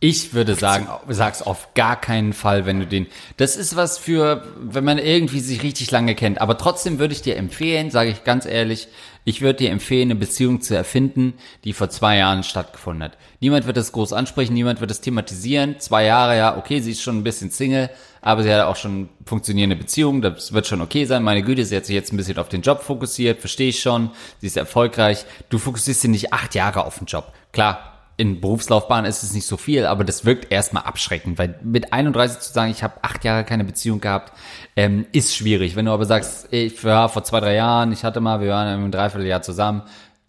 Ich 0.03 0.32
würde 0.32 0.55
sagen, 0.55 0.88
sag's 1.09 1.42
auf 1.42 1.74
gar 1.74 2.01
keinen 2.01 2.32
Fall, 2.32 2.64
wenn 2.64 2.80
du 2.80 2.86
den. 2.86 3.07
Das 3.36 3.55
ist 3.55 3.76
was 3.76 3.98
für, 3.98 4.44
wenn 4.59 4.82
man 4.82 4.96
irgendwie 4.96 5.40
sich 5.40 5.62
richtig 5.62 5.90
lange 5.90 6.14
kennt. 6.14 6.40
Aber 6.40 6.57
trotzdem 6.57 6.98
würde 6.98 7.12
ich 7.12 7.20
dir 7.20 7.36
empfehlen, 7.36 7.90
sage 7.90 8.09
ich 8.09 8.24
ganz 8.24 8.46
ehrlich, 8.46 8.88
ich 9.24 9.42
würde 9.42 9.59
dir 9.59 9.70
empfehlen, 9.70 10.11
eine 10.11 10.18
Beziehung 10.18 10.62
zu 10.62 10.74
erfinden, 10.74 11.34
die 11.64 11.74
vor 11.74 11.90
zwei 11.90 12.16
Jahren 12.16 12.44
stattgefunden 12.44 13.03
hat. 13.03 13.18
Niemand 13.40 13.66
wird 13.66 13.76
das 13.76 13.92
groß 13.92 14.14
ansprechen, 14.14 14.55
niemand 14.55 14.80
wird 14.80 14.90
das 14.90 15.03
thematisieren. 15.03 15.78
Zwei 15.78 16.07
Jahre, 16.07 16.34
ja, 16.34 16.57
okay, 16.57 16.80
sie 16.80 16.92
ist 16.92 17.03
schon 17.03 17.18
ein 17.18 17.24
bisschen 17.24 17.51
Single, 17.51 17.90
aber 18.22 18.42
sie 18.42 18.51
hat 18.51 18.64
auch 18.64 18.76
schon 18.76 19.11
funktionierende 19.26 19.76
Beziehungen, 19.76 20.22
das 20.22 20.55
wird 20.55 20.66
schon 20.66 20.80
okay 20.80 21.05
sein. 21.05 21.22
Meine 21.22 21.42
Güte, 21.42 21.66
sie 21.66 21.76
hat 21.76 21.84
sich 21.84 21.94
jetzt 21.94 22.11
ein 22.11 22.16
bisschen 22.16 22.38
auf 22.38 22.48
den 22.48 22.62
Job 22.62 22.82
fokussiert, 22.82 23.40
verstehe 23.40 23.68
ich 23.68 23.82
schon, 23.82 24.11
sie 24.38 24.46
ist 24.46 24.57
erfolgreich. 24.57 25.26
Du 25.51 25.59
fokussierst 25.59 26.05
dich 26.05 26.11
nicht 26.11 26.32
acht 26.32 26.55
Jahre 26.55 26.86
auf 26.86 26.98
den 26.98 27.07
Job. 27.07 27.34
Klar, 27.53 27.89
in 28.20 28.38
Berufslaufbahn 28.38 29.06
ist 29.06 29.22
es 29.22 29.32
nicht 29.32 29.46
so 29.46 29.56
viel, 29.56 29.86
aber 29.86 30.04
das 30.04 30.26
wirkt 30.26 30.52
erstmal 30.52 30.82
abschreckend, 30.82 31.38
weil 31.38 31.58
mit 31.62 31.94
31 31.94 32.40
zu 32.40 32.52
sagen, 32.52 32.70
ich 32.70 32.82
habe 32.82 32.96
acht 33.00 33.24
Jahre 33.24 33.44
keine 33.44 33.64
Beziehung 33.64 33.98
gehabt, 34.02 34.34
ähm, 34.76 35.06
ist 35.12 35.34
schwierig. 35.34 35.74
Wenn 35.74 35.86
du 35.86 35.92
aber 35.92 36.04
sagst, 36.04 36.52
ich 36.52 36.84
war 36.84 37.08
vor 37.08 37.24
zwei, 37.24 37.40
drei 37.40 37.54
Jahren, 37.54 37.92
ich 37.92 38.04
hatte 38.04 38.20
mal, 38.20 38.42
wir 38.42 38.50
waren 38.50 38.84
im 38.84 38.90
Dreivierteljahr 38.90 39.40
zusammen, 39.40 39.84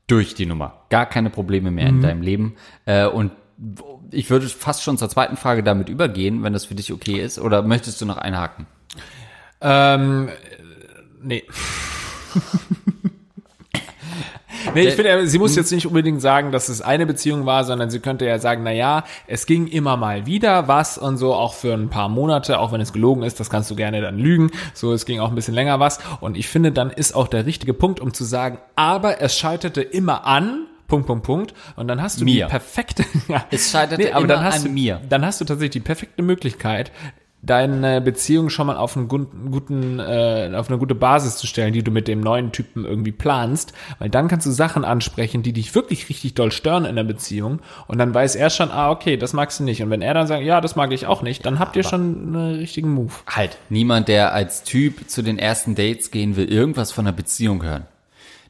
durch 0.08 0.36
die 0.36 0.46
Nummer. 0.46 0.86
Gar 0.90 1.06
keine 1.06 1.30
Probleme 1.30 1.70
mehr 1.70 1.88
in 1.88 2.02
deinem 2.02 2.22
Leben. 2.22 2.56
Äh, 2.86 3.08
und 3.08 3.32
ich 4.10 4.30
würde 4.30 4.48
fast 4.48 4.84
schon 4.84 4.98
zur 4.98 5.10
zweiten 5.10 5.36
Frage 5.36 5.62
damit 5.62 5.90
übergehen, 5.90 6.44
wenn 6.44 6.54
das 6.54 6.64
für 6.64 6.76
dich 6.76 6.94
okay 6.94 7.20
ist. 7.20 7.40
Oder 7.40 7.62
möchtest 7.62 8.00
du 8.00 8.06
noch 8.06 8.18
einhaken? 8.18 8.68
Ähm, 9.60 10.30
nee. 11.22 11.44
Nee, 14.74 14.88
ich 14.88 14.96
finde, 14.96 15.28
sie 15.28 15.40
muss 15.40 15.56
jetzt 15.56 15.72
nicht 15.72 15.86
unbedingt 15.86 16.22
sagen, 16.22 16.52
dass 16.52 16.70
es 16.70 16.82
eine 16.82 17.06
Beziehung 17.06 17.46
war, 17.46 17.64
sondern 17.64 17.90
sie 17.90 18.00
könnte 18.00 18.26
ja 18.26 18.40
sagen, 18.40 18.64
na 18.64 18.72
ja, 18.72 19.04
es 19.28 19.46
ging 19.46 19.68
immer 19.68 19.98
mal 19.98 20.26
wieder 20.26 20.68
was 20.68 20.98
und 20.98 21.18
so 21.18 21.34
auch 21.34 21.54
für 21.54 21.74
ein 21.74 21.90
paar 21.90 22.10
Monate, 22.10 22.60
auch 22.60 22.72
wenn 22.72 22.82
es 22.82 22.94
gelogen 22.94 23.24
ist, 23.24 23.40
das 23.40 23.50
kannst 23.50 23.70
du 23.72 23.76
gerne 23.76 24.02
dann 24.02 24.18
lügen. 24.18 24.52
So, 24.74 24.94
es 24.94 25.06
ging 25.06 25.20
auch 25.20 25.30
ein 25.30 25.36
bisschen 25.36 25.54
länger 25.54 25.80
was. 25.80 26.00
Und 26.20 26.38
ich 26.38 26.48
finde, 26.48 26.72
dann 26.72 26.90
ist 26.92 27.14
auch 27.14 27.28
der 27.28 27.46
richtige 27.46 27.74
Punkt, 27.74 28.00
um 28.00 28.14
zu 28.14 28.24
sagen, 28.24 28.58
aber 28.76 29.22
es 29.22 29.38
scheiterte 29.38 29.82
immer 29.82 30.26
an, 30.26 30.68
Punkt, 30.88 31.08
Punkt, 31.08 31.24
Punkt. 31.24 31.54
Und 31.78 31.88
dann 31.88 32.02
hast 32.02 32.20
du 32.20 32.26
Mir. 32.26 32.46
die 32.46 32.50
perfekte, 32.50 33.06
ja. 33.30 33.46
Es 33.50 33.72
scheiterte 33.72 34.14
aber 34.14 34.26
immer 34.26 34.28
dann 34.28 34.44
hast 34.44 34.58
an 34.58 34.64
du, 34.66 34.70
mir. 34.72 35.02
Dann 35.08 35.26
hast 35.26 35.40
du 35.40 35.46
tatsächlich 35.46 35.72
die 35.72 35.80
perfekte 35.80 36.22
Möglichkeit, 36.22 36.92
deine 37.42 38.02
Beziehung 38.02 38.50
schon 38.50 38.68
mal 38.68 38.78
auf 38.78 38.96
einen 38.96 39.08
guten, 39.08 39.52
guten 39.52 40.00
äh, 40.00 40.52
auf 40.56 40.70
eine 40.70 40.78
gute 40.78 40.96
Basis 40.96 41.38
zu 41.38 41.48
stellen, 41.48 41.74
die 41.74 41.84
du 41.84 41.92
mit 41.92 42.08
dem 42.08 42.22
neuen 42.22 42.52
Typen 42.52 42.86
irgendwie 42.86 43.12
planst, 43.12 43.74
weil 44.00 44.10
dann 44.10 44.28
kannst 44.28 44.46
du 44.46 44.52
Sachen 44.52 44.86
ansprechen, 44.86 45.44
die 45.44 45.54
dich 45.54 45.74
wirklich 45.74 46.10
richtig 46.10 46.36
doll 46.36 46.52
stören 46.52 46.86
in 46.86 46.96
der 46.96 47.04
Beziehung 47.04 47.60
und 47.88 47.98
dann 47.98 48.14
weiß 48.14 48.36
er 48.36 48.50
schon, 48.50 48.72
ah 48.72 48.92
okay, 48.92 49.18
das 49.18 49.34
magst 49.34 49.60
du 49.60 49.64
nicht 49.64 49.82
und 49.82 49.90
wenn 49.90 50.02
er 50.02 50.14
dann 50.14 50.28
sagt, 50.28 50.44
ja, 50.44 50.62
das 50.62 50.76
mag 50.76 50.92
ich 50.92 51.08
auch 51.08 51.22
nicht, 51.22 51.46
dann 51.46 51.60
habt 51.60 51.76
ihr 51.76 51.84
schon 51.84 52.36
einen 52.36 52.56
richtigen 52.56 52.94
Move. 52.94 53.14
Halt, 53.28 53.58
niemand, 53.70 54.08
der 54.08 54.34
als 54.34 54.64
Typ 54.64 55.10
zu 55.10 55.22
den 55.22 55.40
ersten 55.40 55.76
Dates 55.76 56.12
gehen 56.12 56.36
will, 56.36 56.52
irgendwas 56.52 56.92
von 56.92 57.08
einer 57.08 57.16
Beziehung 57.16 57.64
hören. 57.64 57.86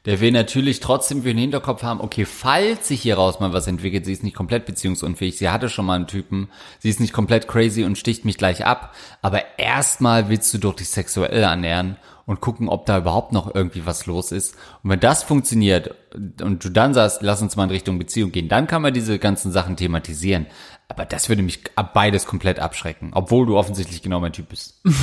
Der 0.04 0.20
will 0.20 0.32
natürlich 0.32 0.80
trotzdem 0.80 1.22
für 1.22 1.28
den 1.28 1.38
Hinterkopf 1.38 1.84
haben, 1.84 2.00
okay, 2.00 2.24
falls 2.24 2.88
sich 2.88 3.02
hieraus 3.02 3.38
mal 3.38 3.52
was 3.52 3.68
entwickelt, 3.68 4.04
sie 4.04 4.12
ist 4.12 4.24
nicht 4.24 4.34
komplett 4.34 4.66
beziehungsunfähig, 4.66 5.38
sie 5.38 5.48
hatte 5.48 5.68
schon 5.68 5.86
mal 5.86 5.94
einen 5.94 6.08
Typen, 6.08 6.48
sie 6.80 6.90
ist 6.90 6.98
nicht 6.98 7.12
komplett 7.12 7.46
crazy 7.46 7.84
und 7.84 7.96
sticht 7.96 8.24
mich 8.24 8.36
gleich 8.36 8.66
ab, 8.66 8.96
aber 9.20 9.58
erstmal 9.58 10.28
willst 10.28 10.52
du 10.54 10.58
doch 10.58 10.74
dich 10.74 10.88
sexuell 10.88 11.44
ernähren 11.44 11.98
und 12.26 12.40
gucken, 12.40 12.68
ob 12.68 12.86
da 12.86 12.98
überhaupt 12.98 13.32
noch 13.32 13.54
irgendwie 13.54 13.86
was 13.86 14.06
los 14.06 14.32
ist. 14.32 14.54
Und 14.82 14.90
wenn 14.90 15.00
das 15.00 15.22
funktioniert 15.22 15.94
und 16.40 16.64
du 16.64 16.68
dann 16.70 16.94
sagst, 16.94 17.22
lass 17.22 17.42
uns 17.42 17.56
mal 17.56 17.64
in 17.64 17.70
Richtung 17.70 17.98
Beziehung 17.98 18.32
gehen, 18.32 18.48
dann 18.48 18.66
kann 18.66 18.82
man 18.82 18.94
diese 18.94 19.18
ganzen 19.18 19.52
Sachen 19.52 19.76
thematisieren. 19.76 20.46
Aber 20.88 21.04
das 21.06 21.28
würde 21.28 21.42
mich 21.42 21.60
beides 21.94 22.26
komplett 22.26 22.58
abschrecken, 22.58 23.12
obwohl 23.14 23.46
du 23.46 23.56
offensichtlich 23.56 24.02
genau 24.02 24.20
mein 24.20 24.32
Typ 24.32 24.50
bist. 24.50 24.80
und 24.84 24.94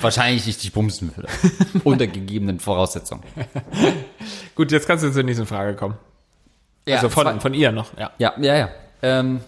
wahrscheinlich 0.00 0.46
nicht 0.46 0.62
dich 0.62 0.72
bumsen 0.72 1.16
würde. 1.16 1.28
Unter 1.82 2.06
gegebenen 2.06 2.60
Voraussetzungen. 2.60 3.24
Gut, 4.54 4.70
jetzt 4.70 4.86
kannst 4.86 5.04
du 5.04 5.12
zur 5.12 5.24
nächsten 5.24 5.46
Frage 5.46 5.74
kommen. 5.74 5.96
also 6.88 7.08
von, 7.08 7.40
von 7.40 7.52
ihr 7.52 7.72
noch, 7.72 7.96
ja. 7.98 8.12
Ja, 8.18 8.34
ja, 8.38 8.56
ja. 8.56 8.68
Ähm, 9.02 9.40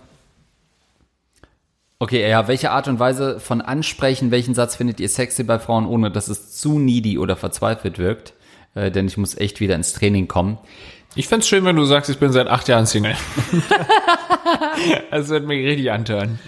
okay, 2.00 2.28
ja, 2.28 2.48
welche 2.48 2.72
Art 2.72 2.88
und 2.88 2.98
Weise 2.98 3.38
von 3.38 3.60
Ansprechen, 3.60 4.32
welchen 4.32 4.54
Satz 4.54 4.74
findet 4.74 4.98
ihr 4.98 5.08
sexy 5.08 5.44
bei 5.44 5.60
Frauen, 5.60 5.86
ohne 5.86 6.10
dass 6.10 6.28
es 6.28 6.56
zu 6.56 6.80
needy 6.80 7.18
oder 7.18 7.36
verzweifelt 7.36 7.98
wirkt? 7.98 8.32
Äh, 8.74 8.90
denn 8.90 9.06
ich 9.06 9.16
muss 9.16 9.36
echt 9.36 9.60
wieder 9.60 9.76
ins 9.76 9.92
Training 9.92 10.26
kommen. 10.26 10.58
Ich 11.14 11.28
fänd's 11.28 11.48
schön, 11.48 11.64
wenn 11.64 11.76
du 11.76 11.84
sagst, 11.84 12.08
ich 12.08 12.18
bin 12.18 12.32
seit 12.32 12.46
acht 12.46 12.68
Jahren 12.68 12.86
Single. 12.86 13.16
das 15.10 15.28
wird 15.28 15.46
mich 15.46 15.66
richtig 15.66 15.90
antören. 15.90 16.38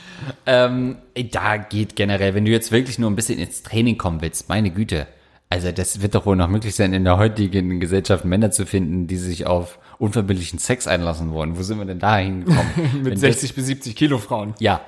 Ähm, 0.47 0.99
da 1.31 1.57
geht 1.57 1.97
generell, 1.97 2.35
wenn 2.35 2.45
du 2.45 2.51
jetzt 2.51 2.71
wirklich 2.71 2.99
nur 2.99 3.11
ein 3.11 3.17
bisschen 3.17 3.39
ins 3.39 3.63
Training 3.63 3.99
kommen 3.99 4.23
willst, 4.23 4.49
meine 4.49 4.71
Güte. 4.71 5.09
Also 5.51 5.73
das 5.73 6.01
wird 6.01 6.15
doch 6.15 6.27
wohl 6.27 6.37
noch 6.37 6.49
möglich 6.49 6.75
sein, 6.77 6.95
in 6.95 7.05
der 7.05 7.19
heutigen 7.19 7.81
Gesellschaft 7.81 8.25
Männer 8.25 8.53
zu 8.53 8.65
finden, 8.65 9.09
die 9.09 9.17
sich 9.17 9.47
auf 9.47 9.79
unverbindlichen 10.03 10.59
Sex 10.59 10.89
einlassen 10.89 11.31
wollen. 11.31 11.57
Wo 11.57 11.63
sind 11.63 11.79
wir 11.79 11.85
denn 11.85 12.01
da 12.01 12.17
hingekommen? 12.17 12.67
Mit 13.05 13.13
das- 13.15 13.21
60 13.21 13.55
bis 13.55 13.67
70 13.67 13.95
Kilo 13.95 14.19
Frauen. 14.19 14.53
Ja. 14.59 14.81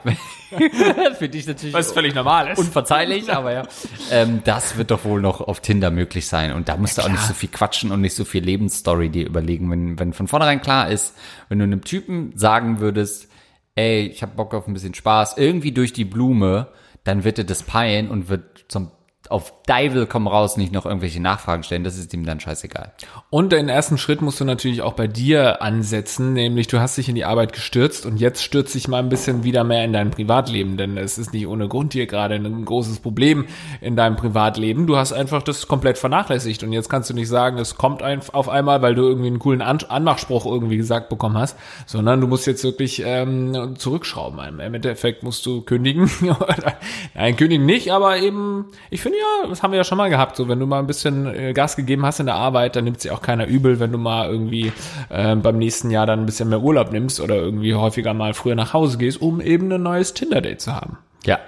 Für 1.18 1.28
dich 1.28 1.46
natürlich 1.46 1.72
Was 1.72 1.92
völlig 1.92 2.16
normal 2.16 2.48
ist. 2.50 2.58
unverzeihlich, 2.58 3.32
aber 3.32 3.52
ja. 3.52 3.62
Ähm, 4.10 4.40
das 4.44 4.76
wird 4.76 4.90
doch 4.90 5.04
wohl 5.04 5.20
noch 5.20 5.40
auf 5.40 5.60
Tinder 5.60 5.92
möglich 5.92 6.26
sein. 6.26 6.52
Und 6.52 6.68
da 6.68 6.76
musst 6.76 6.98
du 6.98 7.02
auch 7.02 7.08
nicht 7.08 7.22
so 7.22 7.32
viel 7.32 7.48
quatschen 7.48 7.92
und 7.92 8.00
nicht 8.00 8.14
so 8.16 8.24
viel 8.24 8.42
Lebensstory 8.42 9.08
dir 9.08 9.24
überlegen, 9.26 9.70
wenn, 9.70 9.98
wenn 10.00 10.12
von 10.12 10.26
vornherein 10.26 10.60
klar 10.60 10.88
ist, 10.90 11.14
wenn 11.48 11.58
du 11.60 11.64
einem 11.64 11.84
Typen 11.84 12.32
sagen 12.36 12.80
würdest, 12.80 13.28
ey, 13.76 14.06
ich 14.08 14.20
hab 14.22 14.34
Bock 14.34 14.52
auf 14.52 14.66
ein 14.66 14.74
bisschen 14.74 14.94
Spaß, 14.94 15.36
irgendwie 15.38 15.70
durch 15.72 15.92
die 15.92 16.04
Blume, 16.04 16.68
dann 17.04 17.22
wird 17.22 17.38
er 17.38 17.44
das 17.44 17.62
peilen 17.62 18.10
und 18.10 18.28
wird 18.28 18.64
zum 18.66 18.90
auf 19.31 19.53
Deivel 19.66 20.07
komm 20.07 20.27
raus 20.27 20.57
nicht 20.57 20.72
noch 20.72 20.85
irgendwelche 20.85 21.20
Nachfragen 21.20 21.62
stellen, 21.62 21.85
das 21.85 21.97
ist 21.97 22.12
ihm 22.12 22.27
dann 22.27 22.41
scheißegal. 22.41 22.93
Und 23.31 23.53
den 23.53 23.68
ersten 23.68 23.97
Schritt 23.97 24.20
musst 24.20 24.41
du 24.41 24.45
natürlich 24.45 24.83
auch 24.83 24.93
bei 24.93 25.07
dir 25.07 25.62
ansetzen, 25.62 26.35
nämlich 26.35 26.66
du 26.66 26.81
hast 26.81 26.99
dich 26.99 27.09
in 27.09 27.14
die 27.14 27.25
Arbeit 27.25 27.55
gestürzt 27.55 28.05
und 28.05 28.18
jetzt 28.18 28.43
stürzt 28.43 28.75
dich 28.75 28.89
mal 28.89 28.99
ein 28.99 29.09
bisschen 29.09 29.43
wieder 29.43 29.64
mehr 29.64 29.85
in 29.85 29.95
dein 29.95 30.11
Privatleben, 30.11 30.77
denn 30.77 30.99
es 30.99 31.16
ist 31.16 31.33
nicht 31.33 31.47
ohne 31.47 31.68
Grund 31.68 31.95
hier 31.95 32.07
gerade 32.07 32.35
ein 32.35 32.64
großes 32.64 33.01
Problem 33.01 33.47
in 33.81 33.97
deinem 33.97 34.16
Privatleben. 34.16 34.87
Du 34.87 34.97
hast 34.97 35.12
einfach 35.12 35.43
das 35.43 35.66
komplett 35.68 35.97
vernachlässigt 35.97 36.62
und 36.62 36.72
jetzt 36.72 36.91
kannst 36.91 37.09
du 37.09 37.14
nicht 37.14 37.29
sagen, 37.29 37.59
es 37.59 37.77
kommt 37.77 38.03
auf 38.03 38.49
einmal, 38.51 38.83
weil 38.83 38.95
du 38.95 39.03
irgendwie 39.03 39.29
einen 39.29 39.39
coolen 39.39 39.62
An 39.62 39.79
Anmachspruch 39.89 40.47
irgendwie 40.47 40.77
gesagt 40.77 41.09
bekommen 41.09 41.39
hast, 41.39 41.57
sondern 41.87 42.20
du 42.20 42.27
musst 42.27 42.47
jetzt 42.47 42.62
wirklich 42.62 43.03
ähm, 43.05 43.75
zurückschrauben. 43.77 44.61
Im 44.61 44.75
Endeffekt 44.75 45.22
musst 45.22 45.47
du 45.47 45.62
kündigen. 45.62 46.11
Nein, 47.14 47.37
kündigen 47.37 47.66
nicht, 47.66 47.91
aber 47.91 48.18
eben, 48.18 48.66
ich 48.91 49.01
finde 49.01 49.13
ja, 49.18 49.48
das 49.48 49.62
haben 49.62 49.72
wir 49.72 49.78
ja 49.78 49.84
schon 49.84 49.98
mal 49.98 50.10
gehabt, 50.10 50.36
so 50.36 50.48
wenn 50.48 50.58
du 50.58 50.66
mal 50.66 50.78
ein 50.78 50.86
bisschen 50.86 51.26
äh, 51.26 51.52
Gas 51.52 51.76
gegeben 51.76 52.04
hast 52.04 52.20
in 52.20 52.26
der 52.26 52.34
Arbeit, 52.34 52.76
dann 52.76 52.84
nimmt 52.84 53.00
sich 53.00 53.10
auch 53.10 53.22
keiner 53.22 53.46
übel, 53.46 53.80
wenn 53.80 53.92
du 53.92 53.98
mal 53.98 54.28
irgendwie 54.28 54.72
äh, 55.08 55.36
beim 55.36 55.58
nächsten 55.58 55.90
Jahr 55.90 56.06
dann 56.06 56.20
ein 56.20 56.26
bisschen 56.26 56.48
mehr 56.48 56.60
Urlaub 56.60 56.92
nimmst 56.92 57.20
oder 57.20 57.36
irgendwie 57.36 57.74
häufiger 57.74 58.14
mal 58.14 58.34
früher 58.34 58.54
nach 58.54 58.72
Hause 58.72 58.98
gehst, 58.98 59.20
um 59.20 59.40
eben 59.40 59.72
ein 59.72 59.82
neues 59.82 60.14
Tinder-Date 60.14 60.60
zu 60.60 60.74
haben. 60.74 60.98
Ja. 61.24 61.38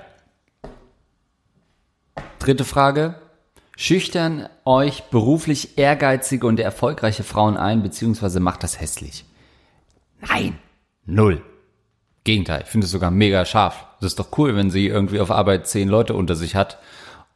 Dritte 2.38 2.64
Frage. 2.64 3.16
Schüchtern 3.76 4.48
euch 4.64 5.04
beruflich 5.10 5.76
ehrgeizige 5.76 6.46
und 6.46 6.58
erfolgreiche 6.58 7.24
Frauen 7.24 7.58
ein, 7.58 7.82
beziehungsweise 7.82 8.40
macht 8.40 8.62
das 8.62 8.80
hässlich? 8.80 9.26
Nein. 10.20 10.58
Null. 11.04 11.42
Gegenteil. 12.24 12.62
Ich 12.64 12.70
finde 12.70 12.86
es 12.86 12.90
sogar 12.90 13.10
mega 13.10 13.44
scharf. 13.44 13.86
Das 14.00 14.12
ist 14.12 14.18
doch 14.18 14.36
cool, 14.38 14.56
wenn 14.56 14.70
sie 14.70 14.86
irgendwie 14.86 15.20
auf 15.20 15.30
Arbeit 15.30 15.66
zehn 15.68 15.88
Leute 15.88 16.14
unter 16.14 16.34
sich 16.34 16.56
hat 16.56 16.78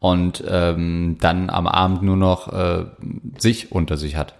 und 0.00 0.42
ähm, 0.48 1.16
dann 1.20 1.48
am 1.50 1.66
Abend 1.68 2.02
nur 2.02 2.16
noch 2.16 2.52
äh, 2.52 2.86
sich 3.38 3.70
unter 3.70 3.96
sich 3.96 4.16
hat. 4.16 4.34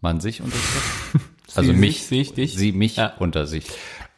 Man 0.00 0.20
sich 0.20 0.40
unter 0.40 0.56
sich 0.56 0.74
hat? 0.74 1.20
Also 1.54 1.72
Sie 1.72 1.78
mich, 1.78 1.98
sich, 2.06 2.28
sich, 2.28 2.32
dich? 2.34 2.54
sie 2.56 2.72
mich 2.72 2.96
Ja. 2.96 3.12
unter 3.18 3.46
sich. 3.46 3.66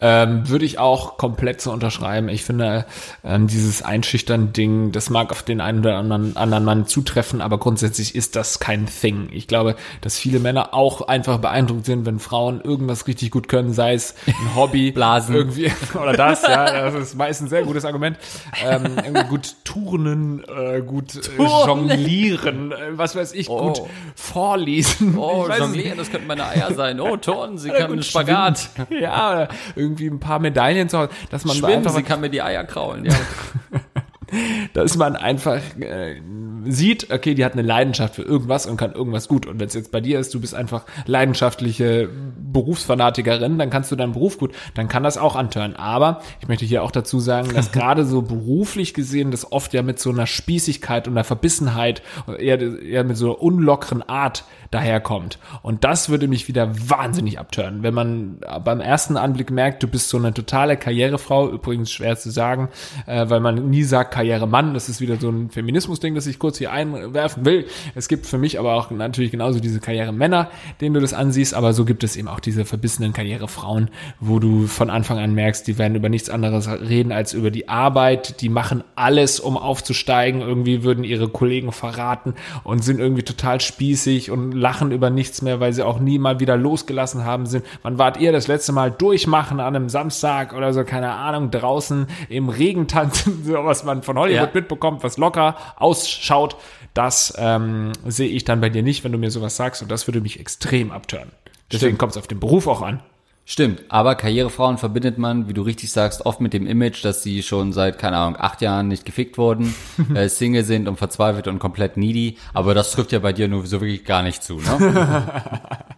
Ähm, 0.06 0.46
würde 0.50 0.66
ich 0.66 0.78
auch 0.78 1.16
komplett 1.16 1.62
so 1.62 1.72
unterschreiben. 1.72 2.28
Ich 2.28 2.44
finde, 2.44 2.84
ähm, 3.24 3.46
dieses 3.46 3.80
Einschüchtern-Ding, 3.80 4.92
das 4.92 5.08
mag 5.08 5.30
auf 5.30 5.42
den 5.42 5.62
einen 5.62 5.78
oder 5.78 5.96
anderen, 5.96 6.36
anderen 6.36 6.64
Mann 6.66 6.86
zutreffen, 6.86 7.40
aber 7.40 7.56
grundsätzlich 7.56 8.14
ist 8.14 8.36
das 8.36 8.58
kein 8.58 8.84
Thing. 8.84 9.30
Ich 9.32 9.48
glaube, 9.48 9.76
dass 10.02 10.18
viele 10.18 10.40
Männer 10.40 10.74
auch 10.74 11.08
einfach 11.08 11.38
beeindruckt 11.38 11.86
sind, 11.86 12.04
wenn 12.04 12.18
Frauen 12.18 12.60
irgendwas 12.60 13.06
richtig 13.06 13.30
gut 13.30 13.48
können, 13.48 13.72
sei 13.72 13.94
es 13.94 14.14
ein 14.26 14.54
Hobby, 14.54 14.90
Blasen. 14.94 15.34
irgendwie 15.34 15.72
oder 15.94 16.12
das, 16.12 16.42
ja, 16.42 16.90
das 16.90 16.94
ist 16.94 17.14
meist 17.16 17.40
ein 17.40 17.48
sehr 17.48 17.62
gutes 17.62 17.86
Argument. 17.86 18.18
Ähm, 18.62 18.98
irgendwie 19.02 19.24
gut 19.28 19.54
turnen, 19.64 20.44
äh, 20.44 20.82
gut 20.82 21.16
äh, 21.16 21.20
Turnen. 21.36 21.88
jonglieren, 21.88 22.72
äh, 22.72 22.76
was 22.92 23.16
weiß 23.16 23.32
ich, 23.32 23.46
gut 23.46 23.78
Oh. 23.80 23.88
vorlesen. 24.16 25.16
Oh, 25.16 25.48
jonglieren, 25.48 25.96
das 25.96 26.10
könnten 26.10 26.26
meine 26.26 26.44
Eier 26.46 26.74
sein. 26.74 27.00
Oh, 27.00 27.16
Turnen, 27.16 27.56
sie 27.56 27.68
kann 27.70 27.82
gut, 27.86 27.92
einen 27.92 28.02
Spagat. 28.02 28.68
schwimmen. 28.88 29.02
Ja, 29.02 29.30
oder 29.30 29.48
irgendwie 29.94 30.08
ein 30.08 30.20
paar 30.20 30.38
Medaillen 30.38 30.88
zu 30.88 30.98
Hause, 30.98 31.10
dass 31.30 31.44
man 31.44 31.60
da 31.60 31.68
Schwimmen, 31.68 31.78
einfach, 31.78 31.94
sie 31.94 32.02
kann 32.02 32.20
mir 32.20 32.30
die 32.30 32.42
Eier 32.42 32.64
kraulen. 32.64 33.04
Ja. 33.04 33.14
dass 34.72 34.96
man 34.96 35.16
einfach 35.16 35.60
äh, 35.78 36.20
sieht, 36.64 37.12
okay, 37.12 37.34
die 37.34 37.44
hat 37.44 37.52
eine 37.52 37.62
Leidenschaft 37.62 38.16
für 38.16 38.22
irgendwas 38.22 38.66
und 38.66 38.76
kann 38.76 38.92
irgendwas 38.92 39.28
gut. 39.28 39.46
Und 39.46 39.60
wenn 39.60 39.68
es 39.68 39.74
jetzt 39.74 39.92
bei 39.92 40.00
dir 40.00 40.18
ist, 40.18 40.34
du 40.34 40.40
bist 40.40 40.54
einfach 40.54 40.84
leidenschaftliche 41.06 42.08
Berufsfanatikerin, 42.52 43.58
dann 43.58 43.70
kannst 43.70 43.92
du 43.92 43.96
deinen 43.96 44.12
Beruf 44.12 44.38
gut, 44.38 44.54
dann 44.74 44.88
kann 44.88 45.02
das 45.02 45.18
auch 45.18 45.36
antören. 45.36 45.76
Aber 45.76 46.22
ich 46.40 46.48
möchte 46.48 46.64
hier 46.64 46.82
auch 46.82 46.90
dazu 46.90 47.20
sagen, 47.20 47.54
dass 47.54 47.70
gerade 47.72 48.04
so 48.04 48.22
beruflich 48.22 48.94
gesehen 48.94 49.30
das 49.30 49.52
oft 49.52 49.72
ja 49.74 49.82
mit 49.82 50.00
so 50.00 50.10
einer 50.10 50.26
Spießigkeit 50.26 51.06
und 51.06 51.14
einer 51.14 51.24
Verbissenheit, 51.24 52.02
eher, 52.38 52.60
eher 52.82 53.04
mit 53.04 53.16
so 53.16 53.26
einer 53.26 53.42
unlockeren 53.42 54.02
Art 54.02 54.44
daherkommt. 54.74 55.38
Und 55.62 55.84
das 55.84 56.08
würde 56.08 56.26
mich 56.26 56.48
wieder 56.48 56.70
wahnsinnig 56.90 57.38
abtören. 57.38 57.82
Wenn 57.82 57.94
man 57.94 58.38
beim 58.64 58.80
ersten 58.80 59.16
Anblick 59.16 59.50
merkt, 59.50 59.82
du 59.82 59.88
bist 59.88 60.08
so 60.08 60.18
eine 60.18 60.34
totale 60.34 60.76
Karrierefrau, 60.76 61.48
übrigens 61.48 61.92
schwer 61.92 62.16
zu 62.18 62.30
sagen, 62.30 62.68
äh, 63.06 63.28
weil 63.28 63.40
man 63.40 63.70
nie 63.70 63.84
sagt 63.84 64.12
Karrieremann, 64.12 64.74
das 64.74 64.88
ist 64.88 65.00
wieder 65.00 65.16
so 65.16 65.30
ein 65.30 65.50
Feminismus-Ding, 65.50 66.14
das 66.14 66.26
ich 66.26 66.38
kurz 66.38 66.58
hier 66.58 66.72
einwerfen 66.72 67.44
will. 67.44 67.66
Es 67.94 68.08
gibt 68.08 68.26
für 68.26 68.36
mich 68.38 68.58
aber 68.58 68.74
auch 68.74 68.90
natürlich 68.90 69.30
genauso 69.30 69.60
diese 69.60 69.78
Karrieremänner, 69.78 70.50
denen 70.80 70.94
du 70.94 71.00
das 71.00 71.14
ansiehst, 71.14 71.54
aber 71.54 71.72
so 71.72 71.84
gibt 71.84 72.02
es 72.02 72.16
eben 72.16 72.28
auch 72.28 72.40
diese 72.40 72.64
verbissenen 72.64 73.12
Karrierefrauen, 73.12 73.90
wo 74.18 74.40
du 74.40 74.66
von 74.66 74.90
Anfang 74.90 75.18
an 75.18 75.34
merkst, 75.34 75.66
die 75.68 75.78
werden 75.78 75.94
über 75.94 76.08
nichts 76.08 76.30
anderes 76.30 76.68
reden 76.68 77.12
als 77.12 77.32
über 77.32 77.52
die 77.52 77.68
Arbeit, 77.68 78.40
die 78.40 78.48
machen 78.48 78.82
alles, 78.96 79.38
um 79.38 79.56
aufzusteigen, 79.56 80.40
irgendwie 80.40 80.82
würden 80.82 81.04
ihre 81.04 81.28
Kollegen 81.28 81.70
verraten 81.70 82.34
und 82.64 82.82
sind 82.82 82.98
irgendwie 82.98 83.22
total 83.22 83.60
spießig 83.60 84.32
und 84.32 84.52
lachen 84.64 84.92
über 84.92 85.10
nichts 85.10 85.42
mehr, 85.42 85.60
weil 85.60 85.74
sie 85.74 85.82
auch 85.84 85.98
nie 85.98 86.18
mal 86.18 86.40
wieder 86.40 86.56
losgelassen 86.56 87.26
haben 87.26 87.44
sind. 87.44 87.66
Wann 87.82 87.98
wart 87.98 88.16
ihr 88.16 88.32
das 88.32 88.48
letzte 88.48 88.72
Mal 88.72 88.90
durchmachen 88.90 89.60
an 89.60 89.76
einem 89.76 89.90
Samstag 89.90 90.54
oder 90.54 90.72
so, 90.72 90.84
keine 90.84 91.10
Ahnung, 91.12 91.50
draußen 91.50 92.06
im 92.30 92.48
Regen 92.48 92.88
tanzen, 92.88 93.44
so 93.44 93.52
was 93.66 93.84
man 93.84 94.02
von 94.02 94.18
Hollywood 94.18 94.40
Ja. 94.54 94.60
mitbekommt, 94.60 95.04
was 95.04 95.18
locker 95.18 95.54
ausschaut, 95.76 96.56
das 96.94 97.34
ähm, 97.36 97.92
sehe 98.06 98.28
ich 98.28 98.44
dann 98.44 98.62
bei 98.62 98.70
dir 98.70 98.82
nicht, 98.82 99.04
wenn 99.04 99.12
du 99.12 99.18
mir 99.18 99.30
sowas 99.30 99.54
sagst 99.56 99.82
und 99.82 99.90
das 99.90 100.08
würde 100.08 100.22
mich 100.22 100.40
extrem 100.40 100.90
abtören. 100.92 101.30
Deswegen 101.70 101.98
kommt 101.98 102.12
es 102.12 102.16
auf 102.16 102.26
den 102.26 102.40
Beruf 102.40 102.66
auch 102.66 102.80
an. 102.80 103.02
Stimmt, 103.46 103.82
aber 103.90 104.14
Karrierefrauen 104.14 104.78
verbindet 104.78 105.18
man, 105.18 105.48
wie 105.48 105.52
du 105.52 105.60
richtig 105.60 105.92
sagst, 105.92 106.24
oft 106.24 106.40
mit 106.40 106.54
dem 106.54 106.66
Image, 106.66 107.04
dass 107.04 107.22
sie 107.22 107.42
schon 107.42 107.74
seit, 107.74 107.98
keine 107.98 108.16
Ahnung, 108.16 108.36
acht 108.40 108.62
Jahren 108.62 108.88
nicht 108.88 109.04
gefickt 109.04 109.36
wurden, 109.36 109.74
äh, 110.14 110.30
Single 110.30 110.64
sind 110.64 110.88
und 110.88 110.96
verzweifelt 110.96 111.46
und 111.46 111.58
komplett 111.58 111.98
needy. 111.98 112.38
Aber 112.54 112.72
das 112.72 112.92
trifft 112.92 113.12
ja 113.12 113.18
bei 113.18 113.34
dir 113.34 113.48
nur 113.48 113.66
so 113.66 113.82
wirklich 113.82 114.04
gar 114.04 114.22
nicht 114.22 114.42
zu, 114.42 114.60
ne? 114.60 115.26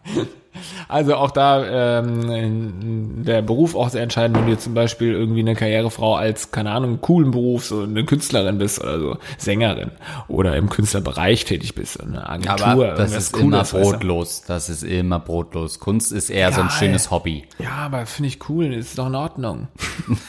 Also 0.88 1.16
auch 1.16 1.30
da 1.30 1.98
ähm, 1.98 3.24
der 3.24 3.42
Beruf 3.42 3.74
auch 3.74 3.88
sehr 3.88 4.02
entscheidend, 4.02 4.38
wenn 4.38 4.46
du 4.46 4.58
zum 4.58 4.74
Beispiel 4.74 5.12
irgendwie 5.12 5.40
eine 5.40 5.54
Karrierefrau 5.54 6.14
als, 6.16 6.50
keine 6.50 6.70
Ahnung, 6.70 6.90
einen 6.90 7.00
coolen 7.00 7.30
Beruf, 7.30 7.64
so 7.66 7.82
eine 7.82 8.04
Künstlerin 8.04 8.58
bist 8.58 8.80
oder 8.80 8.98
so, 8.98 9.16
Sängerin 9.38 9.90
oder 10.28 10.56
im 10.56 10.68
Künstlerbereich 10.68 11.44
tätig 11.44 11.74
bist, 11.74 12.00
eine 12.00 12.28
Agentur, 12.28 12.66
Aber 12.66 12.86
das 12.92 13.12
ist 13.12 13.36
immer 13.36 13.64
Cooles, 13.64 13.70
du? 13.70 13.80
brotlos. 13.80 14.42
Das 14.46 14.68
ist 14.68 14.82
immer 14.82 15.18
brotlos. 15.20 15.80
Kunst 15.80 16.12
ist 16.12 16.30
eher 16.30 16.52
so 16.52 16.60
ein 16.60 16.70
schönes 16.70 17.10
Hobby. 17.10 17.44
Ja, 17.58 17.70
aber 17.86 18.06
finde 18.06 18.28
ich 18.28 18.48
cool, 18.48 18.72
ist 18.72 18.98
doch 18.98 19.06
in 19.06 19.14
Ordnung. 19.14 19.68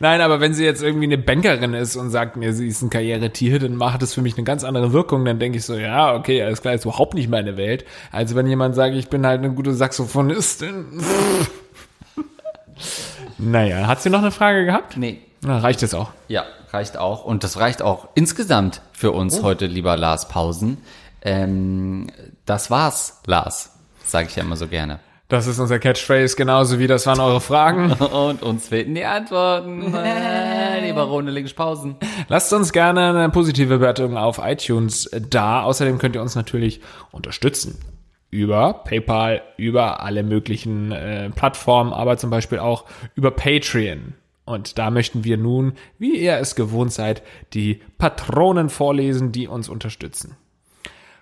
Nein, 0.00 0.20
aber 0.20 0.40
wenn 0.40 0.54
sie 0.54 0.64
jetzt 0.64 0.82
irgendwie 0.82 1.06
eine 1.06 1.18
Bankerin 1.18 1.74
ist 1.74 1.96
und 1.96 2.10
sagt 2.10 2.36
mir, 2.36 2.52
sie 2.52 2.68
ist 2.68 2.82
ein 2.82 2.90
Karrieretier, 2.90 3.58
dann 3.58 3.76
macht 3.76 4.02
das 4.02 4.14
für 4.14 4.22
mich 4.22 4.36
eine 4.36 4.44
ganz 4.44 4.64
andere 4.64 4.92
Wirkung. 4.92 5.24
Dann 5.24 5.38
denke 5.38 5.58
ich 5.58 5.64
so, 5.64 5.74
ja, 5.76 6.14
okay, 6.14 6.42
alles 6.42 6.60
klar, 6.62 6.74
ist 6.74 6.84
überhaupt 6.84 7.14
nicht 7.14 7.28
meine 7.28 7.56
Welt. 7.56 7.84
Also 8.10 8.34
wenn 8.34 8.46
jemand 8.46 8.74
sagt, 8.74 8.94
ich 8.94 9.08
bin 9.08 9.26
halt 9.26 9.38
eine 9.38 9.52
gute 9.52 9.74
Saxophonistin. 9.74 10.86
naja, 13.38 13.86
hat 13.86 14.02
sie 14.02 14.10
noch 14.10 14.20
eine 14.20 14.30
Frage 14.30 14.64
gehabt? 14.64 14.96
Nee. 14.96 15.20
Na, 15.42 15.58
reicht 15.58 15.82
es 15.82 15.94
auch. 15.94 16.10
Ja, 16.28 16.44
reicht 16.70 16.96
auch. 16.96 17.24
Und 17.24 17.42
das 17.44 17.58
reicht 17.58 17.82
auch 17.82 18.08
insgesamt 18.14 18.80
für 18.92 19.10
uns 19.12 19.40
Oh. 19.40 19.42
heute, 19.42 19.66
lieber 19.66 19.96
Lars 19.96 20.28
Pausen. 20.28 20.78
Ähm, 21.22 22.06
das 22.46 22.70
war's, 22.70 23.20
Lars, 23.26 23.70
sage 24.04 24.28
ich 24.28 24.36
ja 24.36 24.42
immer 24.42 24.56
so 24.56 24.68
gerne. 24.68 25.00
Das 25.32 25.46
ist 25.46 25.58
unser 25.58 25.78
Catchphrase, 25.78 26.36
genauso 26.36 26.78
wie 26.78 26.86
das 26.86 27.06
waren 27.06 27.18
eure 27.18 27.40
Fragen. 27.40 27.90
Und 28.12 28.42
uns 28.42 28.68
fehlten 28.68 28.94
die 28.94 29.06
Antworten. 29.06 29.94
Äh, 30.02 30.86
lieber 30.86 31.04
Runde 31.04 31.32
links 31.32 31.54
Pausen. 31.54 31.96
Lasst 32.28 32.52
uns 32.52 32.72
gerne 32.72 33.08
eine 33.08 33.30
positive 33.30 33.78
Bewertung 33.78 34.18
auf 34.18 34.38
iTunes 34.42 35.08
da. 35.30 35.62
Außerdem 35.62 35.96
könnt 35.98 36.16
ihr 36.16 36.22
uns 36.22 36.34
natürlich 36.34 36.80
unterstützen. 37.12 37.78
Über 38.30 38.82
PayPal, 38.84 39.42
über 39.56 40.00
alle 40.02 40.22
möglichen 40.22 40.92
äh, 40.92 41.30
Plattformen, 41.30 41.94
aber 41.94 42.18
zum 42.18 42.28
Beispiel 42.28 42.58
auch 42.58 42.84
über 43.14 43.30
Patreon. 43.30 44.14
Und 44.44 44.76
da 44.76 44.90
möchten 44.90 45.24
wir 45.24 45.38
nun, 45.38 45.74
wie 45.98 46.18
ihr 46.18 46.36
es 46.36 46.56
gewohnt 46.56 46.92
seid, 46.92 47.22
die 47.54 47.80
Patronen 47.96 48.68
vorlesen, 48.68 49.32
die 49.32 49.48
uns 49.48 49.70
unterstützen. 49.70 50.36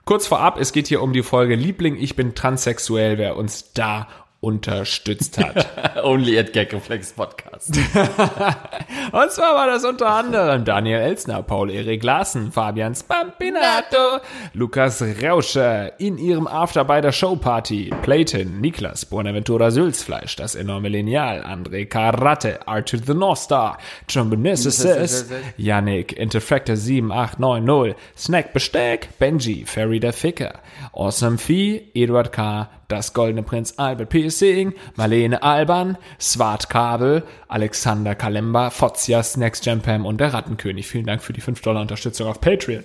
Kurz 0.05 0.27
vorab, 0.27 0.59
es 0.59 0.73
geht 0.73 0.89
hier 0.89 1.03
um 1.03 1.13
die 1.13 1.23
Folge 1.23 1.55
Liebling, 1.55 1.97
ich 1.97 2.17
bin 2.17 2.35
transsexuell, 2.35 3.19
wer 3.19 3.37
uns 3.37 3.73
da 3.73 4.09
unterstützt 4.41 5.39
hat. 5.39 5.97
Only 6.03 6.39
at 6.39 6.53
Gagreflex 6.53 7.13
Podcast. 7.13 7.77
Und 9.13 9.31
zwar 9.31 9.55
war 9.55 9.67
das 9.67 9.85
unter 9.85 10.09
anderem 10.09 10.65
Daniel 10.65 11.01
Elsner, 11.01 11.43
Paul-Erik 11.43 12.03
Larsen, 12.03 12.51
Fabian 12.51 12.95
Spampinato, 12.95 14.21
Lukas 14.55 15.03
Rauscher, 15.23 16.01
in 16.01 16.17
ihrem 16.17 16.47
After 16.47 16.85
bei 16.85 17.03
der 17.03 17.13
Showparty, 17.13 17.91
Playton, 18.03 18.61
Niklas, 18.61 19.05
Bonaventura 19.05 19.71
Sülzfleisch, 19.71 20.37
das 20.37 20.55
enorme 20.55 20.89
Lineal, 20.89 21.45
André 21.45 21.85
Karate, 21.85 22.67
Arthur 22.67 23.01
the 23.05 23.15
North 23.15 23.41
Star, 23.41 23.77
Benessis, 24.07 25.29
Yannick, 25.59 26.15
Interfractor 26.15 26.77
7890, 26.77 27.95
Snack 28.17 28.55
Besteck, 28.55 29.19
Benji, 29.19 29.67
Ferry 29.67 30.01
der 30.01 30.15
Ficker, 30.15 30.61
Awesome 30.93 31.37
Vieh, 31.37 31.91
Eduard 31.95 32.33
K., 32.33 32.69
das 32.91 33.15
Goldene 33.15 33.43
Prinz 33.43 33.75
Albert 33.77 34.11
Piercing, 34.11 34.75
Marlene 34.97 35.43
Alban, 35.43 35.97
Swart 36.21 36.69
Kabel, 36.69 37.23
Alexander 37.49 38.15
Kalemba, 38.15 38.71
Fotzias, 38.71 39.37
Next 39.37 39.65
Jam 39.65 39.81
Pam 39.81 40.05
und 40.05 40.21
der 40.21 40.35
Rattenkönig. 40.35 40.87
Vielen 40.87 41.07
Dank 41.07 41.23
für 41.23 41.33
die 41.33 41.41
5 41.41 41.61
Dollar 41.63 41.81
Unterstützung 41.81 42.29
auf 42.29 42.41
Patreon. 42.41 42.85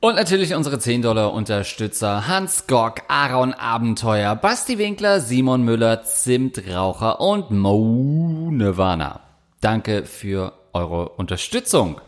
Und 0.00 0.14
natürlich 0.14 0.54
unsere 0.54 0.78
10 0.78 1.02
Dollar 1.02 1.32
Unterstützer 1.32 2.28
Hans 2.28 2.68
Gock, 2.68 3.02
Aaron 3.08 3.52
Abenteuer, 3.52 4.36
Basti 4.36 4.78
Winkler, 4.78 5.20
Simon 5.20 5.62
Müller, 5.62 6.04
Zimtraucher 6.04 7.20
und 7.20 7.50
Mo 7.50 8.48
Nirvana. 8.52 9.20
Danke 9.60 10.04
für 10.04 10.52
eure 10.72 11.08
Unterstützung. 11.08 12.00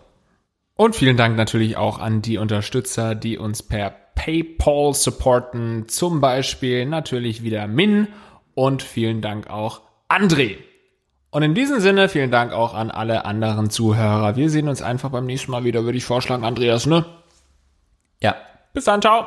Und 0.77 0.95
vielen 0.95 1.17
Dank 1.17 1.37
natürlich 1.37 1.77
auch 1.77 1.99
an 1.99 2.23
die 2.23 2.39
Unterstützer, 2.39 3.15
die 3.17 3.37
uns 3.37 3.63
per 3.63 4.00
PayPal 4.21 4.93
supporten. 4.93 5.89
Zum 5.89 6.21
Beispiel 6.21 6.85
natürlich 6.85 7.43
wieder 7.43 7.67
Min 7.67 8.09
und 8.55 8.83
vielen 8.83 9.23
Dank 9.23 9.49
auch 9.49 9.81
André. 10.11 10.59
Und 11.31 11.43
in 11.43 11.55
diesem 11.55 11.81
Sinne 11.81 12.11
vielen 12.11 12.31
Dank 12.31 12.53
auch 12.53 12.75
an 12.75 12.91
alle 12.91 13.25
anderen 13.25 13.71
Zuhörer. 13.71 14.37
Wir 14.37 14.51
sehen 14.51 14.69
uns 14.69 14.83
einfach 14.83 15.09
beim 15.09 15.25
nächsten 15.25 15.51
Mal 15.51 15.65
wieder, 15.65 15.85
würde 15.85 15.97
ich 15.97 16.05
vorschlagen, 16.05 16.45
Andreas, 16.45 16.85
ne? 16.85 17.07
Ja, 18.21 18.37
Bis 18.75 18.85
dann, 18.85 19.01
ciao. 19.01 19.27